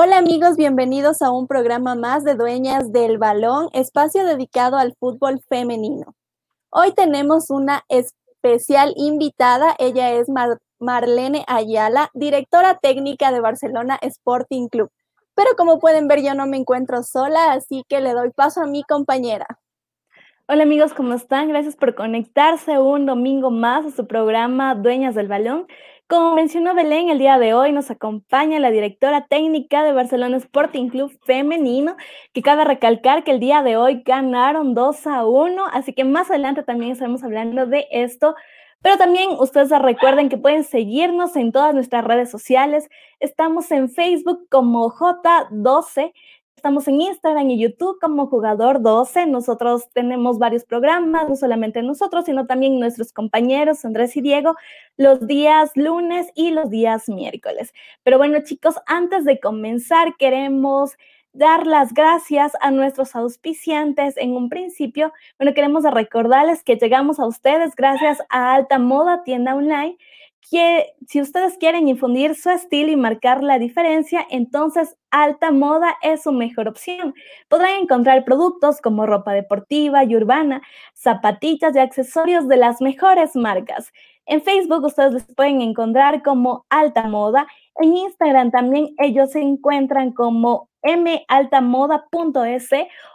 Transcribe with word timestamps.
Hola 0.00 0.18
amigos, 0.18 0.56
bienvenidos 0.56 1.22
a 1.22 1.32
un 1.32 1.48
programa 1.48 1.96
más 1.96 2.22
de 2.22 2.36
Dueñas 2.36 2.92
del 2.92 3.18
Balón, 3.18 3.68
espacio 3.72 4.24
dedicado 4.24 4.76
al 4.76 4.94
fútbol 4.94 5.40
femenino. 5.48 6.14
Hoy 6.70 6.92
tenemos 6.92 7.50
una 7.50 7.82
especial 7.88 8.92
invitada, 8.94 9.74
ella 9.80 10.12
es 10.12 10.28
Marlene 10.78 11.44
Ayala, 11.48 12.10
directora 12.14 12.78
técnica 12.80 13.32
de 13.32 13.40
Barcelona 13.40 13.98
Sporting 14.00 14.68
Club. 14.68 14.88
Pero 15.34 15.50
como 15.56 15.80
pueden 15.80 16.06
ver, 16.06 16.22
yo 16.22 16.32
no 16.32 16.46
me 16.46 16.58
encuentro 16.58 17.02
sola, 17.02 17.50
así 17.50 17.82
que 17.88 18.00
le 18.00 18.12
doy 18.12 18.30
paso 18.30 18.60
a 18.60 18.66
mi 18.68 18.84
compañera. 18.84 19.48
Hola 20.46 20.62
amigos, 20.62 20.94
¿cómo 20.94 21.14
están? 21.14 21.48
Gracias 21.48 21.74
por 21.74 21.96
conectarse 21.96 22.78
un 22.78 23.04
domingo 23.04 23.50
más 23.50 23.84
a 23.84 23.90
su 23.90 24.06
programa 24.06 24.76
Dueñas 24.76 25.16
del 25.16 25.26
Balón. 25.26 25.66
Como 26.08 26.34
mencionó 26.34 26.74
Belén, 26.74 27.10
el 27.10 27.18
día 27.18 27.38
de 27.38 27.52
hoy 27.52 27.70
nos 27.70 27.90
acompaña 27.90 28.58
la 28.58 28.70
directora 28.70 29.26
técnica 29.26 29.84
de 29.84 29.92
Barcelona 29.92 30.38
Sporting 30.38 30.88
Club 30.88 31.12
Femenino, 31.26 31.96
que 32.32 32.40
cabe 32.40 32.64
recalcar 32.64 33.24
que 33.24 33.32
el 33.32 33.40
día 33.40 33.62
de 33.62 33.76
hoy 33.76 34.02
ganaron 34.06 34.74
2 34.74 35.06
a 35.06 35.26
1, 35.26 35.66
así 35.70 35.92
que 35.92 36.04
más 36.04 36.30
adelante 36.30 36.62
también 36.62 36.92
estaremos 36.92 37.22
hablando 37.22 37.66
de 37.66 37.88
esto. 37.90 38.34
Pero 38.80 38.96
también 38.96 39.32
ustedes 39.38 39.70
recuerden 39.82 40.30
que 40.30 40.38
pueden 40.38 40.64
seguirnos 40.64 41.36
en 41.36 41.52
todas 41.52 41.74
nuestras 41.74 42.02
redes 42.04 42.30
sociales. 42.30 42.88
Estamos 43.20 43.70
en 43.70 43.90
Facebook 43.90 44.46
como 44.48 44.90
J12 44.90 46.14
Estamos 46.58 46.88
en 46.88 47.00
Instagram 47.00 47.50
y 47.50 47.60
YouTube 47.60 48.00
como 48.00 48.26
Jugador 48.26 48.82
12. 48.82 49.26
Nosotros 49.26 49.88
tenemos 49.92 50.40
varios 50.40 50.64
programas, 50.64 51.28
no 51.28 51.36
solamente 51.36 51.84
nosotros, 51.84 52.24
sino 52.24 52.48
también 52.48 52.80
nuestros 52.80 53.12
compañeros 53.12 53.84
Andrés 53.84 54.16
y 54.16 54.22
Diego, 54.22 54.56
los 54.96 55.24
días 55.28 55.70
lunes 55.76 56.32
y 56.34 56.50
los 56.50 56.68
días 56.68 57.08
miércoles. 57.08 57.72
Pero 58.02 58.18
bueno, 58.18 58.40
chicos, 58.42 58.74
antes 58.86 59.24
de 59.24 59.38
comenzar, 59.38 60.16
queremos 60.16 60.96
dar 61.32 61.64
las 61.64 61.94
gracias 61.94 62.54
a 62.60 62.72
nuestros 62.72 63.14
auspiciantes 63.14 64.16
en 64.16 64.32
un 64.32 64.48
principio. 64.48 65.12
Bueno, 65.38 65.54
queremos 65.54 65.84
recordarles 65.84 66.64
que 66.64 66.74
llegamos 66.74 67.20
a 67.20 67.26
ustedes 67.26 67.76
gracias 67.76 68.18
a 68.30 68.52
Alta 68.54 68.80
Moda, 68.80 69.22
tienda 69.22 69.54
online 69.54 69.96
si 70.40 71.20
ustedes 71.20 71.58
quieren 71.58 71.88
infundir 71.88 72.34
su 72.34 72.48
estilo 72.50 72.90
y 72.90 72.96
marcar 72.96 73.42
la 73.42 73.58
diferencia, 73.58 74.26
entonces 74.30 74.96
alta 75.10 75.50
moda 75.50 75.96
es 76.02 76.22
su 76.22 76.32
mejor 76.32 76.68
opción. 76.68 77.14
Podrán 77.48 77.80
encontrar 77.82 78.24
productos 78.24 78.80
como 78.80 79.04
ropa 79.04 79.32
deportiva 79.32 80.04
y 80.04 80.16
urbana, 80.16 80.62
zapatillas 80.94 81.76
y 81.76 81.78
accesorios 81.78 82.48
de 82.48 82.56
las 82.56 82.80
mejores 82.80 83.36
marcas. 83.36 83.92
En 84.24 84.42
Facebook 84.42 84.84
ustedes 84.84 85.12
les 85.12 85.34
pueden 85.34 85.60
encontrar 85.60 86.22
como 86.22 86.66
alta 86.70 87.08
moda. 87.08 87.46
En 87.76 87.96
Instagram 87.96 88.50
también 88.50 88.94
ellos 88.98 89.32
se 89.32 89.40
encuentran 89.40 90.12
como 90.12 90.68
maltamoda.es 91.28 92.70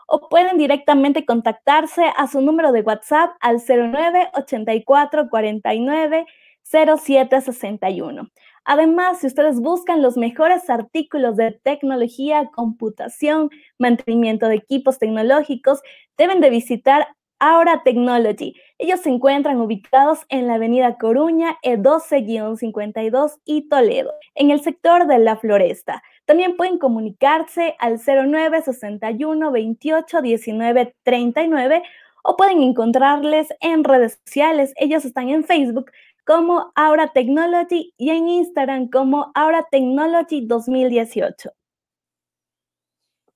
o 0.08 0.30
pueden 0.30 0.58
directamente 0.58 1.26
contactarse 1.26 2.06
a 2.16 2.28
su 2.28 2.42
número 2.42 2.72
de 2.72 2.82
WhatsApp 2.82 3.32
al 3.40 3.62
09 3.66 4.30
84 4.34 5.30
49 5.30 6.26
0761. 6.64 8.30
Además, 8.66 9.20
si 9.20 9.28
ustedes 9.28 9.60
buscan 9.60 10.02
los 10.02 10.18
mejores 10.18 10.70
artículos 10.70 11.36
de 11.36 11.52
tecnología, 11.52 12.50
computación, 12.54 13.50
mantenimiento 13.78 14.48
de 14.48 14.56
equipos 14.56 15.00
tecnológicos, 15.00 15.82
deben 16.18 16.40
de 16.40 16.50
visitar 16.50 17.08
Aura 17.40 17.84
Technology. 17.84 18.56
Ellos 18.78 19.02
se 19.02 19.10
encuentran 19.10 19.60
ubicados 19.60 20.20
en 20.30 20.48
la 20.48 20.54
avenida 20.54 20.98
Coruña, 20.98 21.58
E12-52 21.62 23.34
y 23.44 23.68
Toledo, 23.68 24.14
en 24.36 24.50
el 24.50 24.62
sector 24.62 25.08
de 25.08 25.20
la 25.20 25.36
Floresta. 25.36 26.02
También 26.24 26.56
pueden 26.56 26.78
comunicarse 26.78 27.76
al 27.80 28.00
0961 28.00 29.52
28 29.52 30.22
19 30.22 30.96
39 31.04 31.84
o 32.24 32.38
pueden 32.38 32.62
encontrarles 32.62 33.50
en 33.60 33.84
redes 33.84 34.22
sociales. 34.26 34.74
Ellos 34.78 35.04
están 35.04 35.28
en 35.28 35.44
Facebook 35.44 35.92
como 36.26 36.72
Aura 36.76 37.12
Technology 37.12 37.94
y 37.98 38.10
en 38.12 38.28
Instagram 38.28 38.90
como 38.90 39.32
Aura 39.36 39.68
Technology 39.70 40.46
2018. 40.46 41.52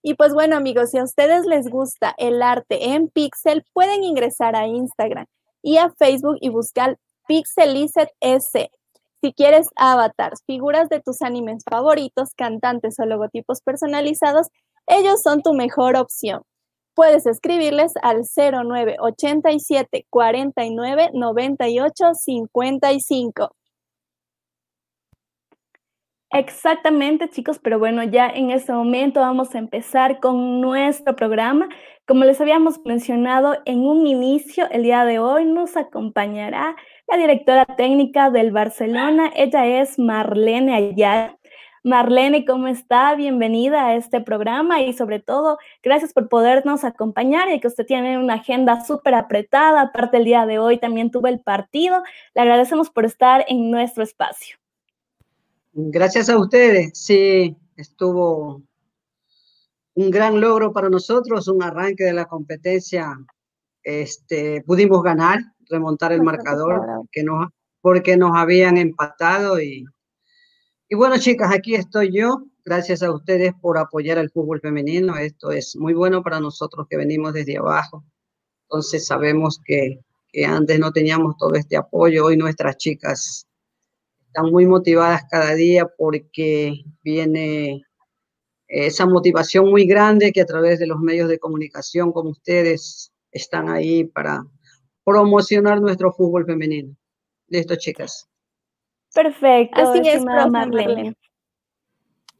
Y 0.03 0.13
pues 0.13 0.33
bueno 0.33 0.55
amigos, 0.55 0.91
si 0.91 0.97
a 0.97 1.03
ustedes 1.03 1.45
les 1.45 1.69
gusta 1.69 2.13
el 2.17 2.41
arte 2.41 2.93
en 2.93 3.09
Pixel, 3.09 3.65
pueden 3.73 4.03
ingresar 4.03 4.55
a 4.55 4.67
Instagram 4.67 5.25
y 5.61 5.77
a 5.77 5.89
Facebook 5.89 6.37
y 6.39 6.49
buscar 6.49 6.97
Pixelicet 7.27 8.09
S. 8.21 8.71
Si 9.21 9.33
quieres 9.33 9.67
avatars, 9.75 10.43
figuras 10.45 10.87
de 10.89 11.01
tus 11.01 11.21
animes 11.21 11.63
favoritos, 11.69 12.33
cantantes 12.35 12.99
o 12.99 13.05
logotipos 13.05 13.61
personalizados, 13.61 14.47
ellos 14.85 15.21
son 15.21 15.41
tu 15.41 15.53
mejor 15.53 15.97
opción 15.97 16.43
puedes 16.97 17.27
escribirles 17.27 17.93
al 18.01 18.23
0987 18.25 20.07
49 20.09 21.11
98 21.13 22.13
55. 22.15 23.51
Exactamente, 26.31 27.29
chicos, 27.29 27.59
pero 27.59 27.77
bueno, 27.77 28.03
ya 28.03 28.27
en 28.27 28.49
este 28.49 28.73
momento 28.73 29.19
vamos 29.19 29.53
a 29.53 29.59
empezar 29.59 30.19
con 30.19 30.59
nuestro 30.59 31.15
programa. 31.15 31.69
Como 32.07 32.25
les 32.25 32.41
habíamos 32.41 32.83
mencionado 32.83 33.57
en 33.65 33.81
un 33.81 34.07
inicio, 34.07 34.67
el 34.71 34.81
día 34.81 35.05
de 35.05 35.19
hoy 35.19 35.45
nos 35.45 35.77
acompañará 35.77 36.75
la 37.07 37.17
directora 37.17 37.65
técnica 37.65 38.31
del 38.31 38.51
Barcelona. 38.51 39.31
Ella 39.35 39.67
es 39.67 39.99
Marlene 39.99 40.75
Ayala. 40.75 41.37
Marlene, 41.87 42.43
¿cómo 42.43 42.67
está? 42.67 43.15
Bienvenida 43.15 43.85
a 43.85 43.95
este 43.95 44.19
programa 44.19 44.81
y 44.81 44.91
sobre 44.91 45.21
todo, 45.21 45.57
gracias 45.81 46.11
por 46.11 46.27
podernos 46.27 46.83
acompañar 46.83 47.49
y 47.49 47.61
que 47.61 47.67
usted 47.67 47.85
tiene 47.85 48.17
una 48.17 48.33
agenda 48.33 48.83
súper 48.83 49.13
apretada. 49.13 49.83
Aparte, 49.83 50.17
el 50.17 50.25
día 50.25 50.45
de 50.45 50.59
hoy 50.59 50.79
también 50.79 51.11
tuve 51.11 51.29
el 51.29 51.39
partido. 51.39 52.03
Le 52.35 52.41
agradecemos 52.41 52.89
por 52.89 53.05
estar 53.05 53.45
en 53.47 53.71
nuestro 53.71 54.03
espacio. 54.03 54.57
Gracias 55.71 56.29
a 56.29 56.37
ustedes. 56.37 56.91
Sí, 56.93 57.55
estuvo 57.77 58.61
un 59.93 60.11
gran 60.11 60.41
logro 60.41 60.73
para 60.73 60.89
nosotros, 60.89 61.47
un 61.47 61.63
arranque 61.63 62.03
de 62.03 62.13
la 62.13 62.25
competencia. 62.25 63.17
Este, 63.81 64.61
pudimos 64.63 65.01
ganar, 65.03 65.39
remontar 65.69 66.11
el 66.11 66.21
marcador 66.21 66.81
que 67.13 67.23
nos, 67.23 67.47
porque 67.79 68.17
nos 68.17 68.35
habían 68.35 68.75
empatado 68.75 69.61
y 69.61 69.85
y 70.89 70.95
bueno, 70.95 71.17
chicas, 71.17 71.53
aquí 71.53 71.75
estoy 71.75 72.11
yo. 72.13 72.43
Gracias 72.63 73.03
a 73.03 73.11
ustedes 73.11 73.53
por 73.61 73.77
apoyar 73.77 74.17
al 74.17 74.29
fútbol 74.29 74.61
femenino. 74.61 75.17
Esto 75.17 75.51
es 75.51 75.75
muy 75.75 75.93
bueno 75.93 76.23
para 76.23 76.39
nosotros 76.39 76.87
que 76.89 76.97
venimos 76.97 77.33
desde 77.33 77.57
abajo. 77.57 78.05
Entonces 78.63 79.05
sabemos 79.05 79.59
que, 79.65 79.99
que 80.31 80.45
antes 80.45 80.79
no 80.79 80.91
teníamos 80.91 81.35
todo 81.37 81.55
este 81.55 81.75
apoyo. 81.75 82.25
Hoy 82.25 82.37
nuestras 82.37 82.77
chicas 82.77 83.47
están 84.27 84.51
muy 84.51 84.65
motivadas 84.65 85.23
cada 85.29 85.53
día 85.55 85.87
porque 85.97 86.83
viene 87.03 87.83
esa 88.67 89.05
motivación 89.05 89.69
muy 89.69 89.85
grande 89.85 90.31
que 90.31 90.41
a 90.41 90.45
través 90.45 90.79
de 90.79 90.87
los 90.87 90.99
medios 90.99 91.29
de 91.29 91.39
comunicación 91.39 92.11
como 92.11 92.29
ustedes 92.29 93.11
están 93.31 93.69
ahí 93.69 94.05
para 94.05 94.45
promocionar 95.03 95.81
nuestro 95.81 96.13
fútbol 96.13 96.45
femenino. 96.45 96.95
Listo, 97.47 97.75
chicas. 97.75 98.27
Perfecto. 99.17 99.81
Así 99.81 100.07
es, 100.07 100.23
Marlene. 100.23 101.15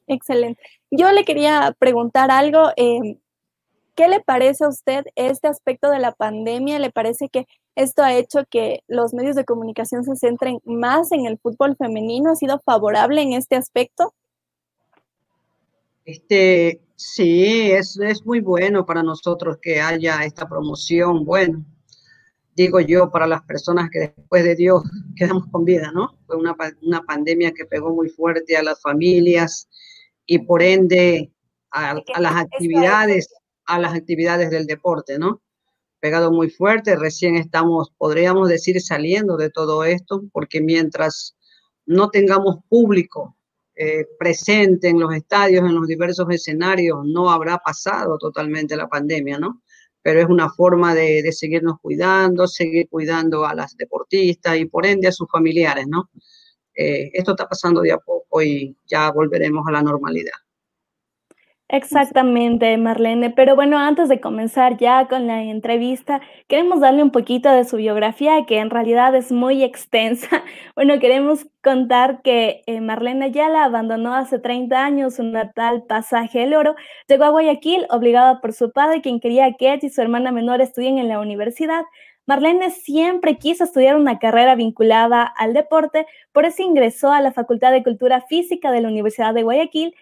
Excelente. 0.05 0.61
Yo 0.91 1.11
le 1.11 1.25
quería 1.25 1.75
preguntar 1.79 2.29
algo. 2.29 2.69
Em, 2.75 3.17
¿Qué 3.95 4.07
le 4.07 4.19
parece 4.19 4.63
a 4.63 4.67
usted 4.67 5.05
este 5.15 5.47
aspecto 5.47 5.89
de 5.89 5.97
la 5.97 6.11
pandemia? 6.11 6.77
¿Le 6.77 6.91
parece 6.91 7.29
que 7.29 7.47
esto 7.73 8.03
ha 8.03 8.13
hecho 8.13 8.45
que 8.47 8.83
los 8.87 9.15
medios 9.15 9.35
de 9.35 9.43
comunicación 9.43 10.03
se 10.03 10.15
centren 10.17 10.59
más 10.65 11.11
en 11.11 11.25
el 11.25 11.39
fútbol 11.39 11.75
femenino? 11.77 12.29
¿Ha 12.29 12.35
sido 12.35 12.59
favorable 12.59 13.23
en 13.23 13.33
este 13.33 13.55
aspecto? 13.55 14.13
Este, 16.05 16.79
sí, 16.95 17.71
es, 17.71 17.99
es 17.99 18.23
muy 18.23 18.39
bueno 18.39 18.85
para 18.85 19.01
nosotros 19.01 19.57
que 19.59 19.81
haya 19.81 20.23
esta 20.25 20.47
promoción. 20.47 21.25
Bueno, 21.25 21.65
digo 22.57 22.79
yo, 22.79 23.11
para 23.11 23.27
las 23.27 23.43
personas 23.43 23.91
que 23.91 23.99
después 23.99 24.43
de 24.43 24.55
Dios 24.55 24.81
quedamos 25.15 25.45
con 25.51 25.63
vida, 25.63 25.91
¿no? 25.93 26.17
Fue 26.25 26.35
una, 26.35 26.55
una 26.81 27.03
pandemia 27.03 27.51
que 27.51 27.65
pegó 27.65 27.93
muy 27.93 28.09
fuerte 28.09 28.57
a 28.57 28.63
las 28.63 28.81
familias 28.81 29.69
y 30.25 30.39
por 30.39 30.63
ende 30.63 31.31
a, 31.69 32.01
las 32.19 32.35
actividades, 32.35 33.29
a 33.67 33.77
las 33.77 33.93
actividades 33.93 34.49
del 34.49 34.65
deporte, 34.65 35.19
¿no? 35.19 35.43
Pegado 35.99 36.31
muy 36.31 36.49
fuerte, 36.49 36.95
recién 36.95 37.35
estamos, 37.35 37.91
podríamos 37.95 38.49
decir, 38.49 38.81
saliendo 38.81 39.37
de 39.37 39.51
todo 39.51 39.83
esto, 39.83 40.23
porque 40.31 40.59
mientras 40.59 41.37
no 41.85 42.09
tengamos 42.09 42.57
público 42.67 43.37
eh, 43.75 44.07
presente 44.17 44.89
en 44.89 44.99
los 44.99 45.13
estadios, 45.13 45.63
en 45.63 45.75
los 45.75 45.87
diversos 45.87 46.27
escenarios, 46.31 47.05
no 47.05 47.29
habrá 47.29 47.59
pasado 47.59 48.17
totalmente 48.17 48.75
la 48.75 48.87
pandemia, 48.87 49.37
¿no? 49.37 49.61
Pero 50.07 50.21
es 50.21 50.29
una 50.29 50.49
forma 50.49 50.95
de, 50.95 51.29
seguirnos 51.33 51.81
cuidando, 51.81 52.47
seguir 52.47 52.87
cuidando 52.87 53.45
a 53.45 53.53
las 53.53 53.75
deportistas 53.75 54.57
y 54.57 54.63
por 54.63 54.85
ende 54.85 55.09
a 55.09 55.11
sus 55.11 55.29
familiares, 55.29 55.85
¿no? 55.85 56.09
Eh, 56.73 57.11
esto 57.11 57.31
está 57.31 57.45
pasando 57.45 57.81
de 57.81 57.91
a 57.91 57.97
poco 57.97 58.41
y 58.41 58.73
ya 58.85 59.11
volveremos 59.11 59.67
a 59.67 59.71
la 59.73 59.81
normalidad. 59.81 60.31
Exactamente, 61.69 62.77
Marlene. 62.77 63.29
Pero 63.29 63.55
bueno, 63.55 63.77
antes 63.77 64.07
de 64.07 64.21
comenzar 64.21 64.77
ya 64.77 65.07
con 65.09 65.27
la 65.27 65.43
entrevista, 65.43 66.21
queremos 66.47 66.79
darle 66.79 67.03
un 67.03 67.11
poquito 67.11 67.51
de 67.51 67.65
su 67.65 67.75
biografía, 67.75 68.45
que 68.45 68.59
en 68.59 68.69
realidad 68.69 69.13
es 69.15 69.31
muy 69.33 69.63
extensa. 69.63 70.27
Bueno, 70.75 70.99
queremos 70.99 71.45
contar 71.63 72.21
que 72.21 72.61
eh, 72.67 72.79
Marlene 72.81 73.31
la 73.31 73.65
abandonó 73.65 74.13
hace 74.15 74.39
30 74.39 74.85
años 74.85 75.15
su 75.15 75.23
natal 75.23 75.83
Pasaje 75.87 76.43
El 76.43 76.53
Oro, 76.53 76.75
llegó 77.07 77.25
a 77.25 77.29
Guayaquil 77.29 77.85
obligada 77.89 78.39
por 78.39 78.53
su 78.53 78.71
padre, 78.71 79.01
quien 79.01 79.19
quería 79.19 79.51
que 79.53 79.73
ella 79.73 79.79
y 79.81 79.89
su 79.89 80.01
hermana 80.01 80.31
menor 80.31 80.61
estudien 80.61 80.99
en 80.99 81.09
la 81.09 81.19
universidad. 81.19 81.83
Marlene 82.27 82.69
siempre 82.71 83.37
quiso 83.37 83.63
estudiar 83.63 83.95
una 83.97 84.19
carrera 84.19 84.55
vinculada 84.55 85.23
al 85.23 85.53
deporte, 85.53 86.05
por 86.31 86.45
eso 86.45 86.61
ingresó 86.61 87.11
a 87.11 87.21
la 87.21 87.31
Facultad 87.31 87.71
de 87.71 87.83
Cultura 87.83 88.21
Física 88.21 88.71
de 88.71 88.81
la 88.81 88.87
Universidad 88.89 89.33
de 89.33 89.43
Guayaquil 89.43 89.95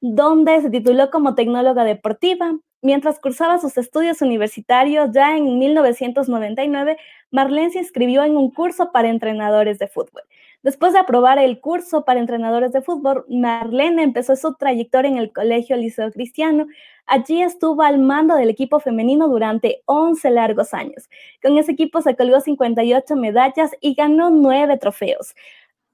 donde 0.00 0.60
se 0.60 0.70
tituló 0.70 1.10
como 1.10 1.34
tecnóloga 1.34 1.84
deportiva. 1.84 2.58
Mientras 2.80 3.18
cursaba 3.18 3.58
sus 3.58 3.76
estudios 3.76 4.22
universitarios, 4.22 5.10
ya 5.12 5.36
en 5.36 5.58
1999, 5.58 6.96
Marlene 7.32 7.70
se 7.70 7.80
inscribió 7.80 8.22
en 8.22 8.36
un 8.36 8.52
curso 8.52 8.92
para 8.92 9.08
entrenadores 9.08 9.80
de 9.80 9.88
fútbol. 9.88 10.22
Después 10.62 10.92
de 10.92 11.00
aprobar 11.00 11.38
el 11.38 11.60
curso 11.60 12.04
para 12.04 12.20
entrenadores 12.20 12.72
de 12.72 12.82
fútbol, 12.82 13.24
Marlene 13.28 14.02
empezó 14.02 14.36
su 14.36 14.54
trayectoria 14.54 15.10
en 15.10 15.16
el 15.16 15.32
Colegio 15.32 15.76
Liceo 15.76 16.10
Cristiano. 16.12 16.66
Allí 17.06 17.42
estuvo 17.42 17.82
al 17.82 17.98
mando 17.98 18.36
del 18.36 18.50
equipo 18.50 18.78
femenino 18.78 19.28
durante 19.28 19.82
11 19.86 20.30
largos 20.30 20.74
años. 20.74 21.08
Con 21.42 21.58
ese 21.58 21.72
equipo 21.72 22.00
se 22.00 22.14
colgó 22.16 22.40
58 22.40 23.16
medallas 23.16 23.72
y 23.80 23.94
ganó 23.94 24.30
9 24.30 24.78
trofeos 24.78 25.34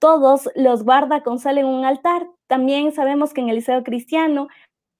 todos 0.04 0.50
los 0.54 0.84
guarda 0.84 1.22
con 1.22 1.38
sal 1.38 1.56
en 1.56 1.64
un 1.64 1.86
altar. 1.86 2.26
También 2.46 2.92
sabemos 2.92 3.32
que 3.32 3.40
en 3.40 3.48
el 3.48 3.56
Liceo 3.56 3.82
Cristiano, 3.82 4.48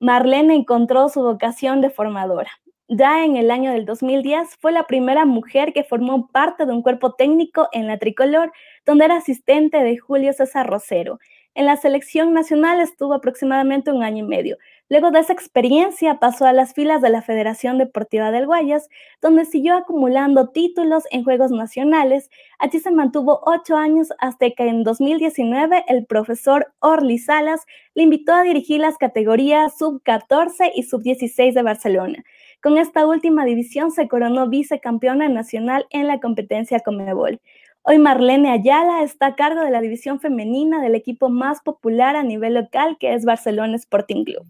Marlene 0.01 0.55
encontró 0.55 1.11
su 1.11 1.21
vocación 1.21 1.83
de 1.83 1.91
formadora. 1.91 2.49
Ya 2.89 3.23
en 3.23 3.37
el 3.37 3.51
año 3.51 3.71
del 3.71 3.85
2010 3.85 4.56
fue 4.62 4.73
la 4.73 4.87
primera 4.87 5.27
mujer 5.27 5.75
que 5.75 5.85
formó 5.85 6.29
parte 6.29 6.65
de 6.65 6.73
un 6.73 6.81
cuerpo 6.81 7.12
técnico 7.12 7.69
en 7.73 7.87
la 7.87 7.99
tricolor, 7.99 8.51
donde 8.87 9.05
era 9.05 9.17
asistente 9.17 9.83
de 9.83 9.99
Julio 9.99 10.33
César 10.33 10.67
Rosero. 10.71 11.19
En 11.55 11.67
la 11.67 11.77
selección 11.77 12.33
nacional 12.33 12.81
estuvo 12.81 13.12
aproximadamente 13.12 13.93
un 13.93 14.03
año 14.03 14.25
y 14.25 14.27
medio. 14.27 14.57
Luego 14.91 15.11
de 15.11 15.21
esa 15.21 15.33
experiencia 15.33 16.19
pasó 16.21 16.45
a 16.45 16.53
las 16.53 16.75
filas 16.75 17.01
de 17.01 17.09
la 17.09 17.23
Federación 17.23 17.79
Deportiva 17.79 18.31
del 18.31 18.45
Guayas, 18.45 18.91
donde 19.23 19.47
siguió 19.47 19.77
acumulando 19.77 20.51
títulos 20.51 21.05
en 21.11 21.25
Juegos 21.25 21.51
Nacionales. 21.51 22.29
Allí 22.59 22.79
se 22.81 22.91
mantuvo 22.91 23.41
ocho 23.47 23.77
años 23.77 24.09
hasta 24.19 24.51
que 24.51 24.69
en 24.69 24.85
2019 24.85 25.85
el 25.89 26.05
profesor 26.05 26.75
Orly 26.81 27.17
Salas 27.17 27.63
le 27.95 28.03
invitó 28.03 28.35
a 28.35 28.43
dirigir 28.43 28.81
las 28.81 28.99
categorías 28.99 29.79
sub-14 29.79 30.73
y 30.75 30.83
sub-16 30.83 31.55
de 31.55 31.63
Barcelona. 31.63 32.25
Con 32.63 32.77
esta 32.77 33.07
última 33.07 33.47
división 33.47 33.91
se 33.91 34.07
coronó 34.07 34.51
vicecampeona 34.51 35.31
nacional 35.31 35.87
en 35.91 36.07
la 36.07 36.21
competencia 36.21 36.81
Comebol. 36.81 37.41
Hoy 37.87 37.99
Marlene 37.99 38.51
Ayala 38.51 39.03
está 39.03 39.29
a 39.29 39.35
cargo 39.35 39.63
de 39.63 39.71
la 39.71 39.81
división 39.81 40.21
femenina 40.21 40.81
del 40.83 40.95
equipo 40.95 41.29
más 41.29 41.61
popular 41.61 42.17
a 42.17 42.23
nivel 42.23 42.55
local, 42.55 42.97
que 42.99 43.13
es 43.15 43.25
Barcelona 43.25 43.77
Sporting 43.77 44.25
Club. 44.25 44.47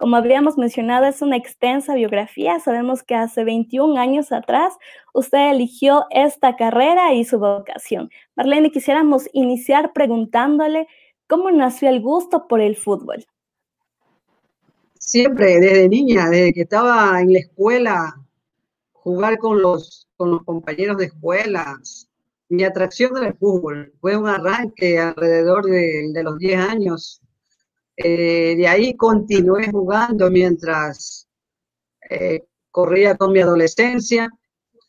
Como 0.00 0.16
habíamos 0.16 0.56
mencionado, 0.56 1.04
es 1.04 1.20
una 1.20 1.36
extensa 1.36 1.94
biografía. 1.94 2.58
Sabemos 2.58 3.02
que 3.02 3.14
hace 3.14 3.44
21 3.44 4.00
años 4.00 4.32
atrás 4.32 4.72
usted 5.12 5.50
eligió 5.50 6.06
esta 6.08 6.56
carrera 6.56 7.12
y 7.12 7.26
su 7.26 7.38
vocación. 7.38 8.08
Marlene, 8.34 8.70
quisiéramos 8.70 9.28
iniciar 9.34 9.92
preguntándole 9.92 10.86
cómo 11.26 11.50
nació 11.50 11.90
el 11.90 12.00
gusto 12.00 12.48
por 12.48 12.62
el 12.62 12.76
fútbol. 12.76 13.26
Siempre, 14.98 15.60
desde 15.60 15.90
niña, 15.90 16.30
desde 16.30 16.54
que 16.54 16.62
estaba 16.62 17.20
en 17.20 17.34
la 17.34 17.40
escuela, 17.40 18.14
jugar 18.92 19.36
con 19.36 19.60
los, 19.60 20.08
con 20.16 20.30
los 20.30 20.42
compañeros 20.44 20.96
de 20.96 21.04
escuela. 21.04 21.78
Mi 22.48 22.64
atracción 22.64 23.12
del 23.12 23.34
fútbol 23.34 23.92
fue 24.00 24.16
un 24.16 24.26
arranque 24.26 24.98
alrededor 24.98 25.66
de, 25.66 26.10
de 26.10 26.22
los 26.22 26.38
10 26.38 26.58
años 26.58 27.20
eh, 28.02 28.56
de 28.56 28.66
ahí 28.66 28.96
continué 28.96 29.70
jugando 29.70 30.30
mientras 30.30 31.28
eh, 32.08 32.46
corría 32.70 33.14
con 33.16 33.32
mi 33.32 33.40
adolescencia. 33.40 34.30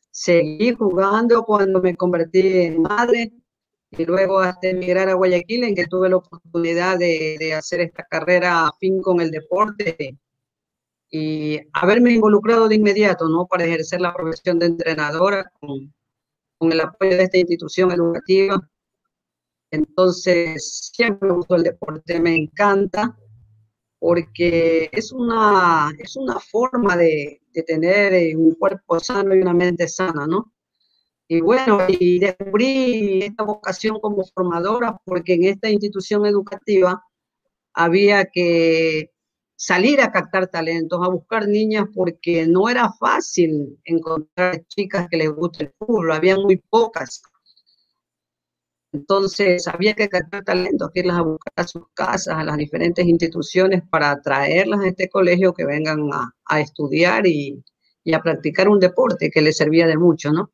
Seguí 0.09 0.73
jugando 0.73 1.43
cuando 1.43 1.81
me 1.81 1.95
convertí 1.97 2.59
en 2.61 2.81
madre 2.81 3.33
y 3.91 4.05
luego 4.05 4.39
hasta 4.39 4.69
emigrar 4.69 5.09
a 5.09 5.15
Guayaquil 5.15 5.65
en 5.65 5.75
que 5.75 5.87
tuve 5.87 6.09
la 6.09 6.17
oportunidad 6.17 6.97
de, 6.97 7.53
hacer 7.53 7.81
esta 7.81 8.03
carrera 8.03 8.67
a 8.67 8.71
fin 8.79 9.01
con 9.01 9.19
el 9.19 9.29
deporte 9.29 10.17
y 11.09 11.59
haberme 11.73 12.13
involucrado 12.13 12.69
de 12.69 12.75
inmediato, 12.75 13.27
¿no? 13.27 13.45
Para 13.45 13.65
ejercer 13.65 13.99
la 13.99 14.13
profesión 14.13 14.57
de 14.57 14.67
entrenadora 14.67 15.51
con, 15.59 15.93
con 16.57 16.71
el 16.71 16.79
apoyo 16.79 17.17
de 17.17 17.23
esta 17.23 17.37
institución 17.37 17.91
educativa 17.91 18.61
entonces, 19.71 20.91
siempre 20.93 21.29
me 21.29 21.35
gustó 21.35 21.55
el 21.55 21.63
deporte, 21.63 22.19
me 22.19 22.35
encanta, 22.35 23.17
porque 23.99 24.89
es 24.91 25.11
una, 25.11 25.91
es 25.97 26.17
una 26.17 26.39
forma 26.39 26.97
de, 26.97 27.41
tener 27.65 28.13
eh, 28.13 28.35
un 28.35 28.55
cuerpo 28.55 28.99
sano 28.99 29.35
y 29.35 29.41
una 29.41 29.53
mente 29.53 29.87
sana, 29.87 30.25
¿no? 30.27 30.53
Y 31.27 31.39
bueno, 31.41 31.79
y 31.87 32.19
descubrí 32.19 33.23
esta 33.23 33.43
vocación 33.43 33.99
como 33.99 34.23
formadora 34.25 34.99
porque 35.05 35.35
en 35.35 35.45
esta 35.45 35.69
institución 35.69 36.25
educativa 36.25 37.01
había 37.73 38.25
que 38.25 39.11
salir 39.55 40.01
a 40.01 40.11
captar 40.11 40.47
talentos, 40.47 40.99
a 41.03 41.09
buscar 41.09 41.47
niñas 41.47 41.85
porque 41.93 42.47
no 42.47 42.67
era 42.67 42.91
fácil 42.93 43.79
encontrar 43.85 44.65
chicas 44.67 45.07
que 45.09 45.17
les 45.17 45.31
guste 45.31 45.65
el 45.65 45.73
fútbol, 45.77 46.11
había 46.11 46.35
muy 46.35 46.57
pocas. 46.57 47.21
Entonces 48.93 49.67
había 49.67 49.93
que 49.93 50.09
captar 50.09 50.43
talentos, 50.43 50.91
irlas 50.93 51.17
a 51.17 51.21
buscar 51.21 51.53
a 51.55 51.67
sus 51.67 51.83
casas, 51.93 52.35
a 52.35 52.43
las 52.43 52.57
diferentes 52.57 53.05
instituciones 53.05 53.83
para 53.89 54.19
traerlas 54.21 54.81
a 54.81 54.87
este 54.87 55.09
colegio 55.09 55.53
que 55.53 55.65
vengan 55.65 56.09
a, 56.11 56.59
estudiar 56.59 57.25
y, 57.25 57.63
y, 58.03 58.13
a 58.13 58.19
practicar 58.19 58.67
un 58.67 58.79
deporte 58.79 59.31
que 59.31 59.41
les 59.41 59.55
servía 59.55 59.87
de 59.87 59.97
mucho, 59.97 60.31
¿no? 60.31 60.51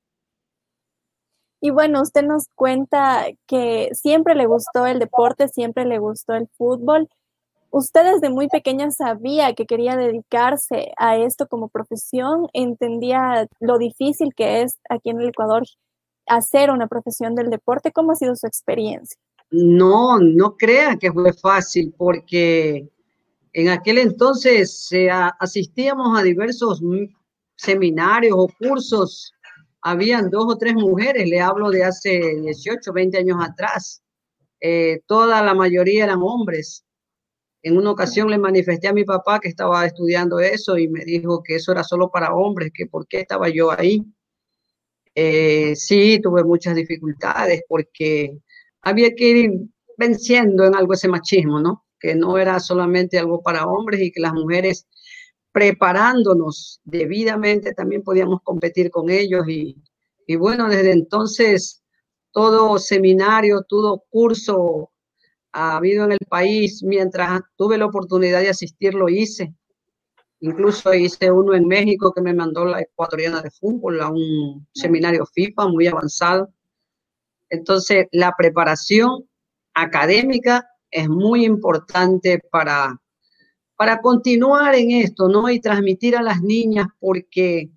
Y 1.60 1.72
bueno, 1.72 2.04
usted 2.04 2.24
nos 2.24 2.48
cuenta 2.54 3.26
que 3.48 3.90
siempre 3.94 4.36
le 4.36 4.46
gustó 4.46 4.86
el 4.86 5.00
deporte, 5.00 5.48
siempre 5.48 5.86
le 5.86 5.98
gustó 5.98 6.34
el 6.34 6.48
fútbol. 6.56 7.10
Usted 7.72 8.14
desde 8.14 8.30
muy 8.30 8.48
pequeña 8.48 8.92
sabía 8.92 9.54
que 9.54 9.66
quería 9.66 9.96
dedicarse 9.98 10.92
a 10.98 11.18
esto 11.18 11.48
como 11.48 11.70
profesión, 11.70 12.48
entendía 12.54 13.48
lo 13.60 13.80
difícil 13.80 14.36
que 14.36 14.62
es 14.62 14.78
aquí 14.90 15.10
en 15.10 15.20
el 15.20 15.30
Ecuador 15.30 15.64
hacer 16.28 16.72
una 16.72 16.88
profesión 16.88 17.36
del 17.36 17.50
deporte? 17.50 17.92
¿Cómo 17.92 18.12
ha 18.12 18.16
sido 18.16 18.36
su 18.36 18.48
experiencia? 18.48 19.20
No, 19.50 20.20
no 20.20 20.58
crea 20.58 20.98
que 20.98 21.12
fue 21.12 21.34
fácil 21.34 21.94
porque 21.98 22.90
en 23.54 23.70
aquel 23.70 23.98
entonces 23.98 24.90
asistíamos 25.40 26.18
a 26.18 26.24
diversos 26.24 26.82
seminarios 27.56 28.36
o 28.38 28.48
cursos. 28.60 29.34
Habían 29.82 30.30
dos 30.30 30.46
o 30.48 30.58
tres 30.58 30.74
mujeres, 30.74 31.30
le 31.30 31.40
hablo 31.40 31.70
de 31.70 31.84
hace 31.84 32.40
18, 32.42 32.92
20 32.92 33.18
años 33.18 33.38
atrás. 33.42 34.04
Eh, 34.60 35.02
toda 35.06 35.42
la 35.44 35.54
mayoría 35.54 36.04
eran 36.04 36.20
hombres. 36.22 36.84
En 37.64 37.78
una 37.78 37.92
ocasión 37.92 38.30
le 38.30 38.38
manifesté 38.38 38.88
a 38.88 38.94
mi 38.94 39.04
papá 39.04 39.40
que 39.40 39.48
estaba 39.50 39.86
estudiando 39.86 40.40
eso 40.40 40.78
y 40.78 40.88
me 40.88 41.04
dijo 41.04 41.42
que 41.44 41.56
eso 41.56 41.72
era 41.72 41.84
solo 41.84 42.10
para 42.10 42.34
hombres, 42.34 42.72
que 42.74 42.86
por 42.86 43.08
qué 43.08 43.22
estaba 43.22 43.50
yo 43.50 43.72
ahí. 43.72 44.06
Eh, 45.20 45.76
sí, 45.76 46.20
tuve 46.22 46.44
muchas 46.44 46.76
dificultades 46.76 47.64
porque 47.68 48.38
había 48.84 49.16
que 49.16 49.30
ir 49.30 49.52
venciendo 49.98 50.64
en 50.64 50.76
algo 50.76 50.94
ese 50.94 51.08
machismo, 51.08 51.60
¿no? 51.60 51.86
Que 52.00 52.14
no 52.14 52.38
era 52.38 52.60
solamente 52.60 53.18
algo 53.18 53.42
para 53.42 53.66
hombres 53.66 54.00
y 54.00 54.12
que 54.12 54.22
las 54.22 54.34
mujeres 54.34 54.88
preparándonos 55.52 56.82
debidamente 56.84 57.74
también 57.74 58.04
podíamos 58.04 58.42
competir 58.44 58.92
con 58.92 59.10
ellos 59.10 59.48
y, 59.50 59.82
y 60.28 60.36
bueno, 60.36 60.70
desde 60.70 60.92
entonces 60.92 61.84
todo 62.32 62.78
seminario, 62.78 63.66
todo 63.68 64.04
curso 64.12 64.92
ha 65.52 65.78
habido 65.78 66.06
en 66.06 66.12
el 66.12 66.28
país, 66.30 66.84
mientras 66.84 67.42
tuve 67.56 67.80
la 67.80 67.88
oportunidad 67.88 68.42
de 68.42 68.50
asistir, 68.50 68.94
lo 68.94 69.10
hice. 69.10 69.56
Incluso 70.40 70.94
hice 70.94 71.32
uno 71.32 71.56
en 71.56 71.68
México 71.68 72.14
que 72.14 72.22
me 72.22 72.34
mandó 72.34 72.66
la 72.66 72.82
ecuatoriana 72.82 73.42
de 73.42 73.50
fútbol 73.50 74.00
a 74.02 74.10
un 74.10 74.68
seminario 74.74 75.26
FIFA 75.26 75.68
muy 75.68 75.88
avanzado. 75.88 76.54
Entonces, 77.50 78.08
la 78.12 78.36
preparación 78.38 79.28
académica 79.74 80.68
es 80.92 81.10
muy 81.10 81.46
importante 81.46 82.40
para, 82.52 83.02
para 83.76 84.00
continuar 84.00 84.76
en 84.76 84.92
esto, 84.92 85.28
¿no? 85.28 85.50
Y 85.50 85.60
transmitir 85.60 86.16
a 86.16 86.22
las 86.22 86.42
niñas, 86.42 86.88
porque 87.00 87.72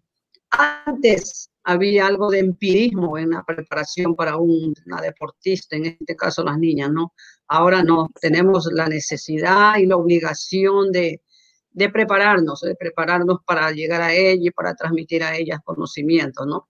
antes 0.51 1.51
había 1.63 2.07
algo 2.07 2.31
de 2.31 2.41
empirismo 2.41 3.17
en 3.17 3.31
la 3.31 3.45
preparación 3.45 4.15
para 4.17 4.37
una 4.37 5.01
deportista, 5.03 5.77
en 5.77 5.87
este 5.87 6.17
caso 6.17 6.43
las 6.43 6.59
niñas, 6.59 6.91
¿no? 6.91 7.15
Ahora 7.49 7.83
no, 7.83 8.11
tenemos 8.21 8.69
la 8.73 8.89
necesidad 8.89 9.77
y 9.79 9.87
la 9.87 9.97
obligación 9.97 10.93
de, 10.93 11.23
de 11.73 11.89
prepararnos, 11.89 12.61
de 12.61 12.75
prepararnos 12.75 13.39
para 13.47 13.71
llegar 13.71 14.03
a 14.03 14.13
ella 14.13 14.49
y 14.49 14.51
para 14.51 14.75
transmitir 14.75 15.23
a 15.23 15.37
ellas 15.37 15.61
conocimientos, 15.65 16.47
¿no? 16.47 16.69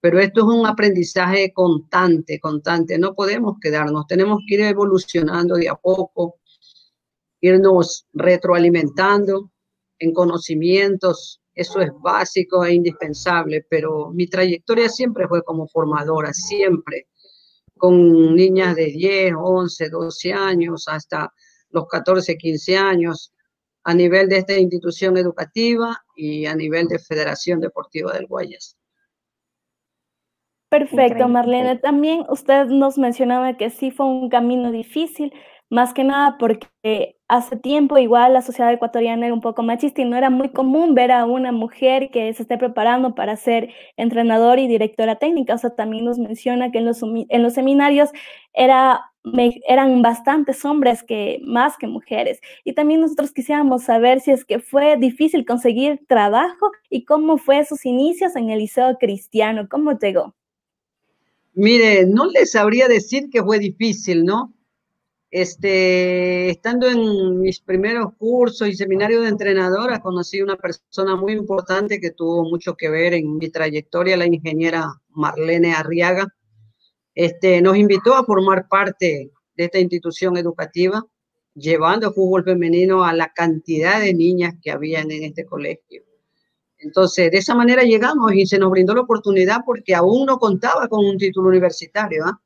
Pero 0.00 0.18
esto 0.18 0.40
es 0.40 0.46
un 0.46 0.66
aprendizaje 0.66 1.52
constante, 1.52 2.40
constante. 2.40 2.98
No 2.98 3.14
podemos 3.14 3.56
quedarnos, 3.60 4.06
tenemos 4.06 4.40
que 4.46 4.56
ir 4.56 4.60
evolucionando 4.62 5.54
de 5.54 5.68
a 5.68 5.76
poco, 5.76 6.40
irnos 7.40 8.06
retroalimentando 8.12 9.52
en 9.98 10.12
conocimientos. 10.12 11.40
Eso 11.54 11.80
es 11.80 11.90
básico 12.00 12.64
e 12.64 12.74
indispensable, 12.74 13.64
pero 13.68 14.10
mi 14.10 14.26
trayectoria 14.26 14.88
siempre 14.88 15.28
fue 15.28 15.44
como 15.44 15.68
formadora, 15.68 16.32
siempre, 16.32 17.06
con 17.78 18.34
niñas 18.34 18.74
de 18.74 18.86
10, 18.86 19.34
11, 19.38 19.88
12 19.88 20.32
años 20.32 20.84
hasta 20.88 21.32
los 21.70 21.86
14, 21.88 22.36
15 22.36 22.76
años, 22.76 23.31
a 23.84 23.94
nivel 23.94 24.28
de 24.28 24.38
esta 24.38 24.58
institución 24.58 25.16
educativa 25.16 26.02
y 26.16 26.46
a 26.46 26.54
nivel 26.54 26.88
de 26.88 26.98
Federación 26.98 27.60
Deportiva 27.60 28.12
del 28.12 28.26
Guayas. 28.26 28.76
Perfecto, 30.72 31.28
Marlene. 31.28 31.76
También 31.76 32.24
usted 32.30 32.66
nos 32.66 32.96
mencionaba 32.96 33.58
que 33.58 33.68
sí 33.68 33.90
fue 33.90 34.06
un 34.06 34.30
camino 34.30 34.72
difícil, 34.72 35.30
más 35.68 35.92
que 35.92 36.02
nada 36.02 36.36
porque 36.38 37.16
hace 37.28 37.56
tiempo 37.56 37.98
igual 37.98 38.32
la 38.32 38.40
sociedad 38.42 38.72
ecuatoriana 38.72 39.26
era 39.26 39.34
un 39.34 39.42
poco 39.42 39.62
machista 39.62 40.00
y 40.00 40.06
no 40.06 40.16
era 40.16 40.30
muy 40.30 40.50
común 40.50 40.94
ver 40.94 41.12
a 41.12 41.26
una 41.26 41.52
mujer 41.52 42.10
que 42.10 42.32
se 42.32 42.42
esté 42.42 42.56
preparando 42.56 43.14
para 43.14 43.36
ser 43.36 43.68
entrenador 43.98 44.58
y 44.58 44.66
directora 44.66 45.16
técnica. 45.16 45.54
O 45.54 45.58
sea, 45.58 45.74
también 45.74 46.06
nos 46.06 46.18
menciona 46.18 46.70
que 46.70 46.78
en 46.78 46.86
los, 46.86 47.02
en 47.02 47.42
los 47.42 47.52
seminarios 47.52 48.10
era, 48.54 49.11
eran 49.24 50.02
bastantes 50.02 50.64
hombres 50.64 51.02
que 51.02 51.40
más 51.44 51.76
que 51.78 51.86
mujeres. 51.86 52.40
Y 52.64 52.74
también 52.74 53.00
nosotros 53.00 53.32
quisiéramos 53.32 53.84
saber 53.84 54.20
si 54.20 54.32
es 54.32 54.44
que 54.44 54.58
fue 54.58 54.96
difícil 54.96 55.44
conseguir 55.44 56.00
trabajo 56.08 56.70
y 56.90 57.04
cómo 57.04 57.38
fue 57.38 57.64
sus 57.64 57.86
inicios 57.86 58.36
en 58.36 58.50
el 58.50 58.58
liceo 58.58 58.96
cristiano, 58.98 59.68
cómo 59.70 59.98
llegó. 59.98 60.34
Mire, 61.54 62.06
no 62.06 62.26
les 62.26 62.52
sabría 62.52 62.88
decir 62.88 63.28
que 63.30 63.42
fue 63.42 63.58
difícil, 63.58 64.24
¿no? 64.24 64.54
Este, 65.30 66.50
estando 66.50 66.86
en 66.88 67.40
mis 67.40 67.60
primeros 67.60 68.14
cursos 68.18 68.68
y 68.68 68.74
seminarios 68.74 69.22
de 69.22 69.28
entrenadora, 69.28 70.00
conocí 70.00 70.42
una 70.42 70.56
persona 70.56 71.16
muy 71.16 71.32
importante 71.32 72.00
que 72.00 72.10
tuvo 72.10 72.44
mucho 72.44 72.74
que 72.74 72.90
ver 72.90 73.14
en 73.14 73.36
mi 73.38 73.50
trayectoria, 73.50 74.16
la 74.16 74.26
ingeniera 74.26 74.92
Marlene 75.08 75.72
Arriaga. 75.72 76.26
Este, 77.14 77.60
nos 77.60 77.76
invitó 77.76 78.14
a 78.14 78.24
formar 78.24 78.68
parte 78.68 79.30
de 79.54 79.64
esta 79.64 79.78
institución 79.78 80.36
educativa, 80.36 81.04
llevando 81.54 82.12
fútbol 82.12 82.44
femenino 82.44 83.04
a 83.04 83.12
la 83.12 83.32
cantidad 83.32 84.00
de 84.00 84.14
niñas 84.14 84.54
que 84.62 84.70
habían 84.70 85.10
en 85.10 85.24
este 85.24 85.44
colegio. 85.44 86.02
Entonces, 86.78 87.30
de 87.30 87.38
esa 87.38 87.54
manera 87.54 87.82
llegamos 87.82 88.32
y 88.32 88.46
se 88.46 88.58
nos 88.58 88.70
brindó 88.70 88.94
la 88.94 89.02
oportunidad 89.02 89.58
porque 89.64 89.94
aún 89.94 90.26
no 90.26 90.38
contaba 90.38 90.88
con 90.88 91.04
un 91.04 91.16
título 91.16 91.48
universitario. 91.48 92.24
¿ah? 92.24 92.40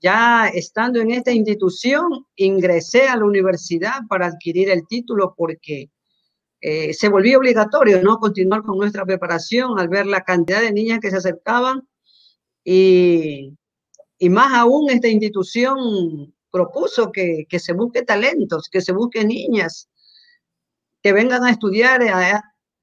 Ya 0.00 0.48
estando 0.48 1.00
en 1.00 1.12
esta 1.12 1.30
institución, 1.30 2.26
ingresé 2.36 3.08
a 3.08 3.16
la 3.16 3.24
universidad 3.24 4.00
para 4.08 4.26
adquirir 4.26 4.68
el 4.68 4.86
título 4.86 5.34
porque 5.36 5.90
eh, 6.60 6.92
se 6.92 7.08
volvía 7.08 7.38
obligatorio, 7.38 8.02
¿no? 8.02 8.18
Continuar 8.18 8.62
con 8.62 8.76
nuestra 8.76 9.06
preparación 9.06 9.78
al 9.78 9.88
ver 9.88 10.06
la 10.06 10.22
cantidad 10.22 10.60
de 10.60 10.72
niñas 10.72 11.00
que 11.00 11.10
se 11.10 11.16
acercaban 11.16 11.88
y, 12.64 13.56
y 14.22 14.30
más 14.30 14.52
aún 14.52 14.88
esta 14.88 15.08
institución 15.08 16.32
propuso 16.52 17.10
que, 17.10 17.44
que, 17.48 17.58
se 17.58 17.72
busque 17.72 18.02
talentos, 18.02 18.68
que 18.70 18.80
se 18.80 18.92
busque 18.92 19.24
niñas 19.24 19.88
que 21.02 21.12
vengan 21.12 21.42
a 21.42 21.50
estudiar 21.50 22.02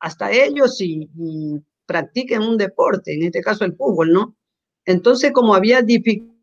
hasta 0.02 0.32
ellos 0.34 0.82
y, 0.82 1.10
y, 1.18 1.64
practiquen 1.86 2.42
un 2.42 2.58
deporte, 2.58 3.14
en 3.14 3.24
este 3.24 3.40
caso 3.40 3.64
el 3.64 3.74
fútbol, 3.78 4.12
¿no? 4.12 4.36
Entonces, 4.84 5.32
como 5.32 5.56
había 5.56 5.82
dificultades 5.82 6.36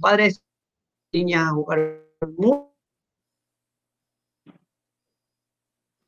padres 0.00 0.42
niñas 1.12 1.48
a 1.48 1.50
jugar 1.50 2.02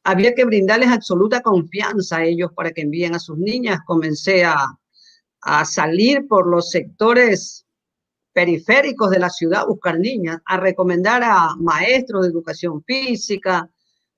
había 0.02 0.35
que 0.35 0.47
brindarles 0.47 0.88
absoluta 0.88 1.42
confianza 1.42 2.16
a 2.16 2.25
ellos 2.25 2.52
para 2.54 2.71
que 2.71 2.80
envíen 2.80 3.14
a 3.14 3.18
sus 3.18 3.37
niñas. 3.37 3.80
Comencé 3.85 4.47
a, 4.47 4.78
a 5.42 5.64
salir 5.66 6.26
por 6.26 6.49
los 6.49 6.71
sectores 6.71 7.65
periféricos 8.37 9.09
de 9.09 9.19
la 9.19 9.31
ciudad 9.31 9.66
buscar 9.66 9.99
niñas, 9.99 10.43
a 10.45 10.59
recomendar 10.59 11.23
a 11.25 11.57
maestros 11.59 12.21
de 12.21 12.28
educación 12.28 12.85
física, 12.85 13.66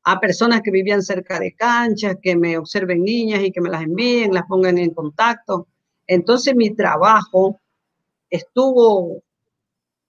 a 0.02 0.18
personas 0.18 0.60
que 0.60 0.72
vivían 0.72 1.04
cerca 1.04 1.38
de 1.38 1.54
canchas, 1.54 2.16
que 2.20 2.34
me 2.34 2.58
observen 2.58 3.04
niñas 3.04 3.44
y 3.44 3.52
que 3.52 3.60
me 3.60 3.70
las 3.70 3.84
envíen, 3.84 4.34
las 4.34 4.42
pongan 4.46 4.76
en 4.76 4.90
contacto. 4.90 5.68
Entonces 6.04 6.56
mi 6.56 6.74
trabajo 6.74 7.60
estuvo 8.28 9.22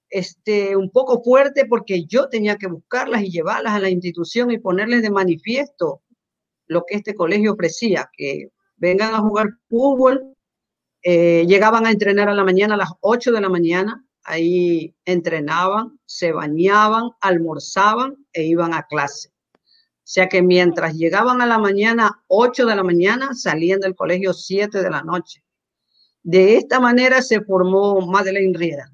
este, 0.09 0.75
un 0.75 0.89
poco 0.89 1.21
fuerte 1.21 1.67
porque 1.67 2.05
yo 2.05 2.29
tenía 2.29 2.55
que 2.55 2.65
buscarlas 2.65 3.21
y 3.21 3.29
llevarlas 3.29 3.73
a 3.73 3.79
la 3.79 3.91
institución 3.91 4.49
y 4.49 4.57
ponerles 4.57 5.03
de 5.03 5.11
manifiesto 5.11 6.01
lo 6.65 6.83
que 6.83 6.95
este 6.95 7.13
colegio 7.13 7.53
ofrecía, 7.53 8.09
que 8.17 8.49
vengan 8.77 9.13
a 9.13 9.19
jugar 9.19 9.49
fútbol, 9.69 10.35
eh, 11.03 11.45
llegaban 11.47 11.85
a 11.85 11.91
entrenar 11.91 12.29
a 12.29 12.33
la 12.33 12.43
mañana 12.43 12.75
a 12.75 12.77
las 12.77 12.91
8 13.01 13.31
de 13.31 13.41
la 13.41 13.49
mañana, 13.49 14.05
ahí 14.23 14.95
entrenaban, 15.05 15.99
se 16.05 16.31
bañaban, 16.31 17.11
almorzaban 17.21 18.17
e 18.33 18.43
iban 18.43 18.73
a 18.73 18.83
clase. 18.83 19.29
O 19.53 20.11
sea 20.11 20.27
que 20.27 20.41
mientras 20.41 20.95
llegaban 20.95 21.41
a 21.41 21.45
la 21.45 21.59
mañana, 21.59 22.23
8 22.27 22.65
de 22.65 22.75
la 22.75 22.83
mañana, 22.83 23.33
salían 23.33 23.79
del 23.79 23.95
colegio 23.95 24.33
7 24.33 24.81
de 24.81 24.89
la 24.89 25.03
noche. 25.03 25.43
De 26.23 26.57
esta 26.57 26.79
manera 26.79 27.21
se 27.21 27.41
formó 27.41 28.01
Madeleine 28.01 28.57
Riera 28.57 28.91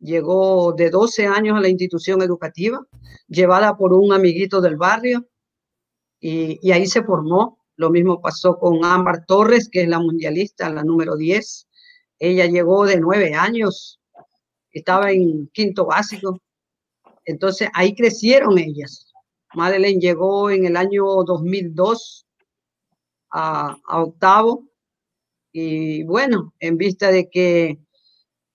llegó 0.00 0.72
de 0.72 0.90
12 0.90 1.26
años 1.26 1.56
a 1.56 1.60
la 1.60 1.68
institución 1.68 2.22
educativa, 2.22 2.86
llevada 3.26 3.76
por 3.76 3.92
un 3.92 4.12
amiguito 4.12 4.60
del 4.60 4.76
barrio, 4.76 5.26
y, 6.20 6.72
ahí 6.72 6.86
se 6.86 7.02
formó. 7.02 7.57
Lo 7.78 7.90
mismo 7.90 8.20
pasó 8.20 8.58
con 8.58 8.84
Ámbar 8.84 9.24
Torres, 9.24 9.68
que 9.70 9.82
es 9.82 9.88
la 9.88 10.00
mundialista, 10.00 10.68
la 10.68 10.82
número 10.82 11.16
10. 11.16 11.68
Ella 12.18 12.46
llegó 12.46 12.84
de 12.84 12.98
9 12.98 13.34
años, 13.34 14.00
estaba 14.70 15.12
en 15.12 15.48
quinto 15.54 15.86
básico. 15.86 16.42
Entonces 17.24 17.68
ahí 17.72 17.94
crecieron 17.94 18.58
ellas. 18.58 19.12
Madeleine 19.54 20.00
llegó 20.00 20.50
en 20.50 20.66
el 20.66 20.76
año 20.76 21.04
2002 21.24 22.26
a, 23.30 23.76
a 23.86 24.02
octavo. 24.02 24.64
Y 25.52 26.02
bueno, 26.02 26.52
en 26.58 26.76
vista 26.76 27.10
de 27.10 27.30
que 27.30 27.78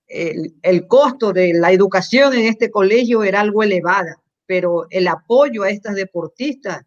el, 0.07 0.87
costo 0.87 1.33
de 1.33 1.53
la 1.53 1.71
educación 1.71 2.33
en 2.33 2.45
este 2.45 2.69
colegio 2.69 3.23
era 3.23 3.39
algo 3.39 3.63
elevada, 3.63 4.21
pero 4.45 4.85
el 4.89 5.07
apoyo 5.07 5.63
a 5.63 5.69
estas 5.69 5.95
deportistas 5.95 6.85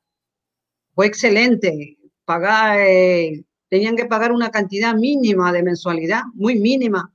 fue 0.94 1.06
excelente. 1.06 1.98
Pagar, 2.26 2.78
eh, 2.80 3.44
tenían 3.70 3.96
que 3.96 4.04
pagar 4.04 4.32
una 4.32 4.50
cantidad 4.50 4.94
mínima 4.94 5.50
de 5.52 5.62
mensualidad, 5.62 6.24
muy 6.34 6.58
mínima. 6.58 7.14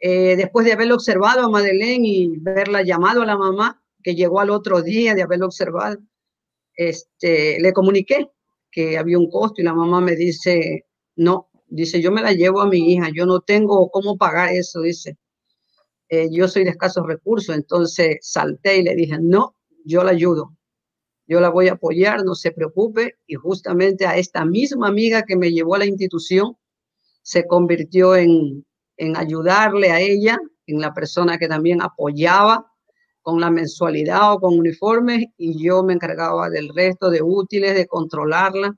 Eh, 0.00 0.36
después 0.36 0.64
de 0.64 0.72
haberlo 0.72 0.94
observado 0.94 1.44
a 1.44 1.50
Madeleine 1.50 2.08
y 2.08 2.38
verla 2.38 2.82
llamado 2.82 3.20
a 3.22 3.26
la 3.26 3.36
mamá, 3.36 3.82
que 4.02 4.14
llegó 4.14 4.40
al 4.40 4.50
otro 4.50 4.80
día 4.80 5.14
de 5.14 5.22
haberlo 5.22 5.46
observado, 5.46 5.98
este, 6.74 7.60
le 7.60 7.72
comuniqué 7.74 8.30
que 8.70 8.96
había 8.96 9.18
un 9.18 9.30
costo 9.30 9.60
y 9.60 9.64
la 9.64 9.74
mamá 9.74 10.00
me 10.00 10.16
dice, 10.16 10.86
no, 11.16 11.50
Dice, 11.74 12.00
yo 12.00 12.12
me 12.12 12.22
la 12.22 12.32
llevo 12.32 12.60
a 12.60 12.68
mi 12.68 12.92
hija, 12.92 13.10
yo 13.12 13.26
no 13.26 13.40
tengo 13.40 13.90
cómo 13.90 14.16
pagar 14.16 14.52
eso, 14.52 14.80
dice. 14.80 15.18
Eh, 16.08 16.28
yo 16.30 16.46
soy 16.46 16.62
de 16.62 16.70
escasos 16.70 17.04
recursos, 17.04 17.54
entonces 17.54 18.18
salté 18.20 18.78
y 18.78 18.82
le 18.84 18.94
dije, 18.94 19.18
no, 19.20 19.56
yo 19.84 20.04
la 20.04 20.12
ayudo, 20.12 20.53
yo 21.26 21.40
la 21.40 21.48
voy 21.48 21.68
a 21.68 21.72
apoyar, 21.72 22.24
no 22.24 22.34
se 22.34 22.52
preocupe. 22.52 23.18
Y 23.26 23.34
justamente 23.34 24.06
a 24.06 24.16
esta 24.16 24.44
misma 24.44 24.88
amiga 24.88 25.22
que 25.22 25.36
me 25.36 25.50
llevó 25.50 25.74
a 25.74 25.78
la 25.78 25.86
institución, 25.86 26.56
se 27.22 27.46
convirtió 27.46 28.16
en, 28.16 28.66
en 28.96 29.16
ayudarle 29.16 29.90
a 29.90 30.00
ella, 30.00 30.38
en 30.66 30.80
la 30.80 30.92
persona 30.92 31.38
que 31.38 31.48
también 31.48 31.82
apoyaba 31.82 32.70
con 33.22 33.40
la 33.40 33.50
mensualidad 33.50 34.34
o 34.34 34.40
con 34.40 34.58
uniformes 34.58 35.24
y 35.38 35.62
yo 35.62 35.82
me 35.82 35.94
encargaba 35.94 36.50
del 36.50 36.68
resto 36.74 37.08
de 37.08 37.22
útiles, 37.22 37.74
de 37.74 37.86
controlarla. 37.86 38.76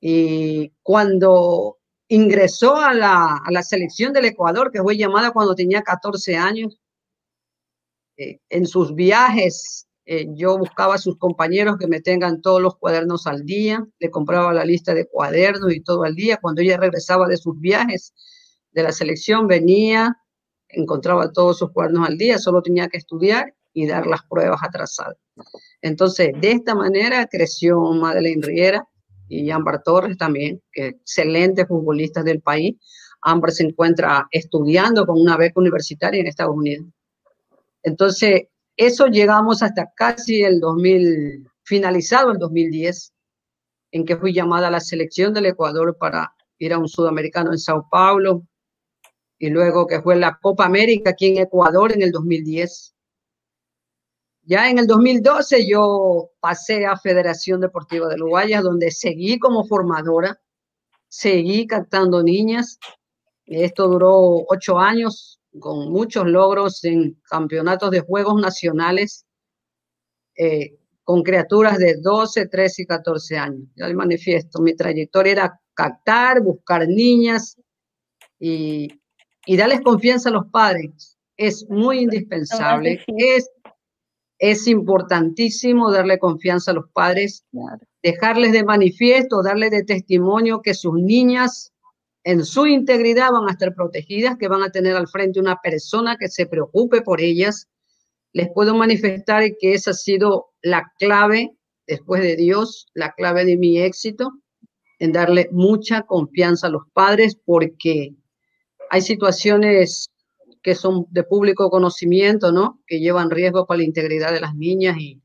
Y 0.00 0.72
cuando 0.82 1.78
ingresó 2.08 2.76
a 2.76 2.94
la, 2.94 3.40
a 3.44 3.50
la 3.50 3.62
selección 3.62 4.12
del 4.12 4.26
Ecuador, 4.26 4.70
que 4.70 4.80
fue 4.80 4.96
llamada 4.96 5.32
cuando 5.32 5.56
tenía 5.56 5.82
14 5.82 6.36
años, 6.36 6.78
eh, 8.16 8.38
en 8.48 8.66
sus 8.66 8.94
viajes, 8.94 9.88
eh, 10.04 10.26
yo 10.34 10.58
buscaba 10.58 10.96
a 10.96 10.98
sus 10.98 11.16
compañeros 11.16 11.76
que 11.78 11.86
me 11.86 12.00
tengan 12.00 12.40
todos 12.40 12.60
los 12.60 12.76
cuadernos 12.76 13.26
al 13.26 13.44
día, 13.44 13.86
le 14.00 14.10
compraba 14.10 14.52
la 14.52 14.64
lista 14.64 14.94
de 14.94 15.06
cuadernos 15.06 15.72
y 15.72 15.80
todo 15.80 16.02
al 16.02 16.16
día. 16.16 16.38
Cuando 16.42 16.60
ella 16.60 16.76
regresaba 16.76 17.28
de 17.28 17.36
sus 17.36 17.58
viajes 17.60 18.12
de 18.72 18.82
la 18.82 18.92
selección, 18.92 19.46
venía, 19.46 20.16
encontraba 20.68 21.30
todos 21.30 21.58
sus 21.58 21.70
cuadernos 21.70 22.08
al 22.08 22.18
día, 22.18 22.38
solo 22.38 22.62
tenía 22.62 22.88
que 22.88 22.98
estudiar 22.98 23.54
y 23.72 23.86
dar 23.86 24.06
las 24.06 24.22
pruebas 24.28 24.60
atrasadas. 24.62 25.16
Entonces, 25.80 26.32
de 26.40 26.52
esta 26.52 26.74
manera 26.74 27.26
creció 27.26 27.80
Madeleine 27.80 28.44
Riera 28.44 28.88
y 29.28 29.50
Ámbar 29.50 29.82
Torres 29.82 30.18
también, 30.18 30.60
que 30.72 30.88
excelentes 30.88 31.66
futbolistas 31.68 32.24
del 32.24 32.40
país. 32.40 32.76
Ámbar 33.22 33.52
se 33.52 33.62
encuentra 33.62 34.26
estudiando 34.32 35.06
con 35.06 35.20
una 35.20 35.36
beca 35.36 35.60
universitaria 35.60 36.20
en 36.20 36.26
Estados 36.26 36.56
Unidos. 36.56 36.86
Entonces, 37.84 38.48
eso 38.76 39.06
llegamos 39.06 39.62
hasta 39.62 39.92
casi 39.94 40.42
el 40.42 40.60
2000, 40.60 41.46
finalizado 41.62 42.32
el 42.32 42.38
2010, 42.38 43.12
en 43.92 44.04
que 44.04 44.16
fui 44.16 44.32
llamada 44.32 44.68
a 44.68 44.70
la 44.70 44.80
selección 44.80 45.34
del 45.34 45.46
Ecuador 45.46 45.96
para 45.98 46.34
ir 46.58 46.72
a 46.72 46.78
un 46.78 46.88
sudamericano 46.88 47.52
en 47.52 47.58
Sao 47.58 47.86
Paulo, 47.90 48.46
y 49.38 49.50
luego 49.50 49.86
que 49.86 50.00
fue 50.00 50.16
la 50.16 50.38
Copa 50.40 50.64
América 50.64 51.10
aquí 51.10 51.26
en 51.26 51.38
Ecuador 51.38 51.92
en 51.92 52.02
el 52.02 52.12
2010. 52.12 52.94
Ya 54.44 54.70
en 54.70 54.78
el 54.78 54.86
2012 54.86 55.68
yo 55.68 56.30
pasé 56.40 56.86
a 56.86 56.96
Federación 56.96 57.60
Deportiva 57.60 58.08
de 58.08 58.14
Uruguay, 58.14 58.52
donde 58.62 58.90
seguí 58.90 59.38
como 59.38 59.64
formadora, 59.64 60.40
seguí 61.08 61.66
captando 61.66 62.22
niñas. 62.22 62.78
Esto 63.44 63.88
duró 63.88 64.44
ocho 64.48 64.78
años, 64.78 65.40
con 65.58 65.90
muchos 65.90 66.26
logros 66.26 66.82
en 66.84 67.20
campeonatos 67.28 67.90
de 67.90 68.00
juegos 68.00 68.40
nacionales, 68.40 69.26
eh, 70.36 70.78
con 71.04 71.22
criaturas 71.22 71.78
de 71.78 71.96
12, 72.00 72.48
13 72.48 72.82
y 72.82 72.86
14 72.86 73.38
años. 73.38 73.68
Ya 73.76 73.86
el 73.86 73.96
manifiesto, 73.96 74.60
mi 74.60 74.74
trayectoria 74.74 75.32
era 75.32 75.60
captar, 75.74 76.42
buscar 76.42 76.86
niñas 76.86 77.58
y, 78.38 78.88
y 79.46 79.56
darles 79.56 79.80
confianza 79.80 80.28
a 80.28 80.32
los 80.32 80.46
padres. 80.46 81.18
Es 81.36 81.68
muy 81.68 82.00
indispensable, 82.00 83.04
es, 83.18 83.50
es 84.38 84.66
importantísimo 84.68 85.90
darle 85.90 86.18
confianza 86.18 86.70
a 86.70 86.74
los 86.74 86.88
padres, 86.92 87.44
dejarles 88.02 88.52
de 88.52 88.64
manifiesto, 88.64 89.42
darles 89.42 89.70
de 89.70 89.84
testimonio 89.84 90.62
que 90.62 90.74
sus 90.74 90.94
niñas 90.94 91.71
en 92.24 92.44
su 92.44 92.66
integridad 92.66 93.32
van 93.32 93.48
a 93.48 93.52
estar 93.52 93.74
protegidas, 93.74 94.36
que 94.38 94.48
van 94.48 94.62
a 94.62 94.70
tener 94.70 94.96
al 94.96 95.08
frente 95.08 95.40
una 95.40 95.60
persona 95.60 96.16
que 96.16 96.28
se 96.28 96.46
preocupe 96.46 97.02
por 97.02 97.20
ellas. 97.20 97.68
Les 98.32 98.48
puedo 98.54 98.74
manifestar 98.76 99.42
que 99.58 99.74
esa 99.74 99.90
ha 99.90 99.94
sido 99.94 100.50
la 100.62 100.92
clave, 100.98 101.56
después 101.86 102.22
de 102.22 102.36
Dios, 102.36 102.86
la 102.94 103.12
clave 103.12 103.44
de 103.44 103.56
mi 103.56 103.80
éxito, 103.80 104.30
en 104.98 105.12
darle 105.12 105.48
mucha 105.50 106.02
confianza 106.02 106.68
a 106.68 106.70
los 106.70 106.82
padres, 106.92 107.36
porque 107.44 108.14
hay 108.90 109.00
situaciones 109.00 110.12
que 110.62 110.74
son 110.74 111.06
de 111.10 111.24
público 111.24 111.70
conocimiento, 111.70 112.52
¿no? 112.52 112.80
Que 112.86 113.00
llevan 113.00 113.30
riesgo 113.30 113.66
para 113.66 113.78
la 113.78 113.84
integridad 113.84 114.32
de 114.32 114.40
las 114.40 114.54
niñas 114.54 114.96
y, 114.98 115.21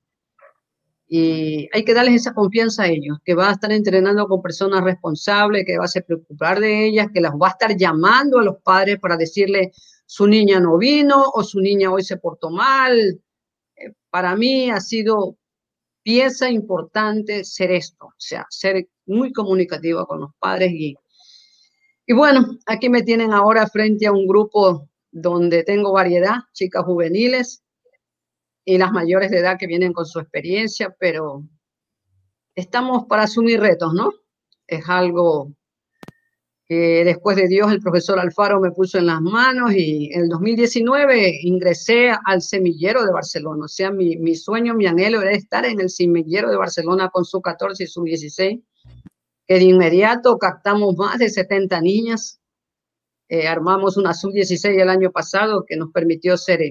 y 1.09 1.69
hay 1.71 1.85
que 1.85 1.93
darles 1.93 2.15
esa 2.15 2.33
confianza 2.33 2.83
a 2.83 2.87
ellos, 2.87 3.17
que 3.23 3.33
va 3.33 3.49
a 3.49 3.53
estar 3.53 3.71
entrenando 3.71 4.27
con 4.27 4.41
personas 4.41 4.83
responsables, 4.83 5.63
que 5.65 5.77
va 5.77 5.85
a 5.85 5.87
se 5.87 6.01
preocupar 6.01 6.59
de 6.59 6.85
ellas, 6.85 7.07
que 7.13 7.21
las 7.21 7.31
va 7.33 7.47
a 7.47 7.51
estar 7.51 7.77
llamando 7.77 8.39
a 8.39 8.43
los 8.43 8.57
padres 8.61 8.99
para 8.99 9.15
decirle 9.15 9.71
su 10.05 10.27
niña 10.27 10.59
no 10.59 10.77
vino 10.77 11.23
o 11.33 11.43
su 11.43 11.61
niña 11.61 11.91
hoy 11.91 12.03
se 12.03 12.17
portó 12.17 12.49
mal. 12.49 13.21
Eh, 13.75 13.93
para 14.09 14.35
mí 14.35 14.69
ha 14.69 14.81
sido 14.81 15.37
pieza 16.03 16.49
importante 16.49 17.45
ser 17.45 17.71
esto, 17.71 18.07
o 18.07 18.13
sea, 18.17 18.45
ser 18.49 18.87
muy 19.05 19.31
comunicativa 19.31 20.05
con 20.05 20.21
los 20.21 20.31
padres 20.39 20.71
y, 20.73 20.95
y 22.05 22.13
bueno, 22.13 22.57
aquí 22.65 22.89
me 22.89 23.03
tienen 23.03 23.33
ahora 23.33 23.67
frente 23.67 24.07
a 24.07 24.11
un 24.11 24.27
grupo 24.27 24.89
donde 25.11 25.63
tengo 25.63 25.93
variedad, 25.93 26.35
chicas 26.53 26.83
juveniles, 26.83 27.63
y 28.67 28.77
las 28.77 28.91
mayores 28.91 29.31
de 29.31 29.39
edad 29.39 29.57
que 29.57 29.65
vienen 29.65 29.93
con 29.93 30.05
su 30.05 30.19
experiencia, 30.19 30.93
pero 30.99 31.41
estamos 32.53 33.05
para 33.05 33.23
asumir 33.23 33.61
retos, 33.61 33.93
¿no? 33.93 34.11
Es 34.67 34.89
algo 34.89 35.53
que 36.65 37.05
después 37.05 37.37
de 37.37 37.47
Dios 37.47 37.71
el 37.71 37.79
profesor 37.79 38.19
Alfaro 38.19 38.59
me 38.59 38.71
puso 38.71 38.97
en 38.97 39.05
las 39.05 39.21
manos 39.21 39.71
y 39.73 40.11
en 40.11 40.23
el 40.23 40.27
2019 40.27 41.39
ingresé 41.43 42.11
al 42.25 42.41
semillero 42.41 43.05
de 43.05 43.13
Barcelona. 43.13 43.63
O 43.63 43.67
sea, 43.69 43.89
mi, 43.89 44.17
mi 44.17 44.35
sueño, 44.35 44.73
mi 44.73 44.85
anhelo 44.85 45.21
era 45.21 45.31
estar 45.31 45.63
en 45.65 45.79
el 45.79 45.89
semillero 45.89 46.49
de 46.49 46.57
Barcelona 46.57 47.09
con 47.09 47.23
su 47.23 47.41
14 47.41 47.85
y 47.85 47.87
su 47.87 48.03
16, 48.03 48.59
que 49.47 49.55
de 49.55 49.63
inmediato 49.63 50.37
captamos 50.37 50.97
más 50.97 51.19
de 51.19 51.29
70 51.29 51.79
niñas. 51.79 52.41
Eh, 53.29 53.47
armamos 53.47 53.95
una 53.95 54.13
sub-16 54.13 54.81
el 54.81 54.89
año 54.89 55.11
pasado 55.13 55.63
que 55.65 55.77
nos 55.77 55.93
permitió 55.93 56.35
ser 56.35 56.61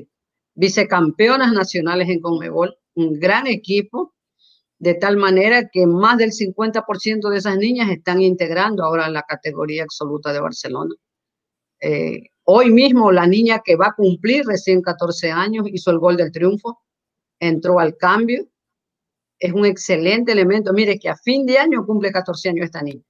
vicecampeonas 0.57 1.53
nacionales 1.53 2.09
en 2.09 2.21
Conmebol, 2.21 2.77
un 2.95 3.21
gran 3.21 3.47
equipo, 3.47 4.14
de 4.79 4.95
tal 4.95 5.16
manera 5.16 5.69
que 5.71 5.87
más 5.87 6.19
del 6.19 6.33
50% 6.33 7.31
de 7.31 7.37
esas 7.37 7.57
niñas 7.57 7.90
están 7.90 8.21
integrando 8.21 8.85
ahora 8.85 9.09
la 9.09 9.23
categoría 9.23 9.85
absoluta 9.85 10.33
de 10.33 10.40
Barcelona. 10.40 10.95
Eh, 11.81 12.31
hoy 12.45 12.71
mismo 12.71 13.12
la 13.12 13.27
niña 13.27 13.61
que 13.64 13.77
va 13.77 13.88
a 13.88 13.95
cumplir 13.95 14.45
recién 14.47 14.83
14 14.83 15.31
años 15.31 15.66
hizo 15.71 15.90
el 15.90 15.99
gol 15.99 16.16
del 16.16 16.33
triunfo, 16.33 16.81
entró 17.38 17.79
al 17.79 17.97
cambio, 17.97 18.47
es 19.38 19.53
un 19.53 19.66
excelente 19.66 20.33
elemento. 20.33 20.73
Mire 20.73 20.99
que 20.99 21.11
a 21.11 21.16
fin 21.16 21.45
de 21.45 21.59
año 21.59 21.85
cumple 21.85 22.11
14 22.11 22.49
años 22.51 22.64
esta 22.64 22.83
niña. 22.83 23.03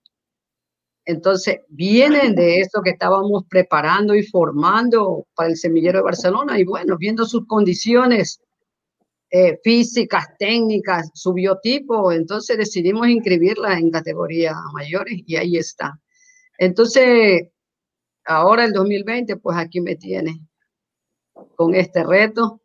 Entonces, 1.06 1.60
vienen 1.68 2.34
de 2.34 2.58
eso 2.58 2.82
que 2.82 2.90
estábamos 2.90 3.44
preparando 3.48 4.16
y 4.16 4.24
formando 4.24 5.24
para 5.36 5.50
el 5.50 5.56
semillero 5.56 6.00
de 6.00 6.04
Barcelona 6.04 6.58
y 6.58 6.64
bueno, 6.64 6.98
viendo 6.98 7.24
sus 7.24 7.46
condiciones 7.46 8.40
eh, 9.30 9.58
físicas, 9.62 10.26
técnicas, 10.36 11.10
su 11.14 11.32
biotipo, 11.32 12.10
entonces 12.10 12.58
decidimos 12.58 13.06
inscribirla 13.08 13.78
en 13.78 13.90
categorías 13.90 14.56
mayores 14.72 15.20
y 15.24 15.36
ahí 15.36 15.56
está. 15.56 15.96
Entonces, 16.58 17.50
ahora 18.24 18.64
el 18.64 18.72
2020, 18.72 19.36
pues 19.36 19.56
aquí 19.58 19.80
me 19.80 19.94
tiene 19.94 20.40
con 21.54 21.76
este 21.76 22.02
reto, 22.02 22.62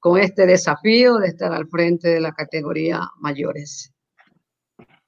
con 0.00 0.18
este 0.18 0.46
desafío 0.46 1.18
de 1.18 1.28
estar 1.28 1.52
al 1.52 1.68
frente 1.68 2.08
de 2.08 2.20
la 2.20 2.32
categoría 2.32 3.08
mayores. 3.20 3.92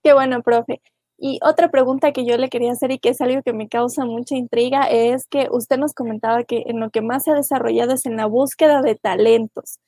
Qué 0.04 0.12
bueno, 0.12 0.40
profe. 0.40 0.80
Y 1.26 1.40
otra 1.42 1.70
pregunta 1.70 2.12
que 2.12 2.26
yo 2.26 2.36
le 2.36 2.50
quería 2.50 2.72
hacer 2.72 2.90
y 2.90 2.98
que 2.98 3.08
es 3.08 3.20
algo 3.22 3.40
que 3.40 3.54
me 3.54 3.66
causa 3.66 4.04
mucha 4.04 4.34
intriga 4.36 4.90
es 4.90 5.26
que 5.26 5.48
usted 5.50 5.78
nos 5.78 5.94
comentaba 5.94 6.44
que 6.44 6.64
en 6.66 6.80
lo 6.80 6.90
que 6.90 7.00
más 7.00 7.24
se 7.24 7.30
ha 7.30 7.34
desarrollado 7.34 7.94
es 7.94 8.04
en 8.04 8.18
la 8.18 8.26
búsqueda 8.26 8.82
de 8.82 8.94
talentos. 8.94 9.78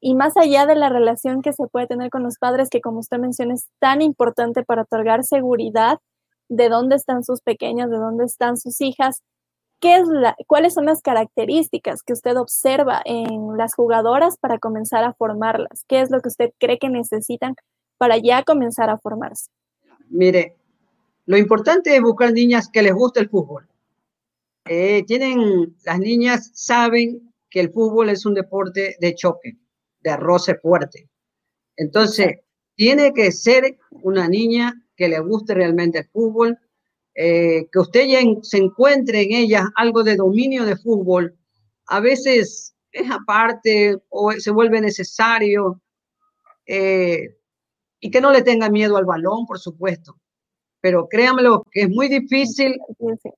Y 0.00 0.14
más 0.14 0.38
allá 0.38 0.64
de 0.64 0.76
la 0.76 0.88
relación 0.88 1.42
que 1.42 1.52
se 1.52 1.66
puede 1.66 1.86
tener 1.86 2.08
con 2.08 2.22
los 2.22 2.38
padres, 2.38 2.70
que 2.70 2.80
como 2.80 3.00
usted 3.00 3.18
menciona 3.18 3.52
es 3.52 3.68
tan 3.78 4.00
importante 4.00 4.64
para 4.64 4.84
otorgar 4.84 5.22
seguridad 5.22 5.98
de 6.48 6.70
dónde 6.70 6.96
están 6.96 7.24
sus 7.24 7.42
pequeñas, 7.42 7.90
de 7.90 7.98
dónde 7.98 8.24
están 8.24 8.56
sus 8.56 8.80
hijas, 8.80 9.20
¿qué 9.80 9.96
es 9.96 10.08
la, 10.08 10.34
¿cuáles 10.46 10.72
son 10.72 10.86
las 10.86 11.02
características 11.02 12.02
que 12.02 12.14
usted 12.14 12.38
observa 12.38 13.02
en 13.04 13.58
las 13.58 13.74
jugadoras 13.74 14.38
para 14.38 14.58
comenzar 14.58 15.04
a 15.04 15.12
formarlas? 15.12 15.84
¿Qué 15.86 16.00
es 16.00 16.10
lo 16.10 16.22
que 16.22 16.28
usted 16.28 16.52
cree 16.56 16.78
que 16.78 16.88
necesitan 16.88 17.54
para 17.98 18.16
ya 18.16 18.44
comenzar 18.44 18.88
a 18.88 18.96
formarse? 18.96 19.50
Mire, 20.08 20.56
lo 21.30 21.38
importante 21.38 21.94
es 21.94 22.02
buscar 22.02 22.32
niñas 22.32 22.68
que 22.72 22.82
les 22.82 22.92
guste 22.92 23.20
el 23.20 23.28
fútbol. 23.28 23.68
Eh, 24.64 25.04
tienen, 25.06 25.76
las 25.84 26.00
niñas 26.00 26.50
saben 26.54 27.32
que 27.48 27.60
el 27.60 27.70
fútbol 27.70 28.10
es 28.10 28.26
un 28.26 28.34
deporte 28.34 28.96
de 28.98 29.14
choque, 29.14 29.56
de 30.00 30.16
roce 30.16 30.56
fuerte. 30.56 31.08
Entonces, 31.76 32.40
tiene 32.74 33.12
que 33.12 33.30
ser 33.30 33.78
una 33.92 34.26
niña 34.26 34.74
que 34.96 35.06
le 35.06 35.20
guste 35.20 35.54
realmente 35.54 36.00
el 36.00 36.08
fútbol, 36.08 36.58
eh, 37.14 37.68
que 37.70 37.78
usted 37.78 38.06
ya 38.08 38.18
se 38.42 38.58
encuentre 38.58 39.22
en 39.22 39.32
ella 39.32 39.70
algo 39.76 40.02
de 40.02 40.16
dominio 40.16 40.64
de 40.64 40.76
fútbol. 40.78 41.38
A 41.86 42.00
veces 42.00 42.74
es 42.90 43.08
aparte 43.08 43.98
o 44.08 44.32
se 44.32 44.50
vuelve 44.50 44.80
necesario 44.80 45.80
eh, 46.66 47.36
y 48.00 48.10
que 48.10 48.20
no 48.20 48.32
le 48.32 48.42
tenga 48.42 48.68
miedo 48.68 48.96
al 48.96 49.04
balón, 49.04 49.46
por 49.46 49.60
supuesto 49.60 50.19
pero 50.80 51.08
créanmelo 51.08 51.66
que 51.70 51.82
es 51.82 51.90
muy 51.90 52.08
difícil 52.08 52.78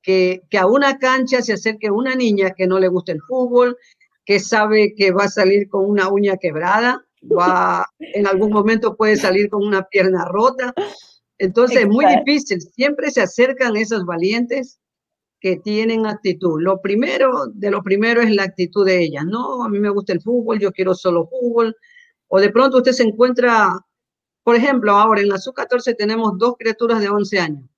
que, 0.03 0.43
que, 0.49 0.59
a 0.59 0.67
una 0.67 0.99
cancha 0.99 1.43
se 1.43 1.55
acerque 1.55 1.91
una 1.91 2.15
niña 2.15 2.53
que 2.57 2.67
no 2.67 2.79
le 2.79 2.89
gusta 2.89 3.13
el 3.13 3.21
fútbol, 3.23 3.77
que 4.25 4.39
sabe 4.39 4.95
que 4.95 5.11
va 5.11 5.25
a 5.25 5.29
salir 5.29 5.69
con 5.69 5.89
una 5.89 6.09
uña 6.09 6.37
quebrada, 6.37 7.05
va, 7.25 7.87
en 7.99 8.27
algún 8.27 8.53
momento 8.53 8.97
puede 8.97 9.17
salir 9.17 9.49
con 9.49 9.67
una 9.67 9.83
pierna 9.83 10.25
rota. 10.27 10.73
Entonces 11.39 11.83
es 11.83 11.89
muy 11.89 12.07
difícil, 12.07 12.61
siempre 12.61 13.11
se 13.11 13.23
acercan 13.23 13.77
esos 13.77 14.05
valientes 14.05 14.79
que 15.41 15.57
tienen 15.57 16.07
actitud. 16.07 16.61
Lo 16.61 16.81
primero 16.81 17.49
de 17.53 17.71
lo 17.71 17.83
primero 17.83 18.21
es 18.23 18.31
la 18.31 18.45
actitud 18.45 18.87
de 18.87 19.03
ellas. 19.03 19.25
No, 19.27 19.65
a 19.65 19.69
mí 19.69 19.81
me 19.81 19.91
gusta 19.91 20.13
el 20.13 20.23
fútbol, 20.23 20.61
yo 20.61 20.71
quiero 20.71 20.95
solo 20.95 21.29
fútbol. 21.29 21.75
O 22.29 22.41
de 22.41 22.51
pronto 22.51 22.79
usted 22.79 22.93
se 22.93 23.03
encuentra 23.03 23.77
por 24.45 24.57
ejemplo, 24.57 24.93
ahora 24.93 25.21
en 25.21 25.29
la 25.29 25.39
sub-14 25.39 25.97
tenemos 25.97 26.37
dos 26.37 26.55
criaturas 26.59 27.01
de 27.01 27.09
11 27.09 27.39
años. 27.39 27.71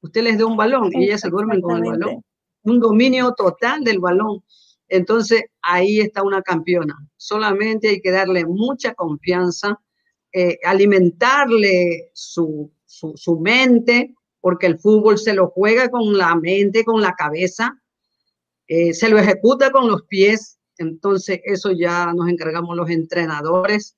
Usted 0.00 0.22
les 0.22 0.38
da 0.38 0.46
un 0.46 0.56
balón 0.56 0.90
y 0.92 1.04
ellas 1.04 1.20
se 1.20 1.28
duermen 1.28 1.60
con 1.60 1.76
el 1.76 1.90
balón. 1.90 2.24
Un 2.62 2.80
dominio 2.80 3.32
total 3.34 3.84
del 3.84 4.00
balón. 4.00 4.42
Entonces, 4.88 5.44
ahí 5.62 6.00
está 6.00 6.22
una 6.22 6.42
campeona. 6.42 6.96
Solamente 7.16 7.88
hay 7.88 8.00
que 8.00 8.10
darle 8.10 8.44
mucha 8.46 8.94
confianza, 8.94 9.80
eh, 10.32 10.58
alimentarle 10.64 12.10
su, 12.14 12.72
su, 12.84 13.38
mente, 13.38 14.14
porque 14.40 14.66
el 14.66 14.78
fútbol 14.78 15.18
se 15.18 15.34
lo 15.34 15.48
juega 15.48 15.88
con 15.88 16.16
la 16.16 16.34
mente, 16.36 16.84
con 16.84 17.00
la 17.00 17.14
cabeza, 17.14 17.80
eh, 18.66 18.92
se 18.94 19.08
lo 19.08 19.18
ejecuta 19.18 19.70
con 19.70 19.88
los 19.88 20.02
pies. 20.04 20.58
Entonces, 20.78 21.40
eso 21.44 21.70
ya 21.72 22.12
nos 22.12 22.28
encargamos 22.28 22.76
los 22.76 22.90
entrenadores 22.90 23.97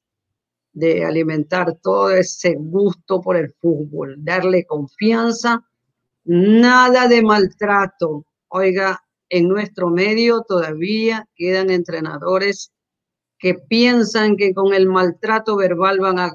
de 0.72 1.04
alimentar 1.04 1.76
todo 1.82 2.10
ese 2.10 2.54
gusto 2.58 3.20
por 3.20 3.36
el 3.36 3.52
fútbol, 3.60 4.16
darle 4.18 4.64
confianza, 4.64 5.66
nada 6.24 7.08
de 7.08 7.22
maltrato. 7.22 8.24
Oiga, 8.48 9.00
en 9.28 9.48
nuestro 9.48 9.90
medio 9.90 10.42
todavía 10.42 11.28
quedan 11.34 11.70
entrenadores 11.70 12.72
que 13.38 13.54
piensan 13.54 14.36
que 14.36 14.52
con 14.52 14.74
el 14.74 14.86
maltrato 14.86 15.56
verbal 15.56 15.98
van 16.00 16.18
a 16.18 16.32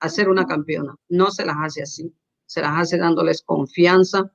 hacer 0.00 0.28
una 0.28 0.46
campeona. 0.46 0.96
No 1.08 1.30
se 1.30 1.44
las 1.44 1.56
hace 1.60 1.82
así, 1.82 2.14
se 2.46 2.62
las 2.62 2.78
hace 2.78 2.98
dándoles 2.98 3.42
confianza, 3.42 4.32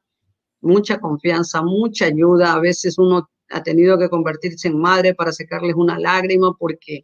mucha 0.61 0.99
confianza, 0.99 1.61
mucha 1.63 2.05
ayuda. 2.05 2.53
A 2.53 2.59
veces 2.59 2.97
uno 2.97 3.29
ha 3.49 3.63
tenido 3.63 3.97
que 3.97 4.09
convertirse 4.09 4.67
en 4.67 4.79
madre 4.79 5.15
para 5.15 5.31
sacarles 5.31 5.75
una 5.75 5.99
lágrima 5.99 6.53
porque 6.57 7.01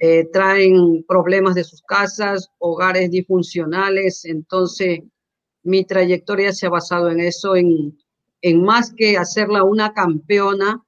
eh, 0.00 0.28
traen 0.32 1.04
problemas 1.06 1.54
de 1.54 1.64
sus 1.64 1.82
casas, 1.82 2.50
hogares 2.58 3.10
disfuncionales. 3.10 4.24
Entonces, 4.24 5.00
mi 5.62 5.84
trayectoria 5.84 6.52
se 6.52 6.66
ha 6.66 6.70
basado 6.70 7.10
en 7.10 7.20
eso, 7.20 7.56
en, 7.56 7.96
en 8.42 8.62
más 8.62 8.92
que 8.92 9.16
hacerla 9.16 9.64
una 9.64 9.92
campeona 9.92 10.84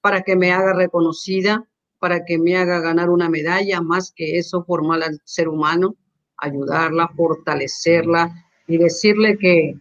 para 0.00 0.22
que 0.22 0.36
me 0.36 0.52
haga 0.52 0.74
reconocida, 0.74 1.66
para 1.98 2.24
que 2.24 2.38
me 2.38 2.56
haga 2.56 2.80
ganar 2.80 3.08
una 3.08 3.30
medalla, 3.30 3.80
más 3.80 4.12
que 4.14 4.38
eso, 4.38 4.64
formar 4.64 5.02
al 5.02 5.20
ser 5.24 5.48
humano, 5.48 5.96
ayudarla, 6.36 7.08
fortalecerla 7.16 8.30
y 8.66 8.76
decirle 8.76 9.38
que, 9.38 9.78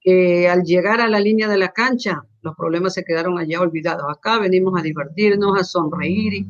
que 0.00 0.48
al 0.48 0.64
llegar 0.64 1.00
a 1.00 1.08
la 1.08 1.20
línea 1.20 1.48
de 1.48 1.58
la 1.58 1.68
cancha, 1.68 2.24
los 2.42 2.56
problemas 2.56 2.94
se 2.94 3.04
quedaron 3.04 3.38
allá 3.38 3.60
olvidados. 3.60 4.06
Acá 4.08 4.38
venimos 4.38 4.74
a 4.76 4.82
divertirnos, 4.82 5.60
a 5.60 5.64
sonreír 5.64 6.46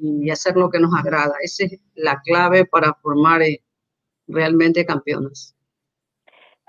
y, 0.00 0.30
hacer 0.30 0.56
lo 0.56 0.70
que 0.70 0.80
nos 0.80 0.92
agrada. 0.94 1.34
Esa 1.42 1.64
es 1.64 1.78
la 1.94 2.20
clave 2.24 2.64
para 2.64 2.94
formar 3.02 3.42
eh, 3.42 3.62
realmente 4.26 4.84
campeonas. 4.86 5.54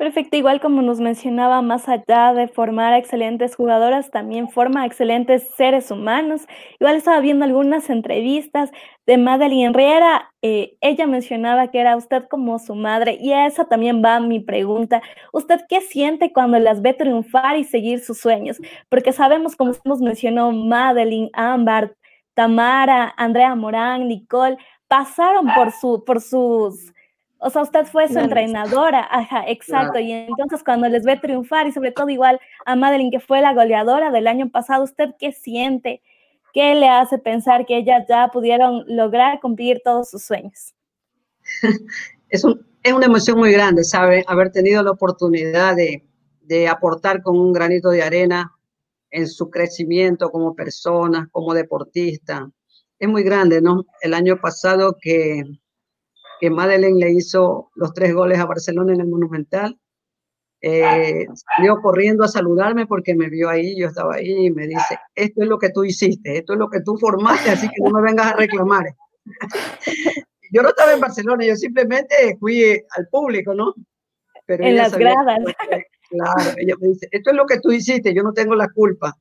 Perfecto, 0.02 0.36
igual 0.36 0.60
como 0.60 0.82
nos 0.82 1.00
mencionaba, 1.00 1.62
más 1.62 1.88
allá 1.88 2.34
de 2.34 2.48
formar 2.48 2.91
a 2.91 2.98
excelentes 2.98 3.56
jugadoras, 3.56 4.10
también 4.10 4.50
forma 4.50 4.82
a 4.82 4.86
excelentes 4.88 5.48
seres 5.56 5.91
humanos. 5.91 6.48
Igual 6.80 6.96
estaba 6.96 7.20
viendo 7.20 7.46
algunas 7.46 7.88
entrevistas 7.88 8.72
de 9.06 9.20
Madeline 9.20 9.76
Riera, 9.76 10.34
eh, 10.41 10.76
ella 10.82 11.06
mencionaba 11.06 11.67
que 11.70 11.80
era 11.80 11.96
usted 11.96 12.24
como 12.32 12.58
su 12.58 12.74
madre 12.74 13.20
y 13.22 13.32
a 13.34 13.46
esa 13.46 13.65
también 13.65 14.02
va 14.04 14.20
mi 14.20 14.39
pregunta. 14.39 15.04
¿Usted 15.34 15.62
qué 15.70 15.82
siente 15.82 16.34
cuando 16.34 16.58
las 16.58 16.82
ve 16.82 16.94
triunfar 16.94 17.58
y 17.58 17.63
seguir 17.63 18.00
sus 18.00 18.17
sueños? 18.17 18.58
Porque 18.89 19.13
sabemos, 19.13 19.56
como 19.56 19.74
nos 19.86 20.02
mencionó 20.02 20.52
Madeline, 20.52 21.30
Ámbar, 21.34 21.96
Tamara, 22.34 23.13
Andrea 23.17 23.56
Morán, 23.56 24.08
Nicole, 24.08 24.58
pasaron 24.88 25.48
por, 25.56 25.72
su, 25.72 26.04
por 26.06 26.22
sus 26.22 26.91
o 27.44 27.50
sea, 27.50 27.63
usted 27.63 27.86
fue 27.86 28.08
su 28.08 28.20
entrenadora, 28.20 29.08
ajá, 29.10 29.46
exacto. 29.48 29.98
Y 30.00 30.12
entonces 30.12 30.63
cuando 30.63 30.88
les 30.88 31.04
ve 31.04 31.17
triunfar 31.17 31.65
y 31.65 31.72
sobre 31.72 31.91
todo 31.91 32.08
igual 32.10 32.39
a 32.65 32.76
Madeline, 32.76 33.10
que 33.10 33.20
fue 33.20 33.41
la 33.41 33.56
goleadora 33.56 34.12
del 34.12 34.28
año 34.28 34.52
pasado, 34.52 34.84
¿usted 34.84 35.15
qué 35.17 35.32
siente? 35.32 36.04
¿Qué 36.54 36.76
le 36.76 36.88
hace 36.88 37.17
pensar 37.17 37.65
que 37.65 37.78
ellas 37.78 38.06
ya 38.08 38.28
pudieron 38.28 38.84
lograr 38.88 39.39
cumplir 39.39 39.82
todos 39.84 40.10
sus 40.12 40.24
sueños? 40.24 40.76
Es, 42.30 42.46
es 42.84 42.94
una 42.94 43.08
emoción 43.08 43.38
muy 43.38 43.52
grande, 43.52 43.84
¿sabe? 43.84 44.24
Haber 44.26 44.54
tenido 44.54 44.82
la 44.84 44.91
oportunidad 44.91 45.76
de, 45.76 46.08
de 46.44 46.70
aportar 46.70 47.22
con 47.24 47.38
un 47.38 47.52
granito 47.52 47.89
de 47.89 48.04
arena 48.04 48.56
en 49.12 49.28
su 49.28 49.50
crecimiento 49.50 50.32
como 50.32 50.56
persona, 50.56 51.28
como 51.32 51.54
deportista. 51.54 52.50
Es 52.97 53.10
muy 53.10 53.24
grande, 53.24 53.62
¿no? 53.62 53.86
El 54.02 54.13
año 54.13 54.39
pasado 54.39 54.95
que 55.00 55.43
que 56.41 56.50
Madeleine 56.50 57.00
le 57.00 57.12
hizo 57.12 57.69
los 57.76 57.93
tres 57.93 58.15
goles 58.15 58.39
a 58.39 58.47
Barcelona 58.47 58.93
en 58.93 59.02
el 59.02 59.08
Monumental. 59.08 59.78
Eh, 60.60 61.28
salió 61.56 61.80
corriendo 61.82 62.24
a 62.24 62.28
saludarme 62.28 62.88
porque 62.88 63.15
me 63.15 63.30
vio 63.30 63.47
ahí, 63.47 63.80
yo 63.80 63.88
estaba 63.88 64.15
ahí 64.15 64.47
y 64.47 64.52
me 64.52 64.65
dice, 64.65 65.00
esto 65.13 65.43
es 65.43 65.47
lo 65.47 65.60
que 65.60 65.69
tú 65.69 65.84
hiciste, 65.84 66.39
esto 66.39 66.54
es 66.54 66.60
lo 66.60 66.69
que 66.69 66.82
tú 66.82 66.97
formaste, 66.97 67.52
así 67.52 67.67
que 67.67 67.82
no 67.84 67.91
me 67.91 68.02
vengas 68.02 68.34
a 68.34 68.36
reclamar. 68.36 68.86
yo 70.52 70.63
no 70.63 70.69
estaba 70.69 70.93
en 70.93 71.00
Barcelona, 71.00 71.45
yo 71.45 71.56
simplemente 71.56 72.38
fui 72.39 72.63
al 72.97 73.08
público, 73.12 73.54
¿no? 73.54 73.76
Pero 74.47 74.65
en 74.65 74.78
las 74.78 74.97
gradas. 74.97 75.39
Claro, 76.12 76.52
ella 76.58 76.76
me 76.80 76.89
dice, 76.89 77.08
esto 77.12 77.32
es 77.32 77.36
lo 77.36 77.45
que 77.45 77.60
tú 77.60 77.71
hiciste, 77.71 78.13
yo 78.13 78.24
no 78.24 78.34
tengo 78.34 78.56
la 78.56 78.69
culpa. 78.69 79.17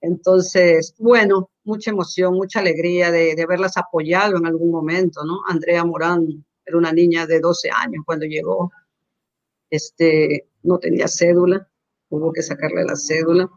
Entonces, 0.00 0.94
bueno, 0.98 1.50
mucha 1.64 1.90
emoción, 1.90 2.34
mucha 2.34 2.60
alegría 2.60 3.10
de, 3.10 3.34
de 3.34 3.42
haberlas 3.42 3.76
apoyado 3.78 4.36
en 4.36 4.46
algún 4.46 4.70
momento, 4.70 5.24
¿no? 5.24 5.40
Andrea 5.48 5.84
Morán 5.84 6.44
era 6.66 6.76
una 6.76 6.92
niña 6.92 7.26
de 7.26 7.40
12 7.40 7.70
años 7.70 8.04
cuando 8.04 8.26
llegó. 8.26 8.70
Este, 9.70 10.46
no 10.62 10.78
tenía 10.78 11.08
cédula, 11.08 11.66
hubo 12.10 12.32
que 12.32 12.42
sacarle 12.42 12.84
la 12.84 12.96
cédula. 12.96 13.48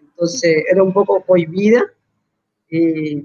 Entonces 0.00 0.64
era 0.70 0.82
un 0.82 0.92
poco 0.92 1.22
prohibida. 1.24 1.84
Y, 2.70 3.18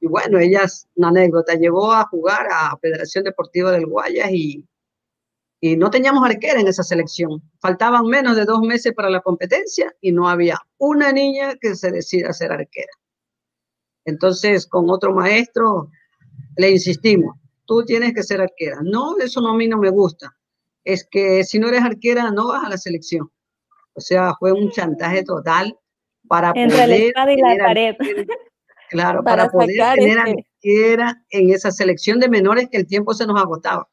y 0.00 0.06
bueno, 0.06 0.38
ella 0.38 0.64
una 0.96 1.08
anécdota. 1.08 1.54
Llegó 1.54 1.92
a 1.92 2.04
jugar 2.04 2.46
a 2.50 2.76
Federación 2.78 3.24
Deportiva 3.24 3.72
del 3.72 3.86
Guayas 3.86 4.30
y, 4.30 4.64
y 5.66 5.76
no 5.76 5.90
teníamos 5.90 6.24
arquera 6.24 6.60
en 6.60 6.68
esa 6.68 6.84
selección. 6.84 7.42
Faltaban 7.60 8.06
menos 8.06 8.36
de 8.36 8.44
dos 8.44 8.60
meses 8.60 8.92
para 8.92 9.10
la 9.10 9.20
competencia 9.20 9.92
y 10.00 10.12
no 10.12 10.28
había 10.28 10.58
una 10.78 11.10
niña 11.10 11.56
que 11.60 11.74
se 11.74 11.90
decida 11.90 12.32
ser 12.32 12.52
arquera. 12.52 12.92
Entonces, 14.04 14.66
con 14.68 14.88
otro 14.88 15.12
maestro, 15.12 15.90
le 16.56 16.70
insistimos, 16.70 17.36
tú 17.64 17.84
tienes 17.84 18.14
que 18.14 18.22
ser 18.22 18.40
arquera. 18.40 18.78
No, 18.82 19.18
eso 19.18 19.40
no, 19.40 19.50
a 19.50 19.56
mí 19.56 19.66
no 19.66 19.78
me 19.78 19.90
gusta. 19.90 20.36
Es 20.84 21.04
que 21.10 21.42
si 21.42 21.58
no 21.58 21.68
eres 21.68 21.82
arquera, 21.82 22.30
no 22.30 22.46
vas 22.46 22.64
a 22.64 22.68
la 22.68 22.78
selección. 22.78 23.28
O 23.94 24.00
sea, 24.00 24.34
fue 24.38 24.52
un 24.52 24.70
chantaje 24.70 25.24
total 25.24 25.76
para 26.28 26.52
Entre 26.54 26.78
poder... 26.78 26.88
la 26.88 26.96
espada 26.96 27.32
y 27.32 27.36
la 27.38 27.64
pared. 27.64 27.96
claro, 28.90 29.20
para, 29.24 29.48
poder 29.48 29.96
tener 29.96 30.18
arquera 30.18 31.24
en 31.30 31.50
esa 31.50 31.72
selección 31.72 32.20
de 32.20 32.28
menores 32.28 32.68
que 32.70 32.76
el 32.76 32.86
tiempo 32.86 33.14
se 33.14 33.26
nos 33.26 33.40
agotaba. 33.40 33.88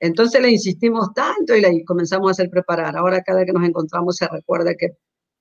Entonces 0.00 0.40
le 0.40 0.50
insistimos 0.50 1.12
tanto 1.14 1.56
y 1.56 1.60
le 1.60 1.84
comenzamos 1.84 2.28
a 2.28 2.32
hacer 2.32 2.50
preparar. 2.50 2.96
Ahora 2.96 3.22
cada 3.22 3.44
que 3.44 3.52
nos 3.52 3.66
encontramos 3.66 4.16
se 4.16 4.28
recuerda 4.28 4.74
que 4.74 4.96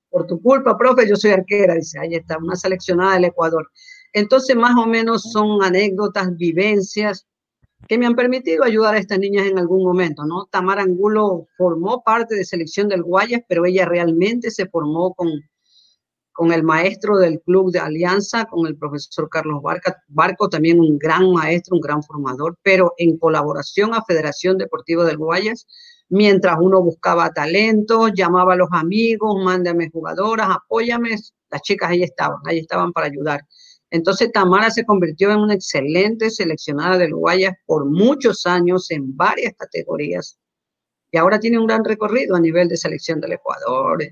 por 0.09 0.25
tu 0.25 0.41
culpa, 0.41 0.77
profe, 0.77 1.07
yo 1.07 1.15
soy 1.15 1.31
arquera. 1.31 1.75
Dice, 1.75 1.99
ahí 1.99 2.15
está, 2.15 2.37
una 2.37 2.55
seleccionada 2.55 3.15
del 3.15 3.25
Ecuador. 3.25 3.69
Entonces, 4.13 4.55
más 4.55 4.75
o 4.77 4.87
menos 4.87 5.31
son 5.31 5.63
anécdotas, 5.63 6.35
vivencias 6.35 7.27
que 7.87 7.97
me 7.97 8.05
han 8.07 8.15
permitido 8.15 8.63
ayudar 8.63 8.95
a 8.95 8.97
estas 8.97 9.19
niñas 9.19 9.45
en 9.45 9.59
algún 9.59 9.83
momento, 9.83 10.25
¿no? 10.25 10.45
Tamara 10.45 10.81
Angulo 10.81 11.47
formó 11.57 12.01
parte 12.03 12.35
de 12.35 12.43
selección 12.43 12.87
del 12.87 13.03
Guayas, 13.03 13.41
pero 13.47 13.65
ella 13.65 13.85
realmente 13.85 14.49
se 14.49 14.67
formó 14.67 15.13
con, 15.13 15.29
con 16.37 16.51
el 16.51 16.61
maestro 16.61 17.17
del 17.17 17.41
club 17.41 17.71
de 17.71 17.79
Alianza, 17.79 18.45
con 18.45 18.67
el 18.67 18.77
profesor 18.77 19.27
Carlos 19.27 19.59
Barca, 19.63 20.03
Barco, 20.07 20.47
también 20.47 20.79
un 20.79 20.99
gran 20.99 21.31
maestro, 21.31 21.75
un 21.75 21.81
gran 21.81 22.03
formador, 22.03 22.59
pero 22.61 22.93
en 22.99 23.17
colaboración 23.17 23.95
a 23.95 24.03
Federación 24.03 24.59
Deportiva 24.59 25.03
del 25.03 25.17
Guayas, 25.17 25.65
mientras 26.09 26.57
uno 26.61 26.83
buscaba 26.83 27.33
talento, 27.33 28.09
llamaba 28.09 28.53
a 28.53 28.55
los 28.55 28.69
amigos, 28.71 29.35
mándame 29.43 29.89
jugadoras, 29.89 30.47
apóyame, 30.51 31.15
las 31.49 31.61
chicas 31.63 31.89
ahí 31.89 32.03
estaban, 32.03 32.37
ahí 32.45 32.59
estaban 32.59 32.93
para 32.93 33.07
ayudar. 33.07 33.41
Entonces 33.89 34.31
Tamara 34.31 34.69
se 34.69 34.85
convirtió 34.85 35.31
en 35.31 35.39
una 35.39 35.55
excelente 35.55 36.29
seleccionada 36.29 36.99
del 36.99 37.15
Guayas 37.15 37.55
por 37.65 37.85
muchos 37.85 38.45
años 38.45 38.91
en 38.91 39.17
varias 39.17 39.53
categorías 39.57 40.37
y 41.09 41.17
ahora 41.17 41.39
tiene 41.39 41.57
un 41.57 41.65
gran 41.65 41.83
recorrido 41.83 42.35
a 42.35 42.39
nivel 42.39 42.67
de 42.67 42.77
selección 42.77 43.19
del 43.19 43.31
Ecuador, 43.31 44.03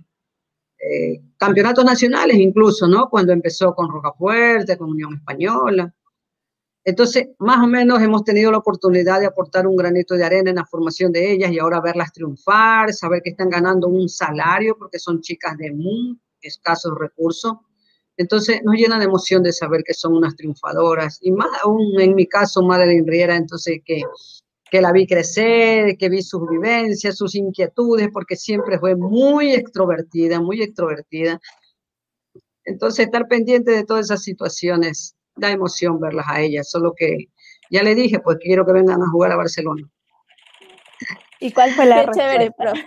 campeonatos 1.37 1.85
nacionales 1.85 2.37
incluso, 2.37 2.87
¿no? 2.87 3.09
Cuando 3.09 3.33
empezó 3.33 3.73
con 3.73 3.89
Rocafuerte, 3.89 4.77
con 4.77 4.91
Unión 4.91 5.15
Española. 5.15 5.93
Entonces, 6.83 7.29
más 7.39 7.63
o 7.63 7.67
menos 7.67 8.01
hemos 8.01 8.23
tenido 8.23 8.51
la 8.51 8.59
oportunidad 8.59 9.19
de 9.19 9.25
aportar 9.25 9.65
un 9.65 9.75
granito 9.75 10.13
de 10.15 10.23
arena 10.23 10.51
en 10.51 10.57
la 10.57 10.65
formación 10.65 11.11
de 11.11 11.31
ellas 11.31 11.51
y 11.51 11.59
ahora 11.59 11.81
verlas 11.81 12.13
triunfar, 12.13 12.93
saber 12.93 13.21
que 13.23 13.31
están 13.31 13.49
ganando 13.49 13.87
un 13.87 14.07
salario 14.07 14.77
porque 14.77 14.99
son 14.99 15.21
chicas 15.21 15.57
de 15.57 15.71
muy 15.71 16.19
escasos 16.41 16.93
recursos 16.99 17.53
entonces 18.17 18.61
nos 18.63 18.75
llena 18.75 18.97
de 18.97 19.05
emoción 19.05 19.43
de 19.43 19.51
saber 19.51 19.83
que 19.83 19.93
son 19.93 20.13
unas 20.13 20.35
triunfadoras 20.35 21.19
y 21.21 21.31
más 21.31 21.49
aún 21.63 21.99
en 21.99 22.15
mi 22.15 22.27
caso, 22.27 22.61
Madeleine 22.61 23.09
Riera, 23.09 23.35
entonces 23.35 23.81
que, 23.83 24.01
que 24.75 24.81
la 24.81 24.91
vi 24.91 25.07
crecer, 25.07 25.95
que 25.97 26.09
vi 26.09 26.21
sus 26.21 26.41
vivencias, 26.49 27.15
sus 27.15 27.33
inquietudes, 27.33 28.09
porque 28.11 28.35
siempre 28.35 28.77
fue 28.77 28.93
muy 28.97 29.53
extrovertida, 29.53 30.41
muy 30.41 30.61
extrovertida. 30.61 31.39
Entonces, 32.65 33.05
estar 33.05 33.25
pendiente 33.29 33.71
de 33.71 33.85
todas 33.85 34.07
esas 34.07 34.21
situaciones 34.21 35.15
da 35.37 35.49
emoción 35.49 36.01
verlas 36.01 36.25
a 36.27 36.41
ellas, 36.41 36.69
solo 36.69 36.93
que 36.93 37.29
ya 37.71 37.83
le 37.83 37.95
dije, 37.95 38.19
pues 38.19 38.37
quiero 38.41 38.65
que 38.65 38.73
vengan 38.73 39.01
a 39.01 39.09
jugar 39.09 39.31
a 39.31 39.37
Barcelona. 39.37 39.89
¿Y 41.39 41.53
cuál 41.53 41.71
fue 41.71 41.85
la 41.85 42.11
chévere, 42.11 42.51
profe? 42.51 42.85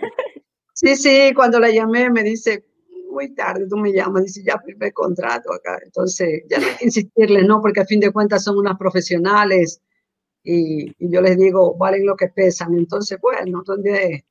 Sí, 0.75 0.95
sí, 0.95 1.31
cuando 1.35 1.59
la 1.59 1.71
llamé 1.71 2.11
me 2.11 2.21
dice, 2.21 2.67
muy 3.09 3.33
tarde 3.33 3.65
tú 3.67 3.77
me 3.77 3.91
llamas, 3.91 4.25
dice, 4.25 4.43
ya 4.45 4.59
firmé 4.63 4.91
contrato 4.91 5.51
acá. 5.51 5.79
Entonces, 5.83 6.43
ya 6.51 6.59
no 6.59 6.67
hay 6.67 6.75
que 6.75 6.85
insistirles, 6.85 7.47
no, 7.47 7.59
porque 7.63 7.81
a 7.81 7.85
fin 7.85 7.99
de 7.99 8.11
cuentas 8.11 8.43
son 8.43 8.59
unas 8.59 8.77
profesionales 8.77 9.81
y, 10.43 10.93
yo 10.99 11.21
les 11.21 11.37
digo, 11.37 11.75
valen 11.77 12.05
lo 12.05 12.15
que 12.15 12.27
pesan. 12.27 12.75
Entonces, 12.75 13.17
bueno, 13.21 13.63
donde 13.65 14.25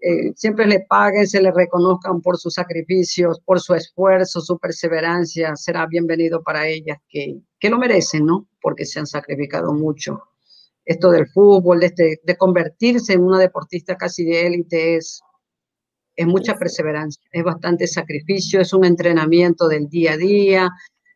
eh, 0.00 0.32
siempre 0.34 0.66
les 0.66 0.86
paguen, 0.86 1.26
se 1.26 1.42
les 1.42 1.54
reconozcan 1.54 2.20
por 2.20 2.38
sus 2.38 2.54
sacrificios, 2.54 3.40
por 3.44 3.60
su 3.60 3.74
esfuerzo, 3.74 4.40
su 4.40 4.58
perseverancia, 4.58 5.56
será 5.56 5.86
bienvenido 5.86 6.42
para 6.42 6.66
ellas, 6.66 6.98
que, 7.08 7.40
que 7.58 7.70
lo 7.70 7.78
merecen, 7.78 8.26
¿no? 8.26 8.48
Porque 8.60 8.84
se 8.84 8.98
han 8.98 9.06
sacrificado 9.06 9.72
mucho. 9.72 10.22
Esto 10.84 11.10
del 11.10 11.28
fútbol, 11.28 11.80
de, 11.80 11.86
este, 11.86 12.20
de 12.22 12.36
convertirse 12.36 13.12
en 13.12 13.22
una 13.22 13.38
deportista 13.38 13.96
casi 13.96 14.24
de 14.24 14.46
élite 14.46 14.96
es 14.96 15.20
es 16.20 16.26
mucha 16.26 16.58
perseverancia, 16.58 17.22
es 17.32 17.42
bastante 17.42 17.86
sacrificio, 17.86 18.60
es 18.60 18.74
un 18.74 18.84
entrenamiento 18.84 19.68
del 19.68 19.88
día 19.88 20.12
a 20.12 20.16
día, 20.18 20.70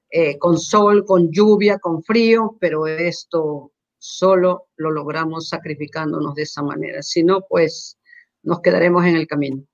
eh, 0.09 0.39
con 0.39 0.59
sol, 0.59 1.05
con 1.05 1.31
lluvia, 1.31 1.79
con 1.79 2.03
frío, 2.03 2.57
pero 2.59 2.87
esto 2.87 3.73
solo 4.05 4.67
lo 4.77 4.91
logramos 4.91 5.49
sacrificándonos 5.49 6.35
de 6.35 6.43
esa 6.43 6.63
manera. 6.63 7.03
Si 7.03 7.23
no, 7.23 7.41
pues 7.49 7.99
nos 8.43 8.61
quedaremos 8.61 9.07
en 9.07 9.17
el 9.17 9.27
camino. 9.27 9.65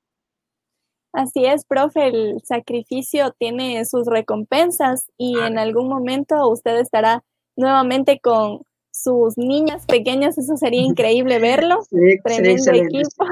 Así 1.12 1.45
es, 1.45 1.64
profe, 1.64 2.07
el 2.07 2.40
sacrificio 2.45 3.35
tiene 3.37 3.85
sus 3.85 4.07
recompensas 4.07 5.11
y 5.19 5.37
en 5.40 5.59
algún 5.59 5.88
momento 5.88 6.49
usted 6.49 6.79
estará 6.79 7.25
nuevamente 7.57 8.21
con 8.21 8.62
sus 8.93 9.37
niñas 9.37 9.85
pequeñas, 9.87 10.38
eso 10.38 10.57
sería 10.57 10.83
increíble 10.83 11.40
verlo. 11.40 11.81
Tremendo 12.23 12.73
equipo. 12.73 13.27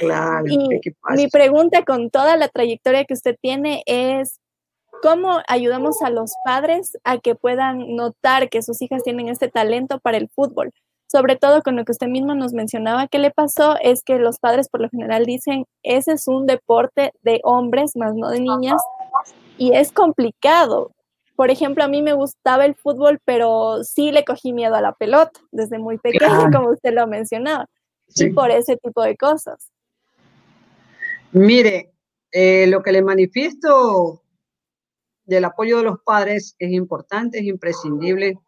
Claro. 0.00 0.44
Y 0.48 1.16
mi 1.16 1.28
pregunta 1.28 1.84
con 1.84 2.10
toda 2.10 2.36
la 2.36 2.48
trayectoria 2.48 3.04
que 3.04 3.14
usted 3.14 3.36
tiene 3.40 3.84
es, 3.86 4.40
¿cómo 5.02 5.40
ayudamos 5.48 6.02
a 6.02 6.10
los 6.10 6.32
padres 6.44 6.96
a 7.04 7.18
que 7.18 7.34
puedan 7.34 7.96
notar 7.96 8.48
que 8.48 8.62
sus 8.62 8.80
hijas 8.82 9.02
tienen 9.02 9.28
este 9.28 9.48
talento 9.48 9.98
para 10.00 10.16
el 10.16 10.28
fútbol? 10.28 10.72
Sobre 11.06 11.36
todo 11.36 11.62
con 11.62 11.76
lo 11.76 11.84
que 11.84 11.92
usted 11.92 12.08
mismo 12.08 12.34
nos 12.34 12.52
mencionaba, 12.52 13.06
¿qué 13.06 13.18
le 13.18 13.30
pasó? 13.30 13.76
Es 13.80 14.02
que 14.02 14.18
los 14.18 14.38
padres 14.38 14.68
por 14.68 14.80
lo 14.80 14.88
general 14.88 15.24
dicen, 15.24 15.64
ese 15.82 16.12
es 16.12 16.26
un 16.26 16.46
deporte 16.46 17.12
de 17.22 17.40
hombres, 17.44 17.96
más 17.96 18.14
no 18.14 18.28
de 18.28 18.40
niñas, 18.40 18.82
y 19.56 19.72
es 19.72 19.92
complicado. 19.92 20.92
Por 21.36 21.50
ejemplo, 21.50 21.84
a 21.84 21.88
mí 21.88 22.02
me 22.02 22.14
gustaba 22.14 22.64
el 22.64 22.74
fútbol, 22.74 23.20
pero 23.24 23.84
sí 23.84 24.10
le 24.10 24.24
cogí 24.24 24.52
miedo 24.52 24.74
a 24.74 24.80
la 24.80 24.92
pelota 24.94 25.38
desde 25.52 25.78
muy 25.78 25.98
pequeña, 25.98 26.50
como 26.50 26.70
usted 26.70 26.92
lo 26.92 27.06
mencionaba, 27.06 27.66
y 28.16 28.30
por 28.30 28.50
ese 28.50 28.76
tipo 28.76 29.02
de 29.02 29.16
cosas. 29.16 29.70
Mire, 31.32 31.92
eh, 32.32 32.66
lo 32.66 32.82
que 32.82 32.92
le 32.92 33.02
manifiesto 33.02 34.22
del 35.26 35.44
apoyo 35.44 35.78
de 35.78 35.84
los 35.84 35.98
padres 36.04 36.54
es 36.58 36.70
importante, 36.70 37.38
es 37.38 37.44
imprescindible, 37.44 38.38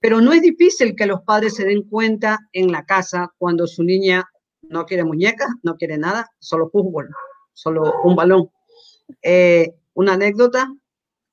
pero 0.00 0.20
no 0.20 0.32
es 0.32 0.42
difícil 0.42 0.94
que 0.96 1.06
los 1.06 1.22
padres 1.22 1.54
se 1.54 1.64
den 1.64 1.82
cuenta 1.88 2.38
en 2.52 2.72
la 2.72 2.84
casa 2.84 3.32
cuando 3.38 3.66
su 3.66 3.82
niña 3.82 4.24
no 4.62 4.86
quiere 4.86 5.04
muñecas, 5.04 5.48
no 5.62 5.76
quiere 5.76 5.98
nada, 5.98 6.30
solo 6.38 6.70
fútbol, 6.70 7.08
solo 7.52 7.94
un 8.04 8.16
balón. 8.16 8.50
Eh, 9.22 9.74
una 9.94 10.14
anécdota, 10.14 10.72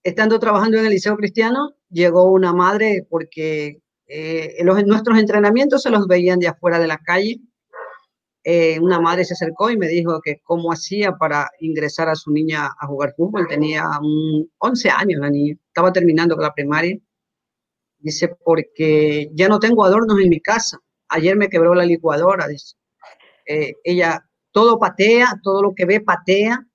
estando 0.04 0.40
trabajando 0.40 0.78
en 0.78 0.86
el 0.86 0.92
Liceo 0.92 1.16
Cristiano, 1.18 1.76
llegó 1.90 2.32
una 2.32 2.54
madre 2.54 3.06
porque 3.10 3.82
eh, 4.08 4.64
nuestros 4.86 5.18
entrenamientos 5.18 5.84
se 5.84 5.90
los 5.90 6.08
veían 6.08 6.40
de 6.40 6.48
afuera 6.48 6.80
de 6.80 6.88
la 6.88 6.98
calle 6.98 7.40
eh, 8.47 8.79
una 8.79 8.99
madre 8.99 9.25
se 9.25 9.34
acercó 9.34 9.71
y 9.71 9.77
me 9.77 9.88
dijo 9.88 10.21
que 10.21 10.39
cómo 10.43 10.71
hacía 10.71 11.13
para 11.17 11.49
ingresar 11.62 12.10
a 12.10 12.15
su 12.15 12.31
niña 12.31 12.69
a 12.79 12.86
jugar 12.86 13.15
fútbol. 13.17 13.47
Tenía 13.47 13.89
un 13.99 14.47
11 14.60 14.89
años 14.91 15.19
la 15.19 15.31
niña, 15.31 15.55
estaba 15.67 15.91
terminando 15.91 16.38
la 16.38 16.53
primaria. 16.53 16.95
Dice, 17.97 18.29
porque 18.43 19.31
ya 19.34 19.49
no 19.49 19.60
tengo 19.60 19.84
adornos 19.84 20.19
en 20.21 20.29
mi 20.29 20.39
casa. 20.41 20.77
Ayer 21.10 21.36
me 21.36 21.49
quebró 21.49 21.73
la 21.73 21.86
licuadora, 21.86 22.47
dice. 22.47 22.75
Eh, 23.47 23.73
ella 23.84 24.23
todo 24.51 24.77
patea, 24.79 25.39
todo 25.41 25.63
lo 25.63 25.73
que 25.73 25.86
ve 25.86 26.01
patea. 26.01 26.67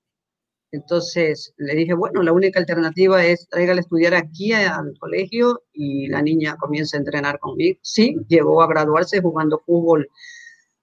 Entonces 0.71 1.53
le 1.55 1.73
dije, 1.75 1.93
bueno, 1.93 2.21
la 2.21 2.33
única 2.33 2.59
alternativa 2.59 3.23
es 3.23 3.47
tráigale 3.47 3.79
a 3.79 3.83
estudiar 3.83 4.13
aquí 4.13 4.51
al 4.51 4.93
colegio 4.99 5.63
y 5.71 6.07
la 6.09 6.21
niña 6.21 6.57
comienza 6.57 6.97
a 6.97 6.99
entrenar 6.99 7.39
conmigo. 7.39 7.79
Sí, 7.81 8.17
llegó 8.27 8.61
a 8.61 8.67
graduarse 8.67 9.21
jugando 9.21 9.61
fútbol 9.65 10.09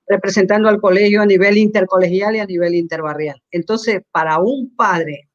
representando 0.08 0.68
al 0.68 0.80
colegio 0.80 1.22
a 1.22 1.26
nivel 1.26 1.58
intercolegial 1.58 2.36
y 2.36 2.40
a 2.40 2.46
nivel 2.46 2.74
interbarrial. 2.74 3.42
Entonces, 3.50 4.02
para 4.10 4.38
un 4.40 4.74
padre, 4.74 5.28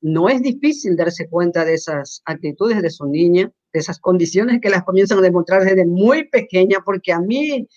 no 0.00 0.28
es 0.28 0.42
difícil 0.42 0.96
darse 0.96 1.28
cuenta 1.28 1.64
de 1.64 1.74
esas 1.74 2.22
actitudes 2.24 2.80
de 2.80 2.90
su 2.90 3.06
niña, 3.06 3.52
de 3.72 3.80
esas 3.80 3.98
condiciones 3.98 4.60
que 4.60 4.70
las 4.70 4.84
comienzan 4.84 5.18
a 5.18 5.22
demostrar 5.22 5.64
desde 5.64 5.84
muy 5.84 6.28
pequeña, 6.28 6.78
porque 6.84 7.12
a 7.12 7.20
mí, 7.20 7.68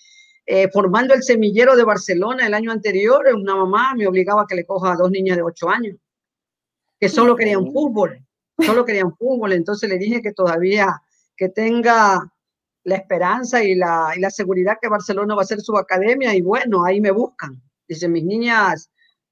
eh, 0.46 0.68
formando 0.72 1.14
el 1.14 1.22
semillero 1.22 1.76
de 1.76 1.84
Barcelona 1.84 2.46
el 2.46 2.54
año 2.54 2.70
anterior, 2.70 3.26
una 3.34 3.56
mamá 3.56 3.94
me 3.94 4.06
obligaba 4.06 4.42
a 4.42 4.46
que 4.46 4.54
le 4.54 4.64
coja 4.64 4.92
a 4.92 4.96
dos 4.96 5.10
niñas 5.10 5.36
de 5.36 5.42
ocho 5.42 5.68
años, 5.68 5.96
que 6.98 7.08
solo 7.08 7.36
querían 7.36 7.70
fútbol, 7.72 8.24
solo 8.64 8.84
querían 8.84 9.14
fútbol. 9.16 9.52
Entonces 9.52 9.88
le 9.90 9.98
dije 9.98 10.22
que 10.22 10.32
todavía 10.32 11.02
que 11.36 11.48
tenga 11.48 12.32
la 12.84 12.96
esperanza 12.96 13.64
y 13.64 13.74
la, 13.74 14.12
y 14.16 14.20
la 14.20 14.30
seguridad 14.30 14.76
que 14.80 14.88
Barcelona 14.88 15.34
va 15.34 15.42
a 15.42 15.46
ser 15.46 15.60
su 15.60 15.76
academia 15.76 16.34
y 16.34 16.42
bueno, 16.42 16.84
ahí 16.84 17.00
me 17.00 17.10
buscan. 17.10 17.60
Dice, 17.88 18.08
mis 18.08 18.24
niñas 18.24 18.90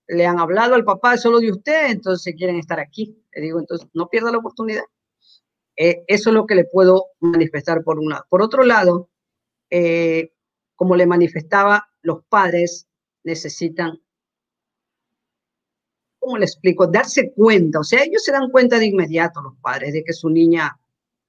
le 0.08 0.26
han 0.26 0.38
hablado 0.38 0.74
al 0.74 0.84
papá 0.84 1.16
solo 1.16 1.38
de 1.38 1.50
usted, 1.50 1.90
entonces 1.90 2.34
quieren 2.36 2.56
estar 2.56 2.80
aquí. 2.80 3.22
Le 3.32 3.42
digo, 3.42 3.60
entonces 3.60 3.88
no 3.94 4.08
pierda 4.08 4.32
la 4.32 4.38
oportunidad. 4.38 4.84
Eh, 5.76 6.04
eso 6.06 6.30
es 6.30 6.34
lo 6.34 6.46
que 6.46 6.54
le 6.54 6.64
puedo 6.64 7.06
manifestar 7.20 7.82
por 7.82 7.98
un 7.98 8.10
lado. 8.10 8.24
Por 8.28 8.42
otro 8.42 8.64
lado, 8.64 9.10
eh, 9.70 10.32
como 10.74 10.96
le 10.96 11.06
manifestaba, 11.06 11.88
los 12.02 12.24
padres 12.24 12.88
necesitan, 13.24 14.00
¿cómo 16.18 16.38
le 16.38 16.44
explico? 16.44 16.86
Darse 16.86 17.32
cuenta, 17.32 17.80
o 17.80 17.84
sea, 17.84 18.02
ellos 18.02 18.24
se 18.24 18.32
dan 18.32 18.50
cuenta 18.50 18.78
de 18.78 18.86
inmediato, 18.86 19.40
los 19.40 19.56
padres, 19.60 19.92
de 19.92 20.04
que 20.04 20.12
su 20.12 20.28
niña, 20.28 20.78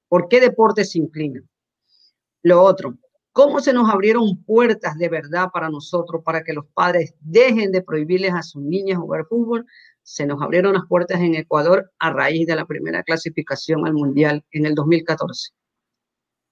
¿por 0.08 0.28
qué 0.28 0.40
deporte 0.40 0.84
se 0.84 0.98
inclina? 0.98 1.42
Lo 2.44 2.62
otro, 2.62 2.98
¿cómo 3.32 3.58
se 3.60 3.72
nos 3.72 3.88
abrieron 3.88 4.44
puertas 4.44 4.98
de 4.98 5.08
verdad 5.08 5.48
para 5.50 5.70
nosotros, 5.70 6.22
para 6.22 6.44
que 6.44 6.52
los 6.52 6.66
padres 6.74 7.14
dejen 7.20 7.72
de 7.72 7.80
prohibirles 7.80 8.34
a 8.34 8.42
sus 8.42 8.62
niñas 8.62 8.98
jugar 8.98 9.24
fútbol? 9.26 9.64
Se 10.02 10.26
nos 10.26 10.42
abrieron 10.42 10.74
las 10.74 10.82
puertas 10.86 11.22
en 11.22 11.34
Ecuador 11.36 11.90
a 11.98 12.12
raíz 12.12 12.46
de 12.46 12.54
la 12.54 12.66
primera 12.66 13.02
clasificación 13.02 13.86
al 13.86 13.94
Mundial 13.94 14.44
en 14.50 14.66
el 14.66 14.74
2014. 14.74 15.52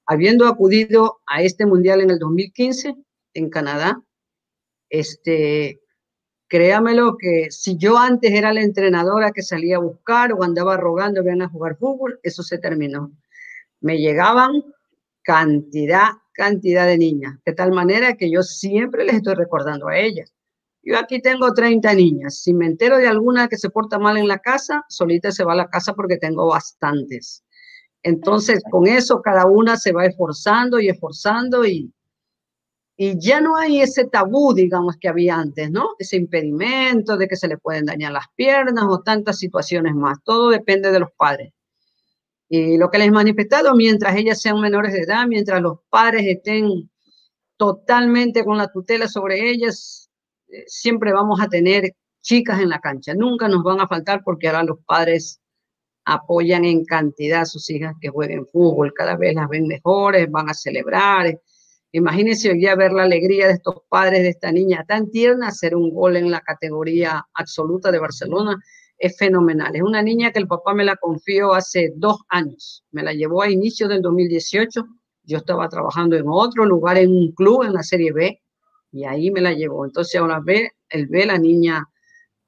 Habiendo 0.07 0.46
acudido 0.48 1.20
a 1.26 1.42
este 1.42 1.66
Mundial 1.66 2.00
en 2.00 2.11
el 2.11 2.18
2015 2.18 2.94
en 3.35 3.50
Canadá, 3.50 4.02
este, 4.88 5.83
créamelo 6.48 7.18
que 7.18 7.48
si 7.50 7.76
yo 7.76 7.98
antes 7.98 8.33
era 8.33 8.50
la 8.55 8.62
entrenadora 8.62 9.31
que 9.33 9.42
salía 9.42 9.76
a 9.76 9.81
buscar 9.81 10.33
o 10.33 10.42
andaba 10.42 10.78
rogando 10.78 11.22
que 11.22 11.31
a 11.31 11.48
jugar 11.50 11.76
fútbol, 11.76 12.18
eso 12.22 12.42
se 12.42 12.57
terminó. 12.57 13.12
Me 13.83 13.98
llegaban 13.98 14.64
cantidad, 15.22 16.11
cantidad 16.32 16.87
de 16.87 16.98
niñas, 16.98 17.38
de 17.44 17.52
tal 17.52 17.72
manera 17.72 18.14
que 18.14 18.30
yo 18.30 18.42
siempre 18.42 19.04
les 19.04 19.16
estoy 19.16 19.35
recordando 19.35 19.88
a 19.88 19.98
ellas. 19.98 20.32
Yo 20.85 20.98
aquí 20.98 21.20
tengo 21.20 21.52
30 21.52 21.94
niñas. 21.94 22.40
Si 22.40 22.52
me 22.52 22.66
entero 22.66 22.98
de 22.98 23.06
alguna 23.06 23.48
que 23.48 23.56
se 23.56 23.70
porta 23.70 23.98
mal 23.98 24.16
en 24.16 24.26
la 24.26 24.38
casa, 24.38 24.85
solita 24.88 25.30
se 25.30 25.44
va 25.44 25.52
a 25.52 25.56
la 25.56 25.68
casa 25.68 25.94
porque 25.94 26.16
tengo 26.16 26.48
bastantes. 26.48 27.44
Entonces, 28.02 28.62
con 28.68 28.88
eso 28.88 29.22
cada 29.22 29.46
una 29.46 29.76
se 29.76 29.92
va 29.92 30.06
esforzando 30.06 30.80
y 30.80 30.88
esforzando 30.88 31.64
y, 31.64 31.92
y 32.96 33.16
ya 33.20 33.40
no 33.40 33.56
hay 33.56 33.80
ese 33.80 34.06
tabú, 34.06 34.52
digamos, 34.54 34.96
que 35.00 35.08
había 35.08 35.37
antes, 35.37 35.70
¿no? 35.70 35.90
Ese 36.00 36.16
impedimento 36.16 37.16
de 37.16 37.28
que 37.28 37.37
se 37.37 37.46
le 37.46 37.58
pueden 37.58 37.87
dañar 37.87 38.11
las 38.12 38.26
piernas 38.35 38.85
o 38.88 39.02
tantas 39.02 39.38
situaciones 39.38 39.94
más. 39.94 40.18
Todo 40.24 40.50
depende 40.50 40.90
de 40.90 40.98
los 40.98 41.12
padres. 41.16 41.52
Y 42.54 42.76
lo 42.76 42.90
que 42.90 42.98
les 42.98 43.08
he 43.08 43.10
manifestado, 43.10 43.74
mientras 43.74 44.14
ellas 44.14 44.42
sean 44.42 44.60
menores 44.60 44.92
de 44.92 45.00
edad, 45.00 45.26
mientras 45.26 45.62
los 45.62 45.78
padres 45.88 46.26
estén 46.26 46.90
totalmente 47.56 48.44
con 48.44 48.58
la 48.58 48.70
tutela 48.70 49.08
sobre 49.08 49.48
ellas, 49.48 50.10
eh, 50.48 50.64
siempre 50.66 51.14
vamos 51.14 51.40
a 51.40 51.48
tener 51.48 51.94
chicas 52.20 52.60
en 52.60 52.68
la 52.68 52.78
cancha. 52.78 53.14
Nunca 53.14 53.48
nos 53.48 53.62
van 53.62 53.80
a 53.80 53.88
faltar 53.88 54.20
porque 54.22 54.48
ahora 54.48 54.64
los 54.64 54.80
padres 54.84 55.40
apoyan 56.04 56.66
en 56.66 56.84
cantidad 56.84 57.40
a 57.40 57.46
sus 57.46 57.70
hijas 57.70 57.94
que 57.98 58.10
jueguen 58.10 58.46
fútbol, 58.46 58.92
cada 58.94 59.16
vez 59.16 59.34
las 59.34 59.48
ven 59.48 59.66
mejores, 59.66 60.30
van 60.30 60.50
a 60.50 60.54
celebrar. 60.54 61.40
Imagínense 61.92 62.50
hoy 62.50 62.58
día 62.58 62.76
ver 62.76 62.92
la 62.92 63.04
alegría 63.04 63.46
de 63.46 63.54
estos 63.54 63.76
padres 63.88 64.24
de 64.24 64.28
esta 64.28 64.52
niña 64.52 64.84
tan 64.86 65.10
tierna, 65.10 65.48
hacer 65.48 65.74
un 65.74 65.88
gol 65.88 66.18
en 66.18 66.30
la 66.30 66.42
categoría 66.42 67.24
absoluta 67.32 67.90
de 67.90 67.98
Barcelona 67.98 68.62
es 69.02 69.18
fenomenal. 69.18 69.74
Es 69.74 69.82
una 69.82 70.00
niña 70.00 70.30
que 70.30 70.38
el 70.38 70.46
papá 70.46 70.74
me 70.74 70.84
la 70.84 70.94
confió 70.94 71.54
hace 71.54 71.92
dos 71.96 72.20
años. 72.28 72.84
Me 72.92 73.02
la 73.02 73.12
llevó 73.12 73.42
a 73.42 73.50
inicio 73.50 73.88
del 73.88 74.00
2018. 74.00 74.86
Yo 75.24 75.38
estaba 75.38 75.68
trabajando 75.68 76.14
en 76.14 76.26
otro 76.28 76.64
lugar, 76.64 76.96
en 76.98 77.10
un 77.10 77.32
club, 77.32 77.64
en 77.64 77.72
la 77.72 77.82
Serie 77.82 78.12
B, 78.12 78.40
y 78.92 79.04
ahí 79.04 79.32
me 79.32 79.40
la 79.40 79.54
llevó. 79.54 79.84
Entonces 79.84 80.20
ahora 80.20 80.40
ve, 80.40 80.70
él 80.88 81.08
ve 81.08 81.26
la 81.26 81.36
niña 81.36 81.84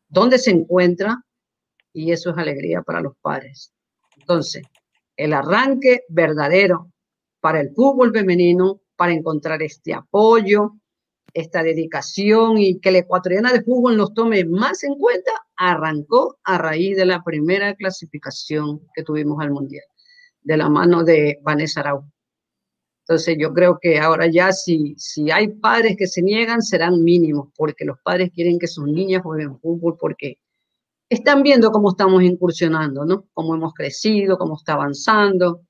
dónde 0.09 0.39
se 0.39 0.53
encuentra 0.53 1.25
y 1.93 2.13
eso 2.13 2.31
es 2.31 2.39
alegría 2.39 2.83
para 2.83 3.01
los 3.01 3.17
padres. 3.21 3.73
Entonces, 4.17 4.63
el 5.17 5.33
arranque 5.33 6.03
verdadero 6.09 6.93
para 7.41 7.61
el 7.61 7.75
fútbol 7.75 8.13
femenino, 8.13 8.81
para 8.95 9.13
encontrar 9.13 9.61
este 9.61 9.93
apoyo, 9.93 10.77
esta 11.35 11.63
dedicación 11.63 12.59
y 12.59 12.81
que 12.81 12.93
la 12.93 12.99
ecuatoriana 12.99 13.53
de 13.53 13.63
fútbol 13.63 13.97
nos 13.97 14.15
tome 14.15 14.45
más 14.45 14.85
en 14.85 14.95
cuenta, 14.95 15.33
arrancó 15.57 16.39
a 16.45 16.59
raíz 16.59 16.97
de 16.97 17.05
la 17.05 17.23
primera 17.23 17.75
clasificación 17.75 18.81
que 18.95 19.03
tuvimos 19.03 19.41
al 19.41 19.51
Mundial, 19.51 19.85
de 20.43 20.57
la 20.57 20.69
mano 20.69 21.03
de 21.03 21.39
Vanessa 21.43 21.81
Arau. 21.81 22.05
Entonces 23.01 23.37
yo 23.39 23.53
creo 23.53 23.79
que 23.83 23.99
ahora 23.99 24.27
ya 24.29 24.53
si, 24.53 24.95
si 24.97 25.31
hay 25.31 25.49
padres 25.49 25.97
que 25.99 26.07
se 26.07 26.23
niegan, 26.23 26.63
serán 26.63 27.03
mínimos, 27.03 27.49
porque 27.57 27.85
los 27.85 27.99
padres 28.03 28.31
quieren 28.33 28.59
que 28.59 28.67
sus 28.67 28.87
niñas 28.87 29.23
jueguen 29.23 29.59
fútbol, 29.61 29.99
porque 30.01 30.39
están 31.11 31.43
viendo 31.43 31.71
cómo 31.71 31.91
estamos 31.91 32.23
incursionando, 32.23 33.05
¿no? 33.05 33.27
Cómo 33.35 33.55
hemos 33.55 33.75
crecido, 33.75 34.39
cómo 34.39 34.57
está 34.57 34.75
avanzando. 34.75 35.63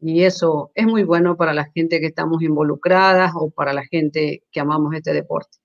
Y 0.00 0.24
eso 0.24 0.70
es 0.74 0.86
muy 0.86 1.04
bueno 1.04 1.36
para 1.36 1.52
la 1.52 1.66
gente 1.74 2.00
que 2.00 2.06
estamos 2.06 2.42
involucradas 2.42 3.32
o 3.34 3.50
para 3.50 3.72
la 3.72 3.84
gente 3.84 4.42
que 4.50 4.60
amamos 4.60 4.94
este 4.94 5.12
deporte. 5.12 5.58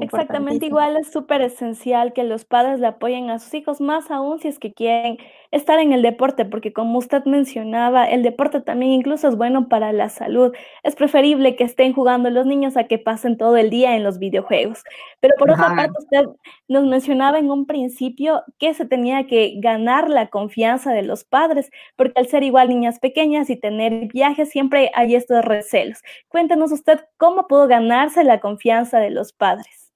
Exactamente 0.00 0.66
igual 0.66 0.96
es 0.96 1.12
súper 1.12 1.42
esencial 1.42 2.14
que 2.14 2.24
los 2.24 2.44
padres 2.46 2.80
le 2.80 2.86
apoyen 2.86 3.28
a 3.28 3.38
sus 3.38 3.52
hijos, 3.52 3.80
más 3.80 4.10
aún 4.10 4.38
si 4.38 4.48
es 4.48 4.58
que 4.58 4.72
quieren 4.72 5.18
estar 5.52 5.78
en 5.78 5.92
el 5.92 6.02
deporte, 6.02 6.46
porque 6.46 6.72
como 6.72 6.98
usted 6.98 7.24
mencionaba, 7.26 8.06
el 8.06 8.22
deporte 8.22 8.60
también 8.62 8.92
incluso 8.92 9.28
es 9.28 9.36
bueno 9.36 9.68
para 9.68 9.92
la 9.92 10.08
salud. 10.08 10.52
Es 10.82 10.96
preferible 10.96 11.56
que 11.56 11.64
estén 11.64 11.92
jugando 11.92 12.30
los 12.30 12.46
niños 12.46 12.76
a 12.76 12.84
que 12.84 12.98
pasen 12.98 13.36
todo 13.36 13.58
el 13.58 13.68
día 13.68 13.94
en 13.94 14.02
los 14.02 14.18
videojuegos. 14.18 14.82
Pero 15.20 15.34
por 15.38 15.50
otra 15.50 15.76
parte, 15.76 15.92
usted 15.98 16.24
nos 16.68 16.86
mencionaba 16.86 17.38
en 17.38 17.50
un 17.50 17.66
principio 17.66 18.42
que 18.58 18.72
se 18.72 18.86
tenía 18.86 19.26
que 19.26 19.54
ganar 19.58 20.08
la 20.08 20.28
confianza 20.28 20.92
de 20.92 21.02
los 21.02 21.22
padres, 21.24 21.70
porque 21.96 22.18
al 22.18 22.28
ser 22.28 22.42
igual 22.42 22.70
niñas 22.70 22.98
pequeñas 22.98 23.50
y 23.50 23.56
tener 23.56 24.08
viajes, 24.08 24.48
siempre 24.48 24.90
hay 24.94 25.14
estos 25.14 25.44
recelos. 25.44 25.98
Cuéntenos 26.28 26.72
usted 26.72 27.00
cómo 27.18 27.46
pudo 27.46 27.68
ganarse 27.68 28.24
la 28.24 28.40
confianza 28.40 29.00
de 29.00 29.10
los 29.10 29.34
padres. 29.34 29.92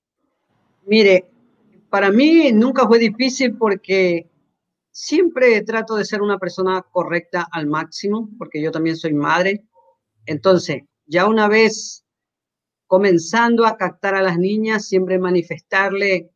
Mire, 0.85 1.25
para 1.89 2.11
mí 2.11 2.53
nunca 2.53 2.87
fue 2.87 2.99
difícil 2.99 3.57
porque 3.57 4.27
siempre 4.97 5.61
trato 5.61 5.95
de 5.97 6.07
ser 6.07 6.23
una 6.23 6.39
persona 6.39 6.83
correcta 6.91 7.47
al 7.53 7.67
máximo, 7.67 8.31
porque 8.39 8.63
yo 8.63 8.71
también 8.71 8.97
soy 8.97 9.13
madre. 9.13 9.67
Entonces, 10.25 10.85
ya 11.05 11.27
una 11.27 11.49
vez 11.49 12.03
comenzando 12.87 13.67
a 13.67 13.77
captar 13.77 14.15
a 14.15 14.23
las 14.23 14.39
niñas, 14.39 14.89
siempre 14.89 15.19
manifestarle 15.19 16.31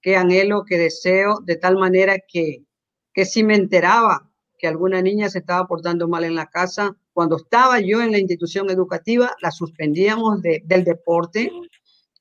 qué 0.00 0.16
anhelo, 0.16 0.64
qué 0.64 0.78
deseo, 0.78 1.40
de 1.44 1.56
tal 1.56 1.76
manera 1.76 2.16
que, 2.26 2.64
que 3.12 3.26
si 3.26 3.44
me 3.44 3.54
enteraba 3.54 4.30
que 4.56 4.66
alguna 4.66 5.02
niña 5.02 5.28
se 5.28 5.40
estaba 5.40 5.66
portando 5.66 6.08
mal 6.08 6.24
en 6.24 6.36
la 6.36 6.46
casa, 6.46 6.96
cuando 7.12 7.36
estaba 7.36 7.80
yo 7.80 8.00
en 8.00 8.12
la 8.12 8.18
institución 8.18 8.70
educativa, 8.70 9.36
la 9.42 9.50
suspendíamos 9.50 10.40
del 10.40 10.84
deporte. 10.84 11.52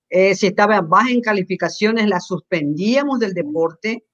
Eh, 0.09 0.35
si 0.35 0.47
estaba 0.47 0.81
baja 0.81 1.09
en 1.09 1.21
calificaciones, 1.21 2.07
la 2.07 2.19
suspendíamos 2.19 3.19
del 3.19 3.33
deporte 3.33 4.08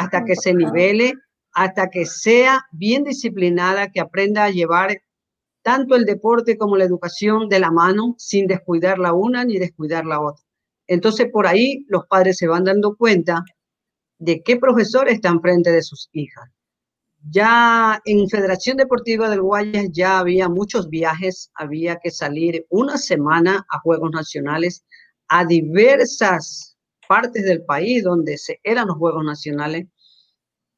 hasta 0.00 0.24
que 0.24 0.34
se 0.34 0.54
nivele, 0.54 1.12
hasta 1.52 1.90
que 1.90 2.06
sea 2.06 2.62
bien 2.72 3.04
disciplinada, 3.04 3.90
que 3.90 4.00
aprenda 4.00 4.44
a 4.44 4.50
llevar 4.50 5.02
tanto 5.62 5.94
el 5.94 6.06
deporte 6.06 6.56
como 6.56 6.78
la 6.78 6.84
educación 6.84 7.50
de 7.50 7.60
la 7.60 7.70
mano, 7.70 8.14
sin 8.16 8.46
descuidar 8.46 8.98
la 8.98 9.12
una 9.12 9.44
ni 9.44 9.58
descuidar 9.58 10.06
la 10.06 10.22
otra. 10.22 10.42
Entonces, 10.86 11.28
por 11.30 11.46
ahí 11.46 11.84
los 11.88 12.06
padres 12.06 12.38
se 12.38 12.46
van 12.46 12.64
dando 12.64 12.96
cuenta 12.96 13.44
de 14.18 14.42
qué 14.42 14.56
profesor 14.56 15.06
está 15.10 15.28
enfrente 15.28 15.70
de 15.70 15.82
sus 15.82 16.08
hijas. 16.12 16.48
Ya 17.30 18.00
en 18.06 18.26
Federación 18.30 18.78
Deportiva 18.78 19.28
del 19.28 19.42
Guayas 19.42 19.88
ya 19.92 20.18
había 20.18 20.48
muchos 20.48 20.88
viajes, 20.88 21.50
había 21.54 21.96
que 21.96 22.10
salir 22.10 22.64
una 22.70 22.96
semana 22.96 23.66
a 23.68 23.80
Juegos 23.80 24.12
Nacionales 24.12 24.82
a 25.28 25.44
diversas 25.44 26.69
partes 27.10 27.44
del 27.44 27.64
país 27.64 28.04
donde 28.04 28.38
se 28.38 28.60
eran 28.62 28.86
los 28.86 28.96
Juegos 28.96 29.24
Nacionales. 29.24 29.88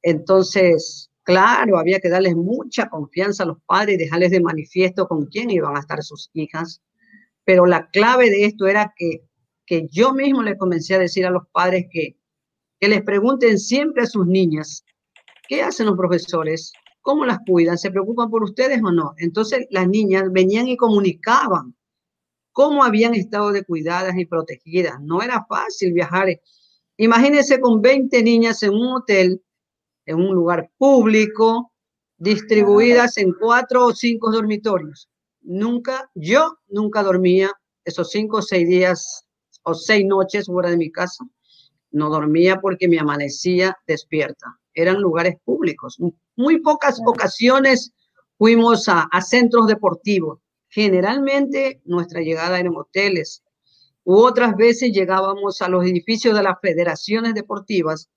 Entonces, 0.01 1.11
claro, 1.25 1.77
había 1.77 2.01
que 2.01 2.09
darles 2.09 2.35
mucha 2.35 2.88
confianza 2.88 3.42
a 3.42 3.49
los 3.49 3.59
padres 3.66 3.97
y 3.97 3.99
dejarles 3.99 4.31
de 4.31 4.40
manifiesto 4.40 5.07
con 5.07 5.27
quién 5.27 5.51
iban 5.51 5.77
a 5.77 5.81
estar 5.81 6.03
sus 6.03 6.31
hijas. 6.33 6.81
Pero 7.45 7.66
la 7.66 7.90
clave 7.90 8.31
de 8.31 8.47
esto 8.47 8.66
era 8.66 8.95
que, 8.97 9.27
que 9.66 9.88
yo 9.90 10.14
mismo 10.14 10.42
le 10.42 10.57
comencé 10.57 10.95
a 10.95 11.01
decir 11.01 11.27
a 11.27 11.31
los 11.31 11.42
padres 11.53 11.85
que, 11.90 12.16
que 12.81 12.88
les 12.88 13.03
pregunten 13.03 13.59
siempre 13.59 14.05
a 14.05 14.07
sus 14.07 14.27
niñas, 14.27 14.87
¿qué 15.47 15.61
hacen 15.61 15.85
los 15.85 15.99
profesores? 15.99 16.73
¿Cómo 17.03 17.27
las 17.27 17.40
cuidan? 17.47 17.77
¿Se 17.77 17.90
preocupan 17.90 18.31
por 18.31 18.42
ustedes 18.42 18.81
o 18.83 18.90
no? 18.90 19.12
Entonces 19.18 19.66
las 19.68 19.87
niñas 19.87 20.33
venían 20.33 20.66
y 20.66 20.79
comunicaban 20.79 21.77
cómo 22.53 22.85
habían 22.85 23.15
estado 23.15 23.53
de 23.53 23.65
cuidadas 23.65 24.17
y 24.17 24.27
protegidas. 24.27 25.01
No 25.01 25.23
era 25.23 25.45
fácil 25.49 25.93
viajar. 25.93 26.29
Imagínense 26.97 27.61
con 27.61 27.81
20 27.81 28.23
niñas 28.23 28.62
en 28.62 28.71
un 28.71 28.97
hotel, 28.97 29.43
en 30.07 30.17
un 30.17 30.35
lugar 30.35 30.71
público, 30.79 31.73
distribuidas 32.19 33.17
en 33.17 33.33
cuatro 33.33 33.87
o 33.87 33.95
cinco 33.95 34.31
dormitorios. 34.31 35.09
Nunca, 35.41 36.11
yo 36.15 36.59
nunca 36.69 37.03
dormía 37.03 37.51
esos 37.85 38.11
cinco 38.11 38.38
o 38.38 38.43
seis 38.43 38.69
días 38.69 39.25
o 39.65 39.75
seis 39.75 40.05
noches 40.07 40.47
fuera 40.47 40.71
de 40.71 40.77
mi 40.77 40.93
casa. 40.93 41.25
No 41.91 42.11
dormía 42.11 42.61
porque 42.61 42.88
me 42.88 42.99
amanecía 42.99 43.77
despierta. 43.87 44.59
Eran 44.75 45.01
lugares 45.01 45.37
públicos. 45.45 45.99
Muy 46.37 46.61
pocas 46.61 47.01
ocasiones 47.05 47.93
fuimos 48.38 48.88
a, 48.88 49.09
a 49.11 49.21
centros 49.21 49.67
deportivos 49.67 50.38
Generalmente 50.75 51.83
nuestra 51.85 52.23
llegada 52.23 52.59
era 52.59 52.67
en 52.67 52.75
hoteles 52.75 53.43
u 54.05 54.15
otras 54.15 54.57
veces 54.57 54.91
llegábamos 54.91 55.61
a 55.61 55.69
los 55.69 55.85
edificios 55.85 56.35
de 56.35 56.43
las 56.43 56.57
federaciones 56.63 57.35
deportivas, 57.35 58.09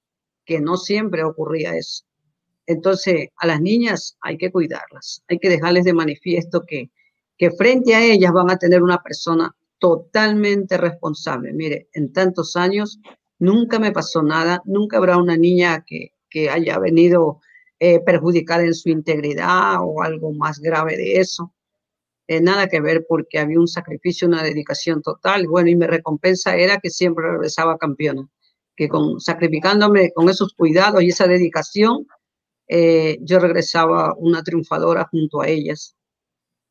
que 0.45 0.61
no 0.61 0.77
siempre 0.77 1.25
ocurría 1.25 1.75
eso. 1.75 2.05
Entonces, 2.65 3.27
a 3.35 3.45
las 3.45 3.59
niñas 3.59 4.17
hay 4.21 4.37
que 4.37 4.53
cuidarlas, 4.53 5.21
hay 5.27 5.37
que 5.37 5.49
dejarles 5.49 5.83
de 5.83 5.93
manifiesto 5.93 6.63
que, 6.65 6.91
que 7.37 7.51
frente 7.51 7.93
a 7.93 8.01
ellas 8.01 8.31
van 8.31 8.49
a 8.49 8.57
tener 8.57 8.81
una 8.81 9.03
persona 9.03 9.53
totalmente 9.77 10.77
responsable. 10.77 11.51
Mire, 11.51 11.89
en 11.91 12.13
tantos 12.13 12.55
años 12.55 13.01
nunca 13.37 13.79
me 13.79 13.91
pasó 13.91 14.23
nada, 14.23 14.61
nunca 14.63 14.95
habrá 14.95 15.17
una 15.17 15.35
niña 15.35 15.83
que, 15.85 16.13
que 16.29 16.49
haya 16.49 16.79
venido 16.79 17.41
eh, 17.79 17.99
perjudicada 17.99 18.63
en 18.63 18.73
su 18.73 18.87
integridad 18.87 19.79
o 19.81 20.01
algo 20.01 20.31
más 20.31 20.59
grave 20.59 20.95
de 20.95 21.19
eso. 21.19 21.51
Eh, 22.27 22.41
nada 22.41 22.67
que 22.67 22.81
ver 22.81 23.05
porque 23.07 23.37
había 23.37 23.59
un 23.59 23.67
sacrificio, 23.67 24.27
una 24.27 24.43
dedicación 24.43 25.01
total. 25.01 25.47
Bueno, 25.47 25.69
y 25.69 25.75
mi 25.75 25.85
recompensa 25.85 26.55
era 26.55 26.79
que 26.79 26.89
siempre 26.89 27.29
regresaba 27.29 27.77
campeona, 27.77 28.27
que 28.75 28.89
con 28.89 29.19
sacrificándome 29.19 30.11
con 30.13 30.29
esos 30.29 30.53
cuidados 30.53 31.03
y 31.03 31.09
esa 31.09 31.27
dedicación, 31.27 32.07
eh, 32.67 33.19
yo 33.21 33.39
regresaba 33.39 34.15
una 34.17 34.43
triunfadora 34.43 35.07
junto 35.11 35.41
a 35.41 35.47
ellas. 35.47 35.95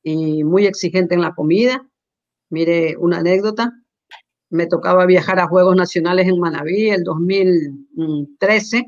Y 0.03 0.45
muy 0.45 0.67
exigente 0.67 1.15
en 1.15 1.23
la 1.23 1.35
comida. 1.35 1.89
Mire, 2.51 2.97
una 2.99 3.19
anécdota. 3.19 3.73
Me 4.51 4.67
tocaba 4.67 5.07
viajar 5.07 5.41
a 5.41 5.49
Juegos 5.49 5.77
Nacionales 5.77 6.29
en 6.29 6.39
Manabí 6.39 6.91
el 6.91 7.05
2013, 7.05 8.85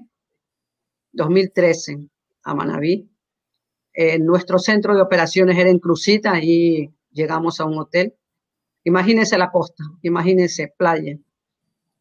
2013 1.12 2.08
a 2.44 2.54
Manabí 2.54 3.08
nuestro 4.20 4.58
centro 4.58 4.94
de 4.94 5.02
operaciones 5.02 5.56
era 5.56 5.70
en 5.70 5.78
Crucita 5.78 6.38
y 6.42 6.90
llegamos 7.12 7.60
a 7.60 7.64
un 7.64 7.78
hotel. 7.78 8.14
Imagínense 8.84 9.36
la 9.38 9.50
costa, 9.50 9.82
imagínense 10.02 10.72
playa. 10.76 11.18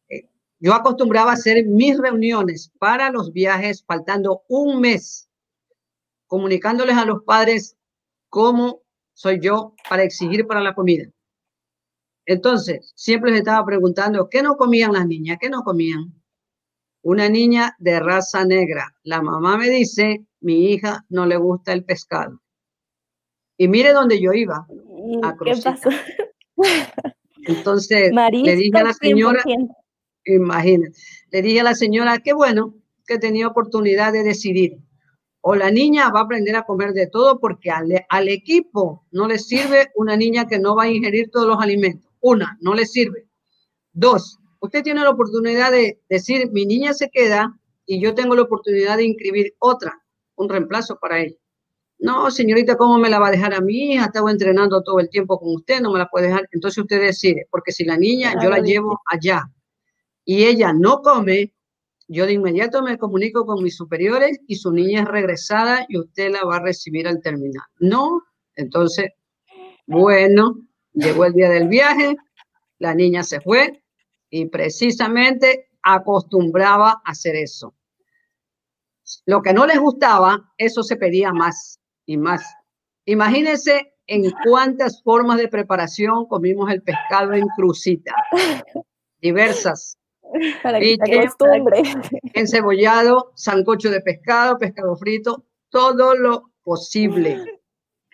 Eh, 0.08 0.28
yo 0.60 0.74
acostumbraba 0.74 1.30
a 1.30 1.34
hacer 1.34 1.66
mis 1.66 1.98
reuniones 1.98 2.70
para 2.78 3.10
los 3.10 3.32
viajes 3.32 3.82
faltando 3.84 4.42
un 4.48 4.80
mes, 4.80 5.28
comunicándoles 6.26 6.96
a 6.96 7.04
los 7.04 7.22
padres 7.24 7.76
cómo 8.28 8.82
soy 9.14 9.40
yo 9.40 9.74
para 9.88 10.02
exigir 10.02 10.46
para 10.46 10.60
la 10.60 10.74
comida. 10.74 11.10
Entonces, 12.26 12.92
siempre 12.94 13.30
les 13.30 13.40
estaba 13.40 13.64
preguntando, 13.64 14.28
¿qué 14.28 14.42
no 14.42 14.56
comían 14.56 14.92
las 14.92 15.06
niñas? 15.06 15.38
¿Qué 15.40 15.48
no 15.48 15.62
comían? 15.62 16.12
Una 17.06 17.28
niña 17.28 17.76
de 17.78 18.00
raza 18.00 18.44
negra. 18.44 18.92
La 19.04 19.22
mamá 19.22 19.56
me 19.56 19.70
dice 19.70 20.26
mi 20.40 20.72
hija 20.72 21.04
no 21.08 21.24
le 21.24 21.36
gusta 21.36 21.72
el 21.72 21.84
pescado. 21.84 22.40
Y 23.56 23.68
mire 23.68 23.92
dónde 23.92 24.20
yo 24.20 24.32
iba. 24.32 24.66
A 25.22 25.36
¿Qué 25.36 25.54
pasó? 25.62 25.88
Entonces 27.46 28.10
le 28.12 28.56
dije 28.56 28.78
a 28.78 28.82
la 28.82 28.92
señora, 28.92 29.40
Imagínense. 30.24 31.00
Le 31.30 31.42
dije 31.42 31.60
a 31.60 31.62
la 31.62 31.76
señora, 31.76 32.18
qué 32.18 32.32
bueno 32.32 32.74
que 33.06 33.18
tenía 33.18 33.46
oportunidad 33.46 34.12
de 34.12 34.24
decidir. 34.24 34.78
O 35.42 35.54
la 35.54 35.70
niña 35.70 36.10
va 36.10 36.22
a 36.22 36.24
aprender 36.24 36.56
a 36.56 36.64
comer 36.64 36.92
de 36.92 37.06
todo 37.06 37.38
porque 37.38 37.70
al, 37.70 38.04
al 38.08 38.28
equipo 38.28 39.06
no 39.12 39.28
le 39.28 39.38
sirve 39.38 39.92
una 39.94 40.16
niña 40.16 40.48
que 40.48 40.58
no 40.58 40.74
va 40.74 40.82
a 40.82 40.90
ingerir 40.90 41.30
todos 41.30 41.46
los 41.46 41.62
alimentos. 41.62 42.10
Una, 42.18 42.58
no 42.60 42.74
le 42.74 42.84
sirve. 42.84 43.28
Dos, 43.92 44.40
usted 44.66 44.82
tiene 44.82 45.02
la 45.02 45.10
oportunidad 45.10 45.72
de 45.72 46.00
decir, 46.08 46.50
mi 46.52 46.66
niña 46.66 46.92
se 46.92 47.08
queda 47.08 47.58
y 47.86 48.00
yo 48.00 48.14
tengo 48.14 48.34
la 48.34 48.42
oportunidad 48.42 48.96
de 48.96 49.04
inscribir 49.04 49.54
otra, 49.58 49.98
un 50.36 50.48
reemplazo 50.48 50.98
para 51.00 51.20
ella. 51.20 51.36
No, 51.98 52.30
señorita, 52.30 52.76
¿cómo 52.76 52.98
me 52.98 53.08
la 53.08 53.18
va 53.18 53.28
a 53.28 53.30
dejar 53.30 53.54
a 53.54 53.60
mi 53.60 53.92
hija? 53.92 54.06
Estaba 54.06 54.30
entrenando 54.30 54.82
todo 54.82 55.00
el 55.00 55.08
tiempo 55.08 55.38
con 55.38 55.54
usted, 55.54 55.80
no 55.80 55.92
me 55.92 55.98
la 55.98 56.08
puede 56.08 56.26
dejar. 56.26 56.46
Entonces 56.52 56.78
usted 56.78 57.00
decide, 57.00 57.46
porque 57.50 57.72
si 57.72 57.84
la 57.84 57.96
niña 57.96 58.34
yo 58.42 58.50
la 58.50 58.58
llevo 58.58 59.00
allá 59.06 59.50
y 60.24 60.44
ella 60.44 60.74
no 60.74 61.00
come, 61.00 61.54
yo 62.08 62.26
de 62.26 62.34
inmediato 62.34 62.82
me 62.82 62.98
comunico 62.98 63.46
con 63.46 63.62
mis 63.62 63.76
superiores 63.76 64.38
y 64.46 64.56
su 64.56 64.72
niña 64.72 65.02
es 65.02 65.08
regresada 65.08 65.86
y 65.88 65.98
usted 65.98 66.30
la 66.32 66.44
va 66.44 66.56
a 66.56 66.60
recibir 66.62 67.08
al 67.08 67.22
terminar. 67.22 67.64
No, 67.78 68.22
entonces, 68.54 69.12
bueno, 69.86 70.56
llegó 70.92 71.24
el 71.24 71.32
día 71.32 71.48
del 71.48 71.68
viaje, 71.68 72.16
la 72.78 72.94
niña 72.94 73.22
se 73.22 73.40
fue 73.40 73.82
y 74.36 74.46
precisamente 74.46 75.70
acostumbraba 75.82 77.00
a 77.04 77.10
hacer 77.10 77.36
eso. 77.36 77.74
Lo 79.24 79.40
que 79.40 79.54
no 79.54 79.66
les 79.66 79.78
gustaba, 79.78 80.52
eso 80.58 80.82
se 80.82 80.96
pedía 80.96 81.32
más 81.32 81.80
y 82.04 82.18
más. 82.18 82.44
Imagínense 83.06 83.94
en 84.06 84.30
cuántas 84.44 85.02
formas 85.02 85.38
de 85.38 85.48
preparación 85.48 86.26
comimos 86.26 86.70
el 86.70 86.82
pescado 86.82 87.32
en 87.32 87.46
crucita. 87.56 88.14
Diversas. 89.22 89.96
Para 90.62 90.80
que 90.80 90.98
costumbre. 90.98 91.82
Encebollado, 92.34 93.32
sancocho 93.36 93.90
de 93.90 94.02
pescado, 94.02 94.58
pescado 94.58 94.96
frito, 94.96 95.46
todo 95.70 96.14
lo 96.14 96.52
posible. 96.62 97.42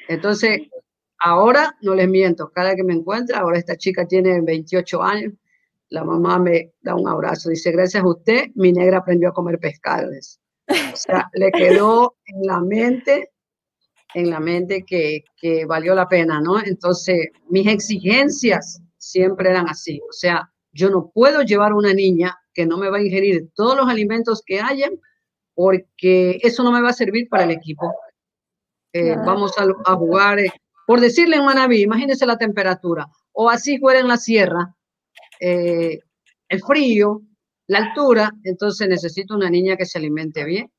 Entonces, 0.08 0.68
ahora 1.18 1.76
no 1.80 1.96
les 1.96 2.08
miento, 2.08 2.52
cada 2.52 2.76
que 2.76 2.84
me 2.84 2.94
encuentra, 2.94 3.40
ahora 3.40 3.58
esta 3.58 3.76
chica 3.76 4.06
tiene 4.06 4.40
28 4.40 5.02
años, 5.02 5.32
la 5.92 6.04
mamá 6.04 6.38
me 6.38 6.72
da 6.80 6.94
un 6.94 7.06
abrazo, 7.06 7.50
dice, 7.50 7.70
gracias 7.70 8.02
a 8.02 8.08
usted, 8.08 8.46
mi 8.54 8.72
negra 8.72 8.98
aprendió 8.98 9.28
a 9.28 9.34
comer 9.34 9.58
pescado. 9.58 10.10
O 10.10 10.96
sea, 10.96 11.28
le 11.34 11.52
quedó 11.52 12.16
en 12.24 12.46
la 12.46 12.60
mente, 12.60 13.30
en 14.14 14.30
la 14.30 14.40
mente 14.40 14.84
que, 14.86 15.24
que 15.36 15.66
valió 15.66 15.94
la 15.94 16.08
pena, 16.08 16.40
¿no? 16.40 16.58
Entonces, 16.64 17.28
mis 17.50 17.66
exigencias 17.66 18.80
siempre 18.96 19.50
eran 19.50 19.68
así. 19.68 20.00
O 20.08 20.12
sea, 20.12 20.50
yo 20.72 20.88
no 20.88 21.10
puedo 21.12 21.42
llevar 21.42 21.74
una 21.74 21.92
niña 21.92 22.38
que 22.54 22.64
no 22.64 22.78
me 22.78 22.88
va 22.88 22.96
a 22.96 23.02
ingerir 23.02 23.50
todos 23.54 23.76
los 23.76 23.86
alimentos 23.86 24.42
que 24.46 24.60
hayan, 24.60 24.92
porque 25.54 26.40
eso 26.42 26.62
no 26.62 26.72
me 26.72 26.80
va 26.80 26.88
a 26.88 26.94
servir 26.94 27.28
para 27.28 27.44
el 27.44 27.50
equipo. 27.50 27.94
Eh, 28.94 29.14
vamos 29.16 29.52
a, 29.58 29.94
jugar, 29.94 30.38
eh, 30.38 30.52
por 30.86 31.00
decirle 31.00 31.36
en 31.36 31.44
Manaví, 31.44 31.82
imagínense 31.82 32.24
la 32.24 32.38
temperatura, 32.38 33.08
o 33.32 33.50
así 33.50 33.78
fuera 33.78 34.00
en 34.00 34.08
la 34.08 34.16
sierra, 34.16 34.74
eh, 35.44 35.98
el 36.48 36.60
frío, 36.62 37.22
la 37.66 37.78
altura, 37.78 38.30
entonces 38.44 38.88
necesito 38.88 39.34
una 39.34 39.50
niña 39.50 39.76
que 39.76 39.86
se 39.86 39.98
alimente 39.98 40.44
bien 40.44 40.70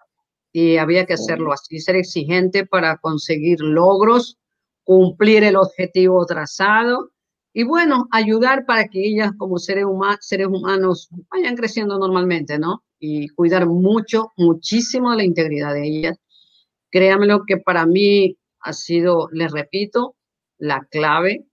y 0.54 0.78
había 0.78 1.06
que 1.06 1.16
hacerlo 1.16 1.52
así, 1.52 1.80
ser 1.80 1.98
exigente 1.98 2.66
para 2.66 2.96
conseguir 2.98 3.60
logros, 3.60 4.38
cumplir 4.86 5.44
el 5.44 5.58
objetivo 5.58 6.26
trazado 6.26 7.12
y 7.52 7.64
bueno, 7.64 8.08
ayudar 8.12 8.66
para 8.66 8.88
que 8.88 9.06
ellas 9.06 9.32
como 9.38 9.58
seres, 9.58 9.86
seres 10.22 10.48
humanos 10.48 11.10
vayan 11.30 11.58
creciendo 11.58 12.00
normalmente, 12.00 12.58
¿no? 12.58 12.84
Y 13.00 13.28
cuidar 13.30 13.68
mucho, 13.68 14.32
muchísimo 14.38 15.12
de 15.12 15.18
la 15.18 15.24
integridad 15.26 15.74
de 15.74 15.86
ellas. 15.86 16.18
Créanmelo 16.90 17.44
que 17.46 17.58
para 17.58 17.86
mí 17.86 18.38
ha 18.62 18.72
sido, 18.72 19.28
les 19.34 19.52
repito, 19.52 20.16
la 20.58 20.88
clave 20.90 21.46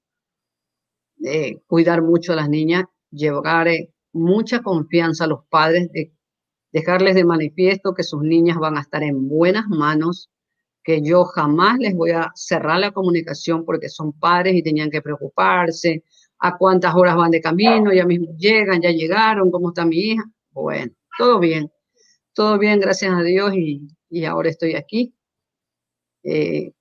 de 1.16 1.62
cuidar 1.66 2.02
mucho 2.02 2.32
a 2.32 2.36
las 2.36 2.48
niñas, 2.48 2.84
llevar 3.10 3.68
eh, 3.68 3.92
mucha 4.12 4.62
confianza 4.62 5.24
a 5.24 5.28
los 5.28 5.44
padres, 5.48 5.90
de 5.92 6.12
dejarles 6.72 7.14
de 7.14 7.24
manifiesto 7.24 7.94
que 7.94 8.02
sus 8.02 8.22
niñas 8.22 8.58
van 8.58 8.76
a 8.76 8.80
estar 8.80 9.02
en 9.02 9.28
buenas 9.28 9.66
manos, 9.68 10.30
que 10.82 11.02
yo 11.02 11.24
jamás 11.24 11.78
les 11.78 11.94
voy 11.94 12.12
a 12.12 12.30
cerrar 12.34 12.80
la 12.80 12.92
comunicación 12.92 13.64
porque 13.64 13.88
son 13.88 14.12
padres 14.12 14.54
y 14.54 14.62
tenían 14.62 14.90
que 14.90 15.02
preocuparse, 15.02 16.04
a 16.40 16.56
cuántas 16.56 16.94
horas 16.94 17.16
van 17.16 17.30
de 17.30 17.40
camino, 17.40 17.92
ya 17.92 18.06
mismo 18.06 18.34
llegan, 18.38 18.80
ya 18.80 18.90
llegaron, 18.90 19.50
cómo 19.50 19.68
está 19.68 19.84
mi 19.84 19.96
hija. 19.96 20.24
Bueno, 20.52 20.92
todo 21.18 21.38
bien, 21.38 21.70
todo 22.34 22.58
bien, 22.58 22.80
gracias 22.80 23.12
a 23.12 23.22
Dios 23.22 23.52
y, 23.54 24.24
ahora 24.24 24.48
estoy 24.48 24.74
aquí 24.74 25.14
eh, 26.22 26.72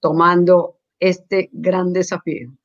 tomando 0.00 0.78
este 0.98 1.48
gran 1.52 1.92
desafío. 1.92 2.57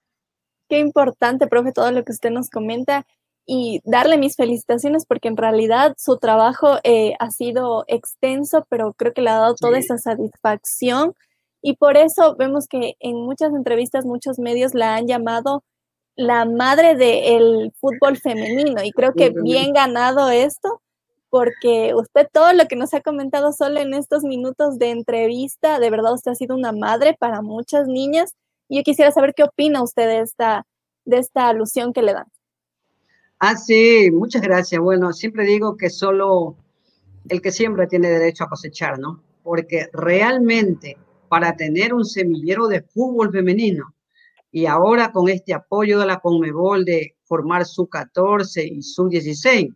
Qué 0.73 0.79
importante, 0.79 1.45
profe, 1.45 1.71
todo 1.71 1.91
lo 1.91 2.03
que 2.03 2.13
usted 2.13 2.31
nos 2.31 2.49
comenta 2.49 3.05
y 3.45 3.79
darle 3.83 4.17
mis 4.17 4.35
felicitaciones 4.35 5.05
porque 5.05 5.27
en 5.27 5.37
realidad 5.37 5.93
su 5.99 6.17
trabajo 6.17 6.79
eh, 6.83 7.13
ha 7.19 7.29
sido 7.29 7.85
extenso, 7.87 8.65
pero 8.69 8.91
creo 8.93 9.13
que 9.13 9.21
le 9.21 9.29
ha 9.29 9.37
dado 9.37 9.53
toda 9.53 9.77
esa 9.77 9.99
satisfacción. 9.99 11.13
Y 11.61 11.75
por 11.75 11.95
eso 11.95 12.35
vemos 12.37 12.65
que 12.67 12.95
en 12.99 13.17
muchas 13.17 13.53
entrevistas 13.53 14.03
muchos 14.03 14.39
medios 14.39 14.73
la 14.73 14.95
han 14.95 15.05
llamado 15.05 15.63
la 16.15 16.45
madre 16.45 16.95
del 16.95 17.71
fútbol 17.79 18.17
femenino. 18.17 18.83
Y 18.83 18.93
creo 18.93 19.13
que 19.13 19.29
bien 19.29 19.73
ganado 19.73 20.31
esto 20.31 20.81
porque 21.29 21.93
usted 21.93 22.27
todo 22.33 22.51
lo 22.53 22.65
que 22.65 22.75
nos 22.75 22.95
ha 22.95 23.01
comentado 23.01 23.53
solo 23.53 23.79
en 23.79 23.93
estos 23.93 24.23
minutos 24.23 24.79
de 24.79 24.89
entrevista, 24.89 25.77
de 25.77 25.91
verdad 25.91 26.15
usted 26.15 26.31
ha 26.31 26.35
sido 26.35 26.55
una 26.55 26.71
madre 26.71 27.15
para 27.19 27.43
muchas 27.43 27.85
niñas 27.85 28.33
yo 28.75 28.83
quisiera 28.83 29.11
saber 29.11 29.33
qué 29.35 29.43
opina 29.43 29.83
usted 29.83 30.07
de 30.07 30.19
esta, 30.21 30.65
de 31.05 31.17
esta 31.17 31.49
alusión 31.49 31.93
que 31.93 32.01
le 32.01 32.13
dan. 32.13 32.25
Ah, 33.39 33.57
sí, 33.57 34.09
muchas 34.11 34.41
gracias. 34.41 34.79
Bueno, 34.81 35.11
siempre 35.11 35.45
digo 35.45 35.75
que 35.75 35.89
solo 35.89 36.55
el 37.29 37.41
que 37.41 37.51
siembra 37.51 37.87
tiene 37.87 38.09
derecho 38.09 38.45
a 38.45 38.49
cosechar, 38.49 38.99
¿no? 38.99 39.21
Porque 39.43 39.89
realmente 39.91 40.97
para 41.27 41.55
tener 41.55 41.93
un 41.93 42.05
semillero 42.05 42.67
de 42.67 42.83
fútbol 42.83 43.31
femenino 43.31 43.95
y 44.51 44.67
ahora 44.67 45.11
con 45.11 45.29
este 45.29 45.53
apoyo 45.53 45.99
de 45.99 46.05
la 46.05 46.19
Conmebol 46.19 46.85
de 46.85 47.15
formar 47.23 47.65
su 47.65 47.87
14 47.87 48.63
y 48.63 48.83
su 48.83 49.09
16, 49.09 49.69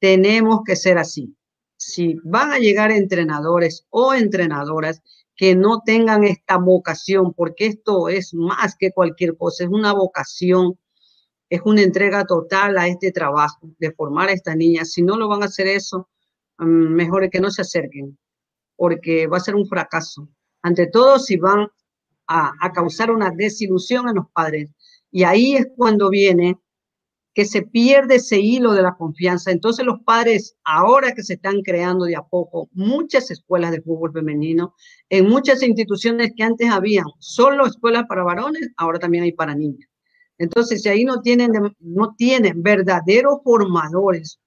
tenemos 0.00 0.62
que 0.66 0.74
ser 0.74 0.98
así. 0.98 1.34
Si 1.76 2.16
van 2.24 2.52
a 2.52 2.58
llegar 2.58 2.90
entrenadores 2.90 3.86
o 3.90 4.14
entrenadoras 4.14 5.02
que 5.36 5.54
no 5.54 5.82
tengan 5.84 6.24
esta 6.24 6.56
vocación, 6.56 7.34
porque 7.34 7.66
esto 7.66 8.08
es 8.08 8.32
más 8.34 8.76
que 8.78 8.92
cualquier 8.92 9.36
cosa, 9.36 9.64
es 9.64 9.70
una 9.70 9.92
vocación 9.92 10.78
es 11.48 11.60
una 11.64 11.82
entrega 11.82 12.24
total 12.24 12.76
a 12.78 12.88
este 12.88 13.12
trabajo 13.12 13.70
de 13.78 13.92
formar 13.92 14.28
a 14.28 14.32
estas 14.32 14.56
niñas. 14.56 14.92
Si 14.92 15.02
no 15.02 15.16
lo 15.16 15.28
van 15.28 15.42
a 15.42 15.46
hacer 15.46 15.66
eso, 15.68 16.08
mm, 16.58 16.64
mejor 16.64 17.30
que 17.30 17.40
no 17.40 17.50
se 17.50 17.62
acerquen, 17.62 18.18
porque 18.76 19.26
va 19.26 19.38
a 19.38 19.40
ser 19.40 19.54
un 19.54 19.66
fracaso. 19.66 20.28
Ante 20.62 20.88
todo, 20.88 21.18
si 21.18 21.36
van 21.36 21.68
a, 22.26 22.52
a 22.60 22.72
causar 22.72 23.10
una 23.10 23.30
desilusión 23.30 24.08
en 24.08 24.16
los 24.16 24.26
padres. 24.32 24.70
Y 25.10 25.24
ahí 25.24 25.56
es 25.56 25.68
cuando 25.76 26.10
viene 26.10 26.58
que 27.36 27.44
se 27.44 27.60
pierde 27.60 28.14
ese 28.14 28.40
hilo 28.40 28.72
de 28.72 28.80
la 28.80 28.94
confianza. 28.94 29.50
Entonces 29.50 29.84
los 29.84 30.00
padres, 30.00 30.56
ahora 30.64 31.12
que 31.12 31.22
se 31.22 31.34
están 31.34 31.60
creando 31.60 32.06
de 32.06 32.16
a 32.16 32.22
poco 32.22 32.70
muchas 32.72 33.30
escuelas 33.30 33.72
de 33.72 33.82
fútbol 33.82 34.10
femenino, 34.10 34.74
en 35.10 35.28
muchas 35.28 35.62
instituciones 35.62 36.32
que 36.34 36.42
antes 36.42 36.70
habían 36.70 37.04
solo 37.18 37.66
escuelas 37.66 38.04
para 38.08 38.24
varones, 38.24 38.70
ahora 38.78 38.98
también 38.98 39.24
hay 39.24 39.32
para 39.32 39.54
niñas. 39.54 39.86
Entonces, 40.38 40.80
si 40.80 40.88
ahí 40.88 41.04
no 41.04 41.20
tienen, 41.20 41.52
no 41.78 42.14
tienen 42.16 42.62
verdaderos 42.62 43.40
formadores 43.44 44.40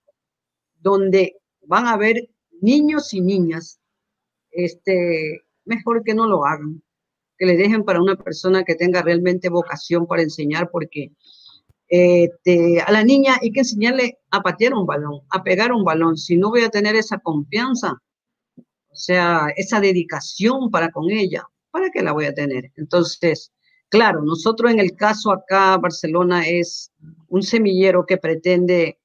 donde 0.80 1.36
van 1.68 1.86
a 1.86 1.94
haber 1.94 2.28
niños 2.60 3.14
y 3.14 3.22
niñas, 3.22 3.80
este, 4.50 5.44
mejor 5.64 6.04
que 6.04 6.16
no 6.16 6.26
lo 6.26 6.44
hagan, 6.44 6.82
que 7.38 7.46
le 7.46 7.56
dejen 7.56 7.84
para 7.84 8.02
una 8.02 8.16
persona 8.16 8.64
que 8.64 8.74
tenga 8.74 9.04
realmente 9.04 9.50
vocación 9.50 10.08
para 10.08 10.24
enseñar, 10.24 10.72
porque 10.72 11.12
este, 11.90 12.82
a 12.82 12.92
la 12.92 13.04
niña 13.04 13.38
hay 13.42 13.52
que 13.52 13.62
enseñarle 13.62 14.20
a 14.32 14.42
patear 14.42 14.74
un 14.74 14.86
balón, 14.86 15.22
a 15.32 15.44
pegar 15.44 15.72
un 15.72 15.84
balón. 15.84 16.18
Si 16.18 16.38
no 16.38 16.50
voy 16.50 16.62
a 16.62 16.70
tener 16.70 16.96
esa 16.96 17.20
confianza, 17.20 17.98
o 18.58 18.96
sea, 18.96 19.48
esa 19.56 19.80
dedicación 19.80 20.72
para 20.72 20.92
con 20.92 21.10
ella, 21.10 21.44
¿para 21.72 21.90
qué 21.90 22.02
la 22.02 22.14
voy 22.14 22.26
a 22.26 22.34
tener? 22.34 22.72
Entonces, 22.78 23.52
Claro, 23.90 24.22
nosotros 24.22 24.72
en 24.72 24.80
el 24.80 24.96
caso 24.96 25.32
acá, 25.32 25.76
Barcelona 25.78 26.48
es 26.48 26.92
un 27.28 27.42
semillero 27.42 28.06
que 28.06 28.18
pretende 28.18 29.00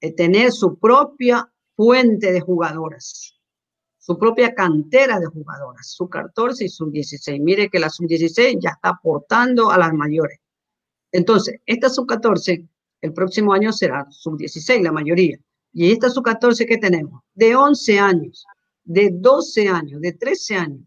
eh, 0.00 0.14
tener 0.14 0.52
su 0.52 0.78
propia 0.78 1.52
fuente 1.74 2.30
de 2.30 2.40
jugadoras, 2.40 3.34
su 3.98 4.16
propia 4.16 4.54
cantera 4.54 5.18
de 5.18 5.26
jugadoras, 5.26 5.90
su 5.90 6.08
14 6.08 6.66
y 6.66 6.68
su 6.68 6.88
16. 6.88 7.40
Mire 7.40 7.68
que 7.68 7.80
la 7.80 7.90
sub-16 7.90 8.58
ya 8.62 8.70
está 8.70 8.90
aportando 8.90 9.72
a 9.72 9.78
las 9.78 9.92
mayores. 9.92 10.38
Entonces, 11.12 11.60
esta 11.66 11.88
sub-14 11.88 12.68
El 13.00 13.12
próximo 13.12 13.52
año 13.52 13.72
será 13.72 14.06
sub-16, 14.10 14.80
la 14.82 14.92
mayoría. 14.92 15.36
Y 15.72 15.90
esta 15.90 16.08
sub-14 16.08 16.66
que 16.66 16.78
tenemos, 16.78 17.22
de 17.34 17.56
11 17.56 17.98
años, 17.98 18.46
de 18.84 19.10
12 19.12 19.68
años, 19.68 20.00
de 20.00 20.12
13 20.12 20.54
años, 20.56 20.86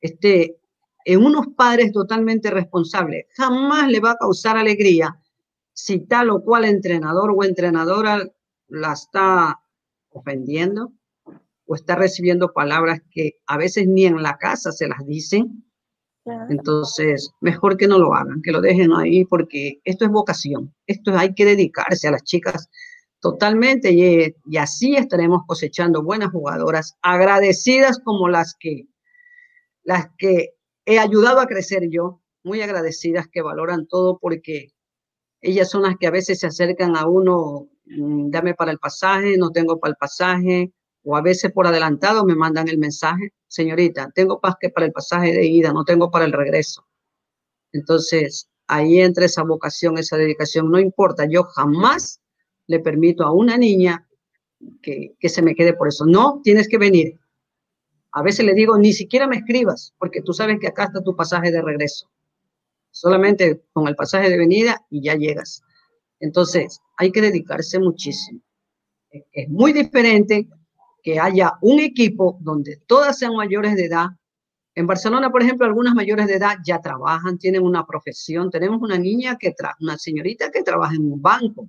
este, 0.00 0.58
en 1.04 1.24
unos 1.24 1.48
padres 1.56 1.92
totalmente 1.92 2.50
responsables, 2.50 3.26
jamás 3.36 3.88
le 3.88 4.00
va 4.00 4.12
a 4.12 4.16
causar 4.16 4.56
alegría 4.56 5.18
si 5.72 6.00
tal 6.00 6.30
o 6.30 6.42
cual 6.42 6.64
entrenador 6.64 7.30
o 7.30 7.44
entrenadora 7.44 8.28
la 8.68 8.92
está 8.92 9.60
ofendiendo 10.10 10.92
o 11.66 11.74
está 11.74 11.94
recibiendo 11.94 12.52
palabras 12.52 13.00
que 13.10 13.38
a 13.46 13.56
veces 13.56 13.86
ni 13.86 14.06
en 14.06 14.22
la 14.22 14.38
casa 14.38 14.72
se 14.72 14.88
las 14.88 15.06
dicen. 15.06 15.64
Entonces, 16.48 17.30
mejor 17.40 17.76
que 17.76 17.88
no 17.88 17.98
lo 17.98 18.14
hagan, 18.14 18.42
que 18.42 18.52
lo 18.52 18.60
dejen 18.60 18.92
ahí 18.92 19.24
porque 19.24 19.80
esto 19.84 20.04
es 20.04 20.10
vocación, 20.10 20.74
esto 20.86 21.16
hay 21.16 21.34
que 21.34 21.44
dedicarse 21.44 22.08
a 22.08 22.12
las 22.12 22.24
chicas 22.24 22.68
totalmente 23.20 23.90
y, 23.92 24.34
y 24.46 24.56
así 24.56 24.96
estaremos 24.96 25.42
cosechando 25.46 26.02
buenas 26.02 26.30
jugadoras 26.30 26.96
agradecidas 27.02 27.98
como 28.04 28.28
las 28.28 28.54
que 28.58 28.86
las 29.82 30.08
que 30.18 30.50
he 30.84 30.98
ayudado 30.98 31.40
a 31.40 31.46
crecer 31.46 31.88
yo, 31.90 32.20
muy 32.42 32.60
agradecidas 32.60 33.26
que 33.28 33.42
valoran 33.42 33.86
todo 33.86 34.18
porque 34.18 34.68
ellas 35.40 35.70
son 35.70 35.82
las 35.82 35.96
que 35.96 36.06
a 36.06 36.10
veces 36.10 36.40
se 36.40 36.46
acercan 36.46 36.96
a 36.96 37.06
uno, 37.06 37.68
mm, 37.86 38.30
dame 38.30 38.54
para 38.54 38.70
el 38.72 38.78
pasaje, 38.78 39.36
no 39.38 39.50
tengo 39.50 39.78
para 39.78 39.92
el 39.92 39.96
pasaje, 39.96 40.72
o 41.10 41.16
a 41.16 41.22
veces 41.22 41.50
por 41.52 41.66
adelantado 41.66 42.26
me 42.26 42.34
mandan 42.34 42.68
el 42.68 42.76
mensaje, 42.76 43.32
señorita, 43.46 44.10
tengo 44.14 44.42
para 44.42 44.58
el 44.84 44.92
pasaje 44.92 45.32
de 45.32 45.46
ida, 45.46 45.72
no 45.72 45.82
tengo 45.82 46.10
para 46.10 46.26
el 46.26 46.32
regreso. 46.32 46.86
Entonces, 47.72 48.50
ahí 48.66 49.00
entra 49.00 49.24
esa 49.24 49.42
vocación, 49.42 49.96
esa 49.96 50.18
dedicación, 50.18 50.70
no 50.70 50.78
importa, 50.78 51.24
yo 51.26 51.44
jamás 51.44 52.20
le 52.66 52.80
permito 52.80 53.24
a 53.24 53.32
una 53.32 53.56
niña 53.56 54.06
que, 54.82 55.14
que 55.18 55.30
se 55.30 55.40
me 55.40 55.54
quede 55.54 55.72
por 55.72 55.88
eso. 55.88 56.04
No, 56.04 56.42
tienes 56.44 56.68
que 56.68 56.76
venir. 56.76 57.18
A 58.12 58.22
veces 58.22 58.44
le 58.44 58.52
digo, 58.52 58.76
ni 58.76 58.92
siquiera 58.92 59.26
me 59.26 59.36
escribas, 59.36 59.94
porque 59.98 60.20
tú 60.20 60.34
sabes 60.34 60.58
que 60.60 60.68
acá 60.68 60.84
está 60.84 61.02
tu 61.02 61.16
pasaje 61.16 61.50
de 61.50 61.62
regreso. 61.62 62.10
Solamente 62.90 63.62
con 63.72 63.88
el 63.88 63.96
pasaje 63.96 64.28
de 64.28 64.36
venida 64.36 64.84
y 64.90 65.02
ya 65.02 65.14
llegas. 65.14 65.62
Entonces, 66.20 66.82
hay 66.98 67.12
que 67.12 67.22
dedicarse 67.22 67.78
muchísimo. 67.78 68.42
Es 69.32 69.48
muy 69.48 69.72
diferente 69.72 70.46
que 71.02 71.18
haya 71.18 71.54
un 71.60 71.80
equipo 71.80 72.38
donde 72.40 72.76
todas 72.86 73.18
sean 73.18 73.34
mayores 73.34 73.76
de 73.76 73.86
edad. 73.86 74.08
En 74.74 74.86
Barcelona, 74.86 75.30
por 75.30 75.42
ejemplo, 75.42 75.66
algunas 75.66 75.94
mayores 75.94 76.26
de 76.26 76.34
edad 76.34 76.56
ya 76.64 76.80
trabajan, 76.80 77.38
tienen 77.38 77.62
una 77.62 77.86
profesión. 77.86 78.50
Tenemos 78.50 78.80
una 78.80 78.98
niña 78.98 79.36
que 79.36 79.54
una 79.80 79.98
señorita 79.98 80.50
que 80.50 80.62
trabaja 80.62 80.94
en 80.94 81.12
un 81.12 81.20
banco. 81.20 81.68